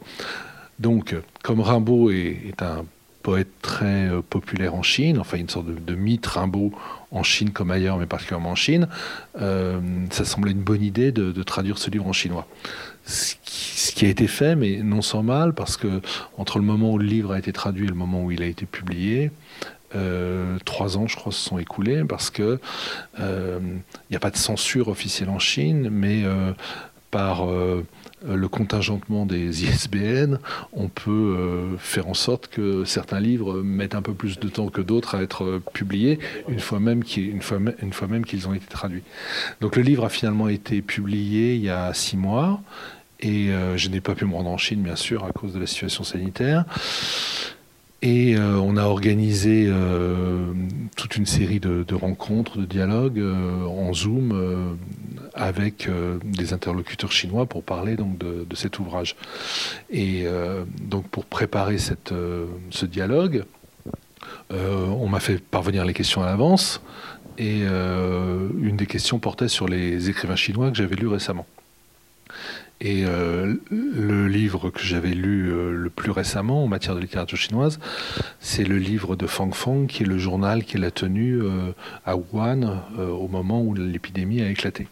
Donc, 0.79 1.15
comme 1.43 1.59
Rimbaud 1.59 2.09
est 2.09 2.61
un 2.61 2.85
poète 3.21 3.49
très 3.61 4.09
populaire 4.29 4.75
en 4.75 4.83
Chine, 4.83 5.19
enfin 5.19 5.37
une 5.37 5.49
sorte 5.49 5.67
de, 5.67 5.95
mythe 5.95 6.25
Rimbaud 6.25 6.71
en 7.11 7.23
Chine 7.23 7.51
comme 7.51 7.71
ailleurs, 7.71 7.97
mais 7.97 8.05
particulièrement 8.05 8.51
en 8.51 8.55
Chine. 8.55 8.87
ça 9.35 10.25
semblait 10.25 10.51
une 10.51 10.63
bonne 10.63 10.83
idée 10.83 11.11
de, 11.11 11.31
de 11.31 11.43
traduire 11.43 11.77
ce 11.77 11.89
livre 11.89 12.07
en 12.07 12.13
chinois 12.13 12.47
ce 13.05 13.35
qui, 13.91 14.05
a 14.05 14.09
été 14.09 14.27
fait, 14.27 14.55
mais 14.55 14.77
non 14.77 15.01
sans 15.01 15.23
mal, 15.23 15.53
parce 15.53 15.77
que 15.77 16.01
entre 16.37 16.59
le 16.59 16.65
moment 16.65 16.93
où 16.93 16.97
le 16.97 17.05
livre 17.05 17.33
a 17.33 17.39
été 17.39 17.51
traduit 17.51 17.85
et 17.85 17.89
le 17.89 17.95
moment 17.95 18.23
où 18.23 18.31
il 18.31 18.41
a 18.41 18.45
été 18.45 18.65
publié, 18.65 19.31
euh, 19.95 20.57
trois 20.65 20.97
ans, 20.97 21.07
je 21.07 21.15
crois, 21.15 21.31
se 21.31 21.39
sont 21.39 21.57
écoulés 21.57 22.03
parce 22.05 22.29
que 22.29 22.59
il 23.17 23.23
euh, 23.23 23.59
n'y 24.09 24.15
a 24.15 24.19
pas 24.19 24.31
de 24.31 24.37
censure 24.37 24.87
officielle 24.87 25.29
en 25.29 25.39
Chine, 25.39 25.89
mais 25.91 26.23
euh, 26.23 26.53
par 27.09 27.45
le 28.27 28.47
contingentement 28.47 29.25
des 29.25 29.63
ISBN, 29.65 30.37
on 30.73 30.87
peut 30.87 31.75
faire 31.77 32.07
en 32.07 32.13
sorte 32.13 32.47
que 32.47 32.85
certains 32.85 33.19
livres 33.19 33.61
mettent 33.61 33.95
un 33.95 34.01
peu 34.01 34.13
plus 34.13 34.39
de 34.39 34.47
temps 34.47 34.69
que 34.69 34.81
d'autres 34.81 35.15
à 35.15 35.21
être 35.21 35.61
publiés, 35.73 36.19
une 36.47 36.59
fois 36.59 36.79
même 36.79 37.03
qu'ils 37.03 38.47
ont 38.47 38.53
été 38.53 38.67
traduits. 38.67 39.03
Donc 39.61 39.75
le 39.75 39.81
livre 39.81 40.05
a 40.05 40.09
finalement 40.09 40.49
été 40.49 40.81
publié 40.81 41.55
il 41.55 41.61
y 41.61 41.69
a 41.69 41.93
six 41.93 42.17
mois. 42.17 42.61
Et 43.23 43.49
je 43.75 43.89
n'ai 43.89 44.01
pas 44.01 44.15
pu 44.15 44.25
me 44.25 44.33
rendre 44.33 44.49
en 44.49 44.57
Chine, 44.57 44.81
bien 44.81 44.95
sûr, 44.95 45.23
à 45.23 45.31
cause 45.31 45.53
de 45.53 45.59
la 45.59 45.67
situation 45.67 46.03
sanitaire. 46.03 46.65
Et 48.03 48.35
euh, 48.35 48.55
on 48.55 48.77
a 48.77 48.85
organisé 48.85 49.65
euh, 49.67 50.53
toute 50.95 51.17
une 51.17 51.27
série 51.27 51.59
de, 51.59 51.93
rencontres, 51.93 52.57
de 52.57 52.65
dialogues 52.65 53.19
euh, 53.19 53.63
en 53.65 53.93
Zoom 53.93 54.77
avec 55.33 55.89
des 56.23 56.53
interlocuteurs 56.53 57.11
chinois 57.11 57.45
pour 57.45 57.63
parler 57.63 57.95
donc 57.95 58.17
de, 58.17 58.55
cet 58.55 58.79
ouvrage. 58.79 59.15
Et 59.89 60.25
donc 60.81 61.07
pour 61.07 61.25
préparer 61.25 61.77
cette, 61.77 62.13
ce 62.69 62.85
dialogue, 62.85 63.45
on 64.49 65.07
m'a 65.07 65.19
fait 65.19 65.41
parvenir 65.41 65.85
les 65.85 65.93
questions 65.93 66.21
à 66.21 66.25
l'avance. 66.25 66.81
Et 67.37 67.61
une 67.61 68.75
des 68.77 68.87
questions 68.87 69.19
portait 69.19 69.47
sur 69.47 69.67
les 69.67 70.09
écrivains 70.09 70.35
chinois 70.35 70.69
que 70.69 70.77
j'avais 70.77 70.95
lus 70.95 71.07
récemment. 71.07 71.45
Et 72.81 73.05
euh, 73.05 73.57
le 73.69 74.27
livre 74.27 74.71
que 74.71 74.81
j'avais 74.81 75.13
lu 75.13 75.51
euh, 75.51 75.71
le 75.71 75.89
plus 75.91 76.09
récemment 76.09 76.63
en 76.63 76.67
matière 76.67 76.95
de 76.95 76.99
littérature 76.99 77.37
chinoise, 77.37 77.79
c'est 78.39 78.63
le 78.63 78.79
livre 78.79 79.15
de 79.15 79.27
Fang 79.27 79.51
Fang, 79.51 79.85
qui 79.85 80.01
est 80.01 80.07
le 80.07 80.17
journal 80.17 80.63
qu'elle 80.63 80.83
a 80.83 80.89
tenu 80.89 81.43
euh, 81.43 81.73
à 82.07 82.17
Wuhan 82.17 82.81
au 82.97 83.27
moment 83.27 83.61
où 83.61 83.75
l'épidémie 83.75 84.41
a 84.41 84.49
éclaté. 84.49 84.87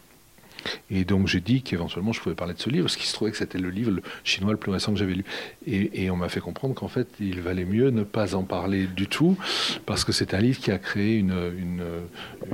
Et 0.92 1.06
donc 1.06 1.28
j'ai 1.28 1.42
dit 1.42 1.62
qu'éventuellement 1.62 2.14
je 2.14 2.22
pouvais 2.22 2.36
parler 2.36 2.54
de 2.54 2.60
ce 2.60 2.70
livre, 2.70 2.86
parce 2.86 2.96
qu'il 2.96 3.06
se 3.06 3.14
trouvait 3.14 3.32
que 3.32 3.38
c'était 3.38 3.58
le 3.58 3.70
livre 3.70 4.00
chinois 4.24 4.52
le 4.52 4.58
plus 4.58 4.72
récent 4.72 4.92
que 4.92 5.00
j'avais 5.00 5.14
lu. 5.14 5.26
Et, 5.68 6.10
on 6.10 6.16
m'a 6.16 6.30
fait 6.30 6.40
comprendre 6.40 6.74
qu'en 6.74 6.88
fait 6.88 7.08
il 7.20 7.42
valait 7.42 7.66
mieux 7.66 7.92
ne 7.92 8.04
pas 8.04 8.36
en 8.36 8.44
parler 8.44 8.88
du 8.88 9.08
tout, 9.08 9.38
parce 9.86 10.04
que 10.04 10.12
c'est 10.12 10.34
un 10.34 10.40
livre 10.40 10.60
qui 10.60 10.72
a 10.72 10.78
créé 10.78 11.18
une, 11.18 11.34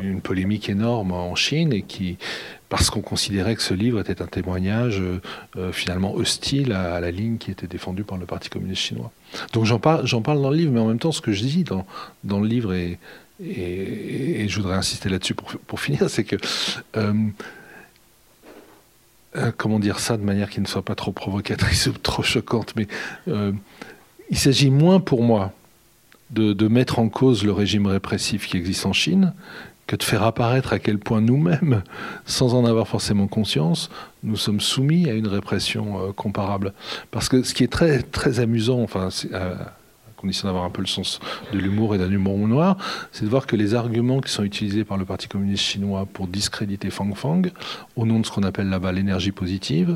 une, 0.01 0.22
polémique 0.22 0.70
énorme 0.70 1.11
en 1.11 1.36
Chine 1.36 1.72
et 1.72 1.84
qui, 1.84 2.18
parce 2.70 2.89
qu'on 2.89 3.01
considérait 3.01 3.55
que 3.55 3.61
ce 3.61 3.74
livre 3.74 3.99
était 3.99 4.22
un 4.22 4.28
témoignage 4.28 5.01
euh, 5.01 5.72
finalement 5.72 6.13
hostile 6.16 6.74
à, 6.74 6.99
la 6.99 7.11
ligne 7.11 7.38
qui 7.38 7.51
était 7.51 7.68
défendue 7.68 8.03
par 8.03 8.18
le 8.18 8.26
Parti 8.26 8.49
communiste 8.49 8.82
chinois. 8.82 9.11
Donc 9.53 9.66
j'en 9.66 9.80
parle, 9.80 10.05
parle 10.24 10.41
dans 10.41 10.49
le 10.49 10.57
livre, 10.57 10.72
mais 10.72 10.80
en 10.80 10.88
même 10.88 10.99
temps 10.99 11.11
ce 11.11 11.22
que 11.22 11.32
je 11.32 11.43
dis 11.43 11.63
dans, 11.63 11.86
dans 12.24 12.39
le 12.39 12.47
livre, 12.47 12.74
et, 12.74 12.99
et, 13.43 14.47
je 14.47 14.55
voudrais 14.57 14.76
insister 14.76 15.09
là-dessus 15.09 15.36
pour, 15.36 15.47
pour 15.68 15.80
finir, 15.80 16.09
c'est 16.09 16.24
que... 16.24 16.38
Euh, 16.97 17.13
euh, 19.38 19.52
comment 19.56 19.80
dire 19.80 20.00
ça 20.00 20.18
de 20.18 20.24
manière 20.24 20.50
qui 20.50 20.62
ne 20.62 20.66
soit 20.66 20.84
pas 20.84 20.96
trop 20.96 21.12
provocatrice 21.12 21.88
ou 21.88 21.94
trop 21.94 22.24
choquante, 22.24 22.74
mais 22.76 22.88
euh, 23.28 23.52
il 24.30 24.38
s'agit 24.38 24.70
moins 24.70 25.00
pour 25.00 25.24
moi 25.24 25.52
de, 26.32 26.68
mettre 26.68 27.00
en 27.00 27.08
cause 27.08 27.46
le 27.46 27.52
régime 27.52 27.86
répressif 27.88 28.48
qui 28.48 28.58
existe 28.58 28.86
en 28.86 28.94
Chine 28.94 29.34
que 29.88 29.96
de 29.96 30.04
faire 30.04 30.24
apparaître 30.24 30.74
à 30.74 30.80
quel 30.80 30.98
point 30.98 31.22
nous-mêmes, 31.22 31.84
sans 32.26 32.56
en 32.56 32.66
avoir 32.66 32.88
forcément 32.88 33.28
conscience, 33.28 33.92
nous 34.24 34.36
sommes 34.36 34.60
soumis 34.60 35.08
à 35.08 35.14
une 35.14 35.28
répression 35.28 36.00
euh, 36.00 36.12
comparable. 36.12 36.74
Parce 37.12 37.30
que 37.30 37.44
ce 37.44 37.54
qui 37.54 37.64
est 37.64 37.72
très, 37.72 38.02
très 38.02 38.40
amusant, 38.40 38.82
enfin, 38.82 39.10
condition 40.26 40.47
d'avoir 40.47 40.63
un 40.63 40.71
peu 40.71 40.82
le 40.82 40.88
sens 40.88 41.19
de 41.53 41.59
l'humour 41.59 41.93
et 41.93 41.99
d'un 41.99 42.09
humour 42.09 42.36
noir, 42.47 42.78
c'est 43.11 43.26
de 43.26 43.30
voir 43.30 43.45
que 43.45 43.55
les 43.55 43.76
arguments 43.76 44.21
qui 44.21 44.32
sont 44.32 44.43
utilisés 44.43 44.84
par 44.84 44.97
le 44.97 45.05
Parti 45.05 45.28
communiste 45.28 45.63
chinois 45.63 46.07
pour 46.11 46.28
discréditer 46.28 46.89
Fang 46.89 47.13
Fang, 47.13 47.43
au 47.95 48.07
nom 48.07 48.19
de 48.19 48.26
ce 48.26 48.32
qu'on 48.32 48.41
appelle 48.41 48.69
là-bas 48.69 48.91
l'énergie 48.91 49.32
positive, 49.32 49.95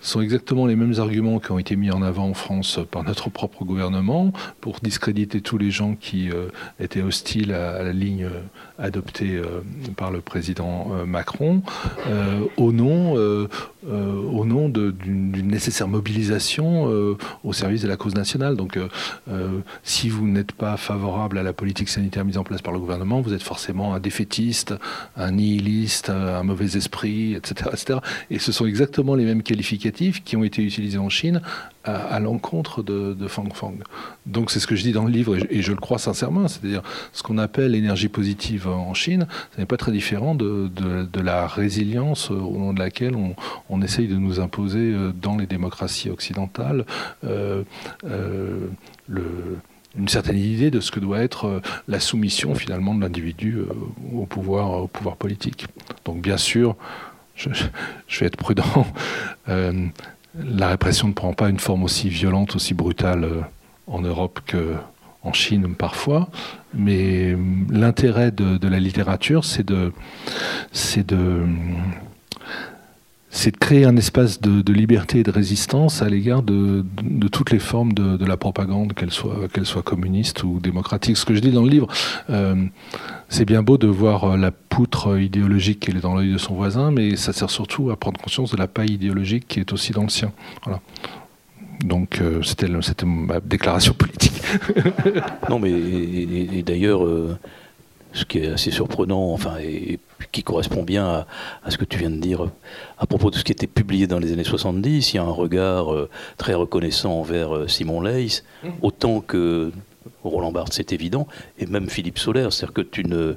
sont 0.00 0.20
exactement 0.20 0.66
les 0.66 0.76
mêmes 0.76 0.94
arguments 1.00 1.40
qui 1.40 1.50
ont 1.50 1.58
été 1.58 1.74
mis 1.74 1.90
en 1.90 2.00
avant 2.02 2.28
en 2.28 2.34
France 2.34 2.78
par 2.92 3.02
notre 3.02 3.28
propre 3.28 3.64
gouvernement 3.64 4.32
pour 4.60 4.78
discréditer 4.80 5.40
tous 5.40 5.58
les 5.58 5.72
gens 5.72 5.96
qui 5.96 6.30
euh, 6.30 6.48
étaient 6.78 7.02
hostiles 7.02 7.52
à, 7.52 7.82
la 7.82 7.92
ligne 7.92 8.28
adoptée 8.78 9.36
euh, 9.36 9.62
par 9.96 10.10
le 10.10 10.20
président 10.20 10.88
Macron, 11.06 11.62
au 12.56 12.72
nom, 12.72 13.14
au 13.14 14.44
nom 14.44 14.68
d'une 14.68 15.48
nécessaire 15.48 15.88
mobilisation 15.88 16.84
au 17.44 17.52
service 17.52 17.82
de 17.82 17.88
la 17.88 17.96
cause 17.96 18.14
nationale. 18.14 18.56
Donc 18.56 18.78
si 19.82 20.08
vous 20.08 20.26
n'êtes 20.26 20.52
pas 20.52 20.76
favorable 20.76 21.38
à 21.38 21.42
la 21.42 21.52
politique 21.52 21.88
sanitaire 21.88 22.24
mise 22.24 22.38
en 22.38 22.44
place 22.44 22.62
par 22.62 22.72
le 22.72 22.78
gouvernement, 22.78 23.20
vous 23.20 23.32
êtes 23.32 23.42
forcément 23.42 23.94
un 23.94 24.00
défaitiste, 24.00 24.74
un 25.16 25.32
nihiliste, 25.32 26.10
un 26.10 26.42
mauvais 26.42 26.76
esprit, 26.76 27.34
etc. 27.34 27.70
etc. 27.72 27.98
Et 28.30 28.38
ce 28.38 28.52
sont 28.52 28.66
exactement 28.66 29.14
les 29.14 29.24
mêmes 29.24 29.42
qualificatifs 29.42 30.22
qui 30.24 30.36
ont 30.36 30.44
été 30.44 30.62
utilisés 30.62 30.98
en 30.98 31.08
Chine 31.08 31.40
à, 31.86 32.20
l'encontre 32.20 32.82
de, 32.82 33.28
Fang 33.28 33.48
Fang. 33.54 33.74
Donc 34.26 34.50
c'est 34.50 34.60
ce 34.60 34.66
que 34.66 34.76
je 34.76 34.82
dis 34.82 34.92
dans 34.92 35.04
le 35.04 35.10
livre, 35.10 35.36
et 35.50 35.62
je, 35.62 35.72
le 35.72 35.78
crois 35.78 35.98
sincèrement, 35.98 36.48
c'est-à-dire 36.48 36.82
ce 37.12 37.22
qu'on 37.22 37.38
appelle 37.38 37.72
l'énergie 37.72 38.08
positive 38.08 38.68
en 38.68 38.94
Chine, 38.94 39.26
ce 39.54 39.60
n'est 39.60 39.66
pas 39.66 39.76
très 39.76 39.92
différent 39.92 40.34
de, 40.34 40.70
la 41.20 41.46
résilience 41.46 42.30
au 42.30 42.58
nom 42.58 42.72
de 42.72 42.78
laquelle 42.78 43.14
on, 43.68 43.82
essaye 43.82 44.08
de 44.08 44.16
nous 44.16 44.40
imposer 44.40 44.92
euh, 44.92 45.12
dans 45.12 45.36
les 45.36 45.46
démocraties 45.46 46.10
occidentales. 46.10 46.84
Euh, 47.24 47.62
euh, 48.04 48.66
une 49.98 50.08
certaine 50.08 50.38
idée 50.38 50.70
de 50.70 50.80
ce 50.80 50.90
que 50.90 51.00
doit 51.00 51.20
être 51.20 51.46
euh, 51.46 51.60
la 51.88 52.00
soumission 52.00 52.54
finalement 52.54 52.94
de 52.94 53.00
l'individu 53.00 53.56
euh, 53.56 53.66
au 54.14 54.26
pouvoir, 54.26 54.82
au 54.82 54.86
pouvoir 54.86 55.16
politique. 55.16 55.66
Donc 56.04 56.20
bien 56.20 56.36
sûr, 56.36 56.76
je, 57.34 57.48
vais 58.20 58.26
être 58.26 58.36
prudent, 58.36 58.86
euh, 59.48 59.86
la 60.38 60.68
répression 60.68 61.08
ne 61.08 61.12
prend 61.12 61.32
pas 61.32 61.48
une 61.48 61.58
forme 61.60 61.84
aussi 61.84 62.08
violente, 62.08 62.56
aussi 62.56 62.74
brutale 62.74 63.26
en 63.86 64.00
Europe 64.00 64.40
qu'en 64.50 65.32
Chine 65.32 65.74
parfois, 65.74 66.28
mais 66.74 67.36
l'intérêt 67.70 68.30
de, 68.30 68.68
la 68.68 68.78
littérature, 68.78 69.44
c'est 69.44 69.66
de 69.66 69.92
c'est 73.36 73.50
de 73.50 73.58
créer 73.58 73.84
un 73.84 73.96
espace 73.96 74.40
de, 74.40 74.72
liberté 74.72 75.18
et 75.18 75.22
de 75.22 75.30
résistance 75.30 76.00
à 76.00 76.08
l'égard 76.08 76.42
de, 76.42 76.84
toutes 77.30 77.50
les 77.50 77.58
formes 77.58 77.92
de, 77.92 78.24
la 78.24 78.36
propagande, 78.38 78.94
qu'elle 78.94 79.12
soit, 79.12 79.82
communiste 79.84 80.42
ou 80.42 80.58
démocratique. 80.58 81.16
Ce 81.18 81.26
que 81.26 81.34
je 81.34 81.40
dis 81.40 81.52
dans 81.52 81.62
le 81.62 81.68
livre, 81.68 81.86
euh, 82.30 82.54
c'est 83.28 83.44
bien 83.44 83.62
beau 83.62 83.76
de 83.76 83.86
voir 83.86 84.24
euh, 84.24 84.36
la 84.38 84.50
poutre 84.50 85.20
idéologique 85.20 85.80
qui 85.80 85.90
est 85.90 86.00
dans 86.00 86.14
l'œil 86.14 86.32
de 86.32 86.38
son 86.38 86.54
voisin, 86.54 86.90
mais 86.90 87.16
ça 87.16 87.34
sert 87.34 87.50
surtout 87.50 87.90
à 87.90 87.96
prendre 87.96 88.18
conscience 88.18 88.50
de 88.52 88.56
la 88.56 88.68
paille 88.68 88.92
idéologique 88.92 89.46
qui 89.46 89.60
est 89.60 89.72
aussi 89.72 89.92
dans 89.92 90.02
le 90.02 90.08
sien. 90.08 90.32
Voilà. 90.64 90.80
Donc 91.84 92.22
euh, 92.22 92.42
c'était, 92.42 92.68
ma 93.04 93.40
déclaration 93.40 93.92
politique. 93.92 94.40
non, 95.50 95.58
mais 95.58 95.72
et, 95.72 96.62
d'ailleurs 96.62 97.02
ce 98.16 98.24
qui 98.24 98.38
est 98.38 98.48
assez 98.48 98.70
surprenant, 98.70 99.32
enfin, 99.32 99.56
et 99.60 99.98
qui 100.32 100.42
correspond 100.42 100.82
bien 100.82 101.24
à, 101.62 101.70
ce 101.70 101.76
que 101.76 101.84
tu 101.84 101.98
viens 101.98 102.10
de 102.10 102.16
dire 102.16 102.48
à 102.98 103.06
propos 103.06 103.30
de 103.30 103.36
ce 103.36 103.44
qui 103.44 103.52
était 103.52 103.66
publié 103.66 104.06
dans 104.06 104.18
les 104.18 104.32
années 104.32 104.44
70. 104.44 105.12
Il 105.12 105.16
y 105.16 105.18
a 105.18 105.22
un 105.22 105.30
regard 105.30 105.92
euh, 105.92 106.08
très 106.38 106.54
reconnaissant 106.54 107.12
envers 107.12 107.54
euh, 107.54 107.68
Simon 107.68 108.00
Leys, 108.00 108.42
mmh. 108.64 108.68
autant 108.82 109.20
que 109.20 109.70
Roland 110.28 110.52
Barthes, 110.52 110.74
c'est 110.74 110.92
évident, 110.92 111.26
et 111.58 111.66
même 111.66 111.88
Philippe 111.88 112.18
Soler. 112.18 112.48
C'est-à-dire 112.50 112.74
que 112.74 112.80
tu 112.82 113.04
ne, 113.04 113.36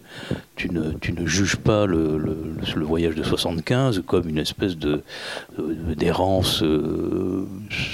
tu, 0.55 0.69
ne, 0.71 0.91
tu 0.93 1.13
ne 1.13 1.25
juges 1.25 1.57
pas 1.57 1.85
le, 1.85 2.17
le, 2.17 2.85
voyage 2.85 3.15
de 3.15 3.23
75 3.23 4.03
comme 4.05 4.27
une 4.27 4.37
espèce 4.37 4.77
de, 4.77 5.03
d'errance 5.95 6.63
euh, 6.63 7.45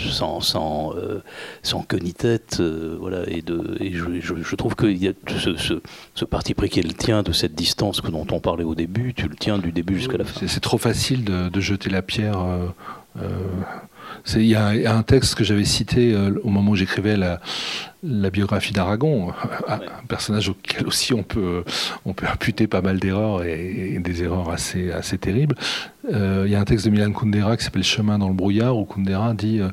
sans, 0.10 0.40
sans, 0.42 0.96
euh, 0.96 1.22
sans 1.64 1.82
queue 1.82 2.00
ni 2.00 2.14
tête. 2.14 2.58
Euh, 2.60 2.98
voilà, 3.00 3.28
et 3.28 3.42
de, 3.42 3.78
et 3.80 3.94
je, 3.94 4.20
je, 4.22 4.56
trouve 4.56 4.76
qu'il 4.76 4.98
y 4.98 5.08
a 5.08 5.14
ce, 5.28 5.80
ce, 6.16 6.26
parti 6.26 6.54
pris 6.54 6.70
qui 6.70 6.80
est 6.80 6.84
le 6.84 6.94
tien 6.94 7.24
de 7.24 7.32
cette 7.32 7.56
distance 7.56 8.02
que 8.02 8.10
dont 8.10 8.28
on 8.32 8.40
parlait 8.40 8.64
au 8.64 8.76
début, 8.76 9.14
tu 9.14 9.28
le 9.28 9.36
tiens 9.36 9.58
du 9.58 9.72
début 9.72 9.98
jusqu'à 9.98 10.18
la 10.18 10.26
fin. 10.26 10.48
C'est, 10.48 10.60
trop 10.60 10.78
facile 10.78 11.24
de, 11.24 11.50
de, 11.50 11.60
jeter 11.60 11.90
la 11.90 12.02
pierre 12.02 12.38
Il 14.36 14.42
y, 14.46 14.56
a 14.56 14.96
un 14.96 15.04
texte 15.04 15.36
que 15.36 15.44
j'avais 15.44 15.66
cité 15.66 16.14
euh, 16.14 16.40
au 16.44 16.50
moment 16.50 16.72
où 16.72 16.76
j'écrivais 16.76 17.18
la, 17.18 17.40
la, 18.06 18.30
biographie 18.30 18.74
d'Aragon, 18.74 19.34
un 19.68 19.80
personnage 20.08 20.50
auquel 20.50 20.88
aussi 20.88 21.14
on 21.14 21.24
peut, 21.24 21.64
on 22.06 22.14
peut 22.14 22.26
imputer 22.32 22.68
pas 22.68 22.82
mal 22.82 23.00
d'erreurs 23.00 23.44
et, 23.44 24.00
des 24.00 24.24
erreurs 24.24 24.50
assez, 24.50 24.92
assez 24.92 25.18
terribles. 25.18 25.56
Euh, 26.12 26.44
il 26.46 26.52
y 26.52 26.56
a 26.56 26.60
un 26.60 26.66
texte 26.66 26.86
de 26.86 26.92
Milan 26.92 27.12
Kundera 27.12 27.58
qui 27.58 27.64
s'appelle 27.64 27.84
Chemin 27.84 28.20
dans 28.20 28.28
le 28.28 28.34
brouillard, 28.34 28.78
où 28.78 28.86
Kundera 28.86 29.34
dit 29.34 29.60
euh, 29.60 29.70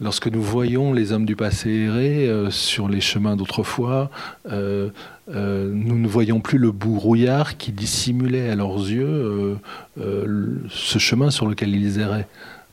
Lorsque 0.00 0.26
nous 0.26 0.42
voyons 0.42 0.92
les 0.92 1.12
hommes 1.12 1.26
du 1.26 1.36
passé 1.36 1.70
errer 1.70 2.50
sur 2.50 2.88
les 2.88 3.00
chemins 3.00 3.36
d'autrefois, 3.36 4.10
nous 4.46 4.90
ne 5.28 6.08
voyons 6.08 6.40
plus 6.40 6.58
le 6.58 6.72
brouillard 6.72 7.56
qui 7.56 7.72
dissimulait 7.72 8.50
à 8.50 8.56
leurs 8.56 8.78
yeux 8.78 9.58
ce 9.96 10.98
chemin 10.98 11.30
sur 11.30 11.46
lequel 11.46 11.74
ils 11.74 12.00
erraient. 12.00 12.26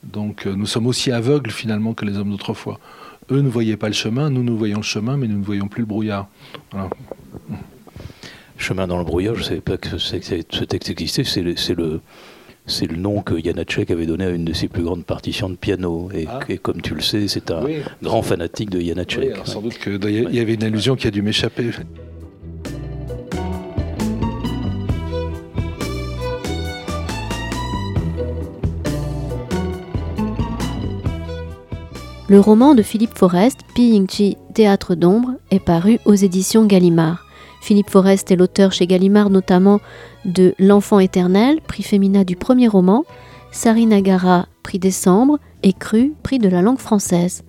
Donc 0.04 0.46
euh, 0.46 0.56
nous 0.56 0.66
sommes 0.66 0.88
aussi 0.88 1.12
aveugles 1.12 1.52
finalement 1.52 1.94
que 1.94 2.06
les 2.06 2.18
hommes 2.18 2.32
d'autrefois. 2.32 2.80
Eux 3.32 3.42
ne 3.42 3.50
voyaient 3.50 3.78
pas 3.78 3.88
le 3.88 3.94
chemin, 3.94 4.30
nous 4.30 4.44
nous 4.44 4.58
voyons 4.58 4.78
le 4.78 4.84
chemin, 4.84 5.18
mais 5.18 5.28
nous 5.28 5.40
ne 5.40 5.44
voyons 5.44 5.68
plus 5.68 5.82
le 5.82 5.88
brouillard. 5.88 6.28
Chemin 8.58 8.88
dans 8.88 8.98
le 8.98 9.04
brouillard, 9.04 9.36
je 9.36 9.42
ne 9.42 9.46
savais 9.46 9.62
pas 9.62 9.78
que 9.78 9.98
ce 9.98 10.64
texte 10.64 10.90
existait, 10.90 11.24
c'est 11.24 11.42
le, 11.76 12.02
nom 12.96 13.22
que 13.22 13.42
Janacek 13.42 13.92
avait 13.92 14.06
donné 14.06 14.26
à 14.26 14.30
une 14.30 14.46
de 14.46 14.54
ses 14.54 14.68
plus 14.68 14.84
grandes 14.84 15.06
partitions 15.06 15.50
de 15.50 15.56
piano. 15.56 16.10
Et, 16.14 16.26
ah. 16.28 16.40
comme 16.62 16.82
tu 16.82 16.96
le 16.96 17.02
sais, 17.02 17.28
c'est 17.28 17.52
un 17.52 17.66
grand 18.02 18.22
fanatique 18.22 18.70
de 18.70 18.80
Janacek. 18.80 19.34
Oui, 19.36 19.42
sans 19.46 19.62
doute 19.62 19.78
qu'il 19.78 20.34
y 20.34 20.40
avait 20.40 20.54
une 20.54 20.64
allusion 20.64 20.96
qui 20.96 21.08
a 21.08 21.12
dû 21.12 21.22
m'échapper. 21.22 21.72
Le 32.30 32.42
roman 32.42 32.76
de 32.76 32.82
Philippe 32.82 33.18
Forest, 33.18 33.60
Chi 33.78 34.36
Théâtre 34.54 34.96
d'ombre, 34.96 35.36
est 35.50 35.64
paru 35.64 35.98
aux 36.04 36.14
éditions 36.14 36.66
Gallimard. 36.66 37.26
Philippe 37.62 37.90
Forest 37.90 38.30
est 38.32 38.36
l'auteur 38.36 38.74
chez 38.74 38.86
Gallimard 38.86 39.30
notamment 39.30 39.80
de 40.26 40.54
L'enfant 40.60 41.00
éternel, 41.00 41.62
prix 41.66 41.84
Femina 41.84 42.26
du 42.26 42.36
premier 42.36 42.68
roman, 42.68 43.06
Sarinagara, 43.54 44.48
prix 44.62 44.78
Décembre, 44.78 45.40
et 45.64 45.72
Cru, 45.72 46.16
prix 46.22 46.38
de 46.38 46.50
la 46.50 46.62
langue 46.62 46.80
française. 46.80 47.46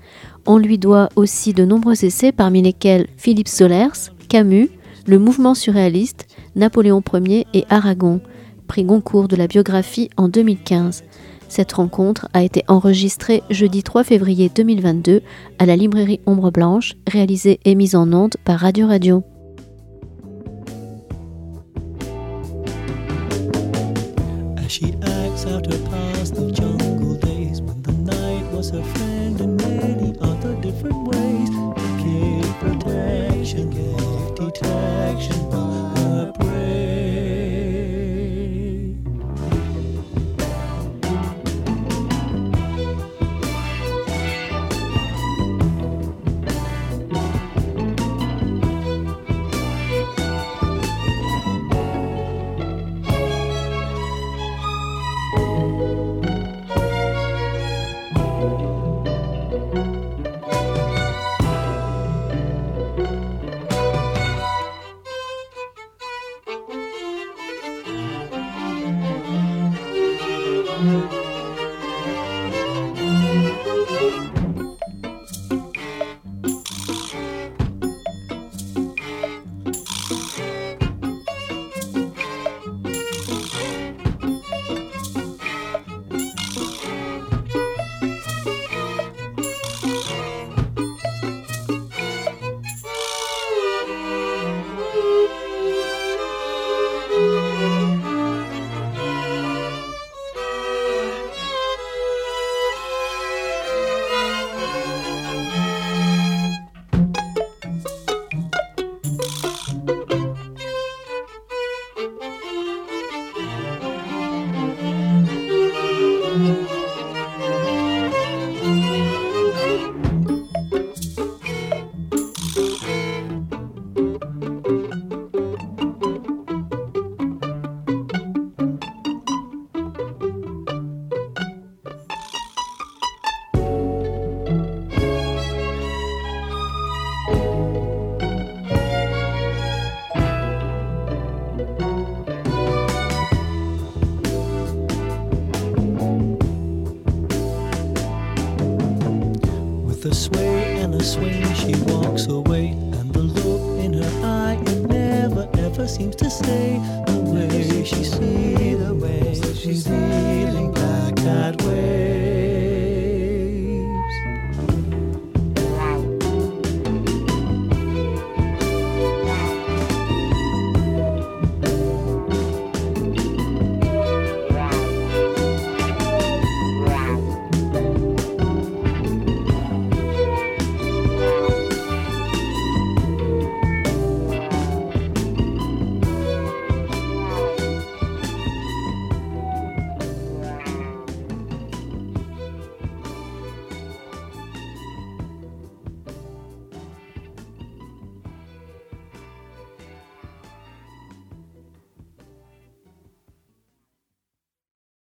On 0.47 0.59
lui 0.59 0.79
doit 0.79 1.09
aussi 1.17 1.53
de 1.53 1.65
nombreux 1.65 2.05
essais 2.05 2.31
parmi 2.31 2.63
lesquels 2.63 3.09
Philippe 3.17 3.49
Solers, 3.49 4.13
Camus, 4.29 4.71
Le 5.09 5.19
mouvement 5.19 5.55
surréaliste, 5.55 6.29
Napoléon 6.55 7.03
Ier 7.15 7.49
et 7.53 7.65
Aragon, 7.69 8.21
prix 8.69 8.85
Goncourt 8.85 9.27
de 9.27 9.35
la 9.35 9.49
biographie 9.49 10.09
en 10.17 10.29
2015. 10.29 11.03
Cette 11.49 11.73
rencontre 11.73 12.29
a 12.35 12.43
été 12.43 12.63
enregistrée 12.69 13.43
jeudi 13.51 13.83
3 13.83 14.05
février 14.05 14.51
2022 14.55 15.23
à 15.59 15.67
la 15.67 15.77
librairie 15.77 16.21
Ombre 16.27 16.51
Blanche, 16.51 16.95
réalisée 17.07 17.59
et 17.65 17.75
mise 17.75 17.97
en 17.97 18.13
onde 18.13 18.37
par 18.45 18.61
Radio 18.61 18.87
Radio. 18.87 19.25